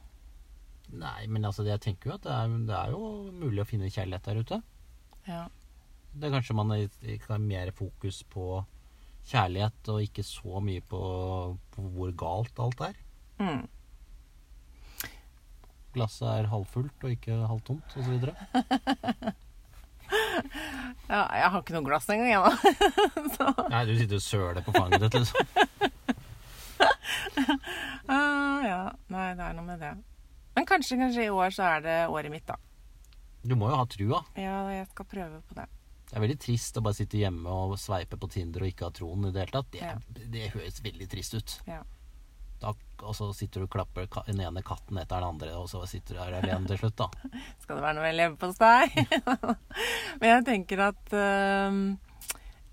Nei, 1.00 1.26
men 1.30 1.46
altså, 1.46 1.64
jeg 1.66 1.82
tenker 1.82 2.10
jo 2.10 2.16
at 2.18 2.26
det 2.26 2.34
er, 2.34 2.54
det 2.66 2.76
er 2.76 2.94
jo 2.94 3.02
mulig 3.34 3.62
å 3.62 3.66
finne 3.68 3.90
kjærlighet 3.90 4.26
der 4.26 4.42
ute. 4.42 4.60
Ja. 5.26 5.44
Det 6.10 6.26
er 6.26 6.34
kanskje 6.34 6.56
man 6.58 6.72
ikke 6.74 7.32
har 7.32 7.42
mer 7.42 7.70
fokus 7.74 8.22
på 8.30 8.62
kjærlighet, 9.30 9.90
og 9.92 10.06
ikke 10.06 10.24
så 10.26 10.62
mye 10.64 10.82
på, 10.90 11.02
på 11.74 11.84
hvor 11.94 12.14
galt 12.18 12.62
alt 12.62 12.80
er. 12.88 12.98
Mm. 13.40 13.66
Glasset 15.94 16.28
er 16.30 16.50
halvfullt 16.50 17.06
og 17.06 17.14
ikke 17.14 17.34
halvtomt, 17.50 17.94
osv. 17.98 18.12
ja. 21.10 21.22
Jeg 21.22 21.50
har 21.50 21.58
ikke 21.60 21.74
noe 21.74 21.86
glass 21.86 22.10
engang, 22.10 22.30
jeg, 22.30 22.40
da. 22.46 22.50
Så 23.36 23.70
Nei, 23.70 23.84
du 23.90 23.94
sitter 23.98 24.18
og 24.18 24.26
søler 24.26 24.66
på 24.66 24.74
fanget 24.78 25.06
ditt, 25.06 25.18
liksom. 25.18 25.38
ah, 28.08 28.60
Ja. 28.64 28.80
Nei, 29.12 29.28
det 29.38 29.44
er 29.48 29.54
noe 29.58 29.66
med 29.66 29.80
det. 29.82 29.92
Men 30.56 30.66
kanskje, 30.66 30.98
kanskje 31.00 31.26
i 31.28 31.30
år 31.32 31.52
så 31.54 31.66
er 31.76 31.84
det 31.84 31.98
året 32.10 32.30
mitt, 32.32 32.46
da. 32.48 32.56
Du 33.42 33.54
må 33.56 33.70
jo 33.70 33.76
ha 33.80 33.86
trua. 33.88 34.18
Ja, 34.36 34.64
jeg 34.74 34.88
skal 34.90 35.06
prøve 35.08 35.38
på 35.48 35.54
det. 35.56 35.68
Det 36.10 36.16
er 36.18 36.24
veldig 36.24 36.40
trist 36.42 36.76
å 36.76 36.82
bare 36.82 36.98
sitte 36.98 37.20
hjemme 37.20 37.48
og 37.54 37.76
sveipe 37.78 38.18
på 38.18 38.28
Tinder 38.34 38.64
og 38.66 38.68
ikke 38.72 38.88
ha 38.88 38.94
troen 38.98 39.28
i 39.28 39.30
det 39.32 39.44
hele 39.44 39.54
tatt. 39.54 39.70
Det, 39.72 39.80
Ja. 39.80 39.94
det 40.34 40.50
høres 40.56 40.80
veldig 40.84 41.06
trist 41.12 41.34
ut. 41.38 41.54
Ja. 41.70 41.80
Da, 42.60 42.74
og 43.06 43.14
så 43.16 43.30
sitter 43.32 43.62
du 43.62 43.64
og 43.64 43.70
klapper 43.72 44.04
den 44.26 44.42
ene 44.44 44.60
katten 44.66 44.98
etter 45.00 45.22
den 45.22 45.28
andre, 45.30 45.54
og 45.56 45.70
så 45.70 45.80
sitter 45.88 46.18
du 46.18 46.20
her 46.20 46.34
alene 46.42 46.66
til 46.68 46.76
slutt, 46.82 46.98
da. 46.98 47.06
Skal 47.62 47.78
det 47.78 47.84
være 47.86 47.96
noe 47.96 48.10
leverpostei? 48.12 49.06
Men 50.20 50.28
jeg 50.34 50.44
tenker 50.50 50.82
at 50.90 51.14
øhm, 51.16 51.80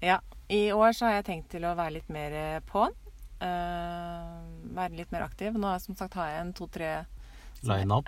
Ja, 0.03 0.19
i 0.51 0.65
år 0.75 0.91
så 0.97 1.07
har 1.07 1.13
jeg 1.21 1.27
tenkt 1.29 1.49
til 1.53 1.63
å 1.69 1.75
være 1.77 1.93
litt 2.01 2.09
mer 2.11 2.35
eh, 2.35 2.59
på'n. 2.67 2.91
Uh, 3.41 4.41
være 4.77 4.97
litt 4.97 5.11
mer 5.13 5.27
aktiv. 5.27 5.53
Nå 5.57 5.73
som 5.83 5.97
sagt 5.99 6.17
har 6.17 6.31
jeg 6.33 6.45
en 6.45 6.53
to-tre 6.57 6.91
Line 7.65 7.89
up. 7.91 8.05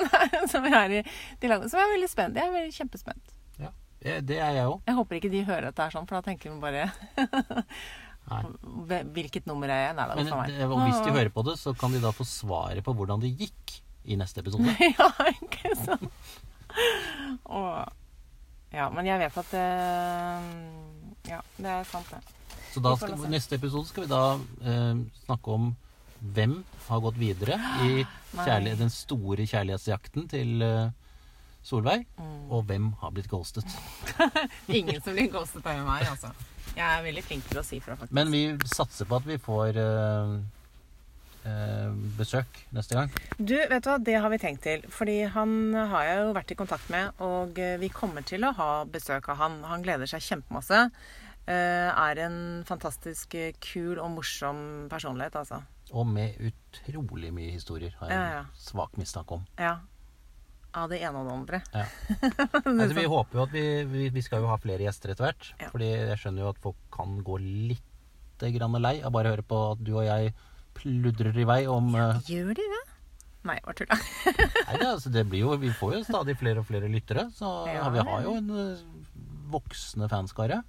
som 0.52 0.64
er 0.66 0.92
i 0.94 1.48
lagene. 1.50 1.68
Som 1.70 1.80
er 1.82 1.90
veldig 1.96 2.08
spent. 2.10 2.36
Jeg 2.38 2.46
er 2.46 2.54
veldig 2.54 2.74
kjempespent. 2.76 3.32
Ja. 3.58 3.72
Eh, 4.00 4.20
Det 4.22 4.38
er 4.38 4.54
jeg 4.60 4.68
òg. 4.70 4.78
Jeg 4.86 4.94
håper 4.98 5.18
ikke 5.18 5.30
de 5.32 5.42
hører 5.48 5.68
dette 5.70 5.82
her 5.82 5.94
sånn, 5.94 6.06
for 6.06 6.18
da 6.18 6.22
tenker 6.26 6.52
de 6.52 6.60
bare. 6.62 6.84
Hvilket 9.12 9.48
nummer 9.50 9.70
er 9.72 9.88
jeg? 9.88 9.96
Nei 9.98 10.06
da, 10.06 10.14
Men 10.16 10.28
uff 10.30 10.36
a 10.36 10.38
meg. 10.38 10.52
det, 10.54 10.68
og 10.70 10.84
hvis 10.86 11.00
de 11.02 11.14
hører 11.16 11.32
på 11.34 11.42
det, 11.48 11.56
så 11.58 11.74
kan 11.78 11.94
de 11.94 12.02
da 12.02 12.12
få 12.14 12.26
svaret 12.28 12.84
på 12.86 12.94
hvordan 12.94 13.22
det 13.24 13.32
gikk 13.34 13.80
i 14.06 14.18
neste 14.18 14.42
episode. 14.42 14.70
ja, 14.98 15.08
ikke 15.34 15.74
sant? 15.82 16.06
og, 17.44 17.90
Ja, 18.72 18.86
men 18.94 19.04
jeg 19.04 19.18
vet 19.20 19.34
at 19.42 19.50
det 19.52 19.66
Ja, 21.28 21.42
det 21.58 21.74
er 21.74 21.90
sant, 21.90 22.14
det. 22.14 22.22
Så 22.72 22.80
da 22.84 22.94
skal, 22.96 23.16
neste 23.32 23.58
episode 23.58 23.88
skal 23.90 24.06
vi 24.06 24.10
da 24.12 24.22
eh, 24.64 25.02
snakke 25.26 25.56
om 25.58 25.70
hvem 26.34 26.58
har 26.88 27.00
gått 27.04 27.18
videre 27.20 27.58
i 27.88 28.04
den 28.78 28.90
store 28.92 29.44
kjærlighetsjakten 29.50 30.28
til 30.32 30.62
eh, 30.62 30.90
Solveig, 31.62 32.06
Mm. 32.18 32.48
og 32.50 32.64
hvem 32.66 32.88
har 32.98 33.12
blitt 33.14 33.28
ghostet. 33.30 33.68
Ingen 34.68 34.98
som 35.04 35.14
blir 35.14 35.28
ghostet 35.30 35.66
av 35.70 35.78
meg, 35.86 36.02
altså. 36.10 36.32
Jeg 36.74 36.82
er 36.88 37.04
veldig 37.04 37.22
flink 37.22 37.44
til 37.50 37.60
å 37.60 37.62
si 37.66 37.78
fra, 37.84 37.94
faktisk. 38.00 38.14
Men 38.16 38.32
vi 38.32 38.40
satser 38.72 39.06
på 39.06 39.18
at 39.20 39.26
vi 39.28 39.36
får 39.38 39.78
eh, 39.78 40.32
eh, 41.46 41.92
besøk 42.18 42.62
neste 42.74 42.96
gang. 42.98 43.12
Du, 43.38 43.54
vet 43.54 43.78
du 43.84 43.90
hva, 43.92 43.98
det 44.02 44.16
har 44.24 44.32
vi 44.32 44.40
tenkt 44.42 44.64
til. 44.66 44.82
Fordi 44.90 45.18
han 45.34 45.54
har 45.92 46.06
jeg 46.08 46.20
jo 46.24 46.34
vært 46.38 46.54
i 46.54 46.58
kontakt 46.58 46.90
med, 46.94 47.12
og 47.22 47.58
eh, 47.62 47.76
vi 47.82 47.92
kommer 47.94 48.24
til 48.26 48.46
å 48.48 48.54
ha 48.58 48.70
besøk 48.88 49.28
av 49.34 49.38
han. 49.44 49.60
Han 49.70 49.84
gleder 49.86 50.10
seg 50.10 50.24
kjempemasse. 50.32 50.86
Eh, 51.50 51.88
er 51.90 52.20
en 52.22 52.36
fantastisk 52.68 53.34
eh, 53.34 53.54
kul 53.58 53.98
og 53.98 54.12
morsom 54.14 54.60
personlighet, 54.92 55.34
altså. 55.40 55.62
Og 55.92 56.06
med 56.06 56.38
utrolig 56.38 57.32
mye 57.34 57.50
historier, 57.56 57.94
har 57.98 58.12
jeg 58.12 58.18
Ja, 58.18 58.28
ja. 58.36 58.44
en 58.46 58.60
svak 58.62 58.94
mistanke 59.00 59.40
om. 59.40 59.42
Ja. 59.58 59.80
Av 60.72 60.88
det 60.88 61.02
ene 61.02 61.18
og 61.20 61.26
det 61.26 61.34
andre. 61.34 61.62
Ja. 61.74 61.86
Altså, 62.62 62.94
vi 62.96 63.04
håper 63.10 63.38
jo 63.38 63.42
at 63.42 63.52
vi, 63.52 63.64
vi, 63.90 64.06
vi 64.14 64.22
skal 64.24 64.40
jo 64.44 64.48
ha 64.48 64.56
flere 64.62 64.86
gjester 64.86 65.12
etter 65.12 65.26
hvert. 65.26 65.50
Ja. 65.60 65.72
Fordi 65.74 65.90
jeg 65.90 66.20
skjønner 66.22 66.46
jo 66.46 66.52
at 66.54 66.62
folk 66.62 66.78
kan 66.94 67.18
gå 67.26 67.40
litt 67.42 67.82
grann 68.42 68.74
lei 68.82 68.96
av 69.04 69.12
bare 69.14 69.30
å 69.30 69.34
høre 69.36 69.44
på 69.46 69.58
at 69.74 69.82
du 69.86 69.92
og 69.94 70.06
jeg 70.06 70.32
pludrer 70.74 71.36
i 71.38 71.44
vei 71.46 71.60
om 71.70 71.92
ja, 71.94 72.08
Gjør 72.26 72.56
de 72.58 72.64
det? 72.72 72.80
Nei, 73.46 73.58
bare 73.62 73.76
tulla. 73.78 73.98
Nei, 73.98 74.78
det, 74.80 74.88
altså, 74.88 75.12
det 75.14 75.22
blir 75.30 75.44
jo 75.44 75.56
Vi 75.62 75.70
får 75.78 75.94
jo 75.98 76.00
stadig 76.06 76.34
flere 76.40 76.62
og 76.62 76.66
flere 76.66 76.90
lyttere, 76.90 77.28
så 77.34 77.52
vi 77.66 78.02
har 78.02 78.24
jo 78.24 78.34
en 78.38 78.50
eh, 79.52 79.56
voksende 79.56 80.08
fanskare. 80.10 80.60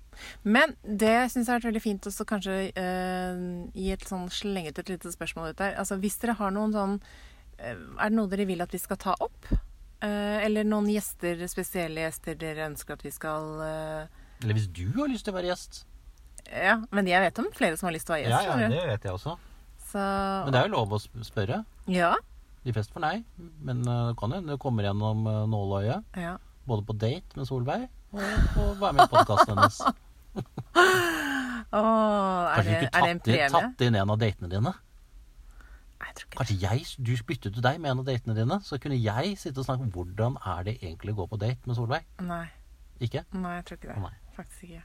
Men 0.43 0.75
det 0.83 1.31
syns 1.31 1.47
jeg 1.47 1.51
har 1.51 1.61
vært 1.61 1.69
veldig 1.71 1.83
fint 1.83 2.09
også 2.09 2.25
kanskje 2.29 2.57
eh, 2.69 3.43
gi 3.73 3.91
et 3.95 4.07
sånn 4.07 4.27
slengete 4.33 4.83
et 4.83 4.93
lite 4.95 5.13
spørsmål 5.13 5.53
ut 5.53 5.61
der. 5.61 5.77
Altså 5.81 5.99
hvis 6.01 6.19
dere 6.21 6.37
har 6.39 6.53
noen 6.55 6.75
sånn 6.75 6.97
eh, 7.57 7.73
Er 7.73 8.09
det 8.11 8.17
noe 8.17 8.31
dere 8.31 8.47
vil 8.49 8.63
at 8.65 8.73
vi 8.73 8.81
skal 8.81 8.99
ta 9.01 9.15
opp? 9.23 9.49
Eh, 10.03 10.43
eller 10.43 10.67
noen 10.67 10.89
gjester, 10.91 11.45
spesielle 11.47 12.03
gjester 12.03 12.35
dere 12.39 12.67
ønsker 12.67 12.97
at 12.97 13.05
vi 13.05 13.13
skal 13.13 13.49
eh, 13.63 14.21
Eller 14.43 14.57
hvis 14.59 14.67
du 14.75 14.89
har 14.97 15.07
lyst 15.11 15.23
til 15.27 15.31
å 15.35 15.37
være 15.37 15.53
gjest. 15.53 15.85
Ja, 16.51 16.81
men 16.91 17.07
jeg 17.07 17.23
vet 17.23 17.39
om 17.39 17.47
flere 17.55 17.79
som 17.79 17.87
har 17.87 17.95
lyst 17.95 18.09
til 18.09 18.17
å 18.17 18.19
være 18.19 18.27
gjest. 18.27 18.49
ja, 18.51 18.59
ja 18.65 18.71
det 18.73 18.83
vet 18.89 19.07
jeg 19.07 19.15
også. 19.15 19.37
Så 19.93 20.01
Men 20.01 20.51
det 20.51 20.59
er 20.59 20.67
jo 20.67 20.75
lov 20.75 20.95
å 20.97 20.99
spørre. 21.23 21.63
Ja. 21.91 22.15
De 22.63 22.73
fleste 22.75 22.95
får 22.95 23.03
nei. 23.03 23.17
Men 23.63 23.83
eh, 23.87 24.09
det 24.09 24.17
kan 24.19 24.35
hende 24.35 24.55
du 24.55 24.61
kommer 24.61 24.87
gjennom 24.87 25.27
uh, 25.27 25.43
nåløyet. 25.49 26.17
ja. 26.19 26.37
Både 26.63 26.85
på 26.87 26.95
date 26.95 27.35
med 27.35 27.47
Solveig 27.47 27.89
og, 28.13 28.23
og 28.61 28.71
være 28.81 28.93
med 28.97 29.03
i 29.03 29.11
podkasten 29.13 29.53
hennes. 29.53 29.81
Åh, 31.73 31.81
er, 31.81 32.55
Kanskje 32.55 32.73
det, 32.73 32.79
du 32.79 32.97
er 32.97 33.05
det 33.05 33.11
en 33.11 33.19
skulle 33.19 33.37
Kanskje 33.37 33.49
premie? 33.49 33.49
tatt 33.53 33.85
inn 33.87 33.97
en 33.97 34.13
av 34.13 34.19
datene 34.21 34.49
dine? 34.51 34.73
Nei, 34.73 36.07
jeg 36.09 36.15
tror 36.17 36.25
ikke 36.27 36.33
det. 36.33 36.37
Kanskje 36.41 36.57
jeg, 36.61 36.85
du 37.07 37.13
byttet 37.31 37.59
deg 37.65 37.79
med 37.81 37.91
en 37.93 38.03
av 38.03 38.09
datene 38.09 38.35
dine, 38.37 38.59
så 38.67 38.79
kunne 38.81 38.99
jeg 39.01 39.37
sitte 39.41 39.63
og 39.63 39.67
snakke 39.67 39.87
om 39.87 39.91
hvordan 39.95 40.37
er 40.53 40.67
det 40.67 40.75
egentlig 40.81 41.15
å 41.15 41.21
gå 41.23 41.27
på 41.33 41.39
date 41.41 41.69
med 41.69 41.79
Solveig. 41.79 42.05
Nei. 42.21 42.45
Ikke? 43.03 43.25
Nei, 43.33 43.55
jeg 43.57 43.65
tror 43.69 43.79
ikke 43.79 43.89
det. 43.89 43.97
Å 43.97 44.05
nei. 44.05 44.13
faktisk 44.37 44.69
ikke. 44.69 44.83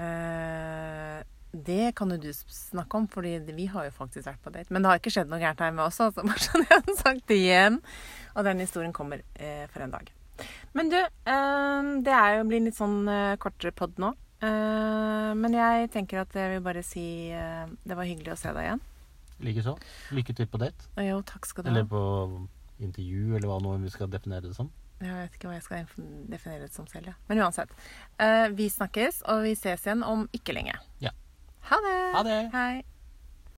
Eh, 0.00 1.18
det 1.66 1.90
kan 1.98 2.14
jo 2.14 2.20
du 2.22 2.30
snakke 2.30 3.00
om, 3.00 3.08
fordi 3.10 3.34
vi 3.50 3.66
har 3.72 3.88
jo 3.88 3.96
faktisk 3.96 4.28
vært 4.28 4.42
på 4.44 4.52
date. 4.54 4.70
Men 4.70 4.84
det 4.84 4.92
har 4.92 5.00
ikke 5.02 5.10
skjedd 5.16 5.32
noe 5.32 5.40
gærent 5.42 5.64
her 5.64 5.74
med 5.74 5.88
oss, 5.88 5.98
altså. 6.04 6.22
Bare 6.28 6.44
sånn 6.44 6.62
jeg 6.68 6.76
har 6.78 6.98
sagt 7.00 7.26
det 7.32 7.40
igjen. 7.42 7.80
Og 8.36 8.46
den 8.46 8.62
historien 8.62 8.94
kommer 8.94 9.24
eh, 9.34 9.66
for 9.72 9.82
en 9.82 9.96
dag. 9.96 10.12
Men 10.76 10.90
du, 10.92 10.98
eh, 10.98 11.90
det 12.06 12.14
er 12.16 12.36
jo 12.38 12.46
blir 12.48 12.62
litt 12.64 12.78
sånn 12.78 13.02
eh, 13.10 13.36
kortere 13.42 13.74
pod 13.76 13.98
nå. 14.00 14.12
Eh, 14.40 15.30
men 15.36 15.56
jeg 15.56 15.90
tenker 15.94 16.22
at 16.22 16.36
jeg 16.36 16.54
vil 16.54 16.62
bare 16.64 16.84
si 16.86 17.04
det 17.30 17.96
var 17.96 18.08
hyggelig 18.08 18.34
å 18.34 18.40
se 18.40 18.54
deg 18.56 18.68
igjen. 18.68 18.84
Likeså. 19.40 19.74
Lykke 20.16 20.36
til 20.36 20.48
på 20.52 20.60
date. 20.60 20.90
Jo, 21.00 21.20
takk 21.26 21.48
skal 21.48 21.64
du 21.64 21.70
ha. 21.70 21.74
Eller 21.74 21.88
på 21.88 22.02
intervju, 22.80 23.34
eller 23.36 23.48
hva 23.48 23.58
nå 23.64 23.76
vi 23.82 23.92
skal 23.92 24.10
definere 24.12 24.48
det 24.48 24.56
som. 24.56 24.70
Jeg 25.00 25.16
vet 25.16 25.36
ikke 25.36 25.48
hva 25.48 25.56
jeg 25.56 25.64
skal 25.64 25.86
definere 26.28 26.66
det 26.66 26.74
som 26.74 26.86
selv, 26.88 27.08
ja. 27.08 27.16
Men 27.28 27.40
uansett. 27.46 27.72
Vi 28.56 28.66
snakkes, 28.68 29.22
og 29.32 29.46
vi 29.46 29.54
ses 29.56 29.86
igjen 29.86 30.04
om 30.04 30.26
ikke 30.36 30.52
lenge. 30.56 30.76
Ja. 31.00 31.14
Ha 31.70 31.78
det. 31.86 31.98
Ha 32.16 32.24
det. 32.26 32.40
Hei. 32.52 32.82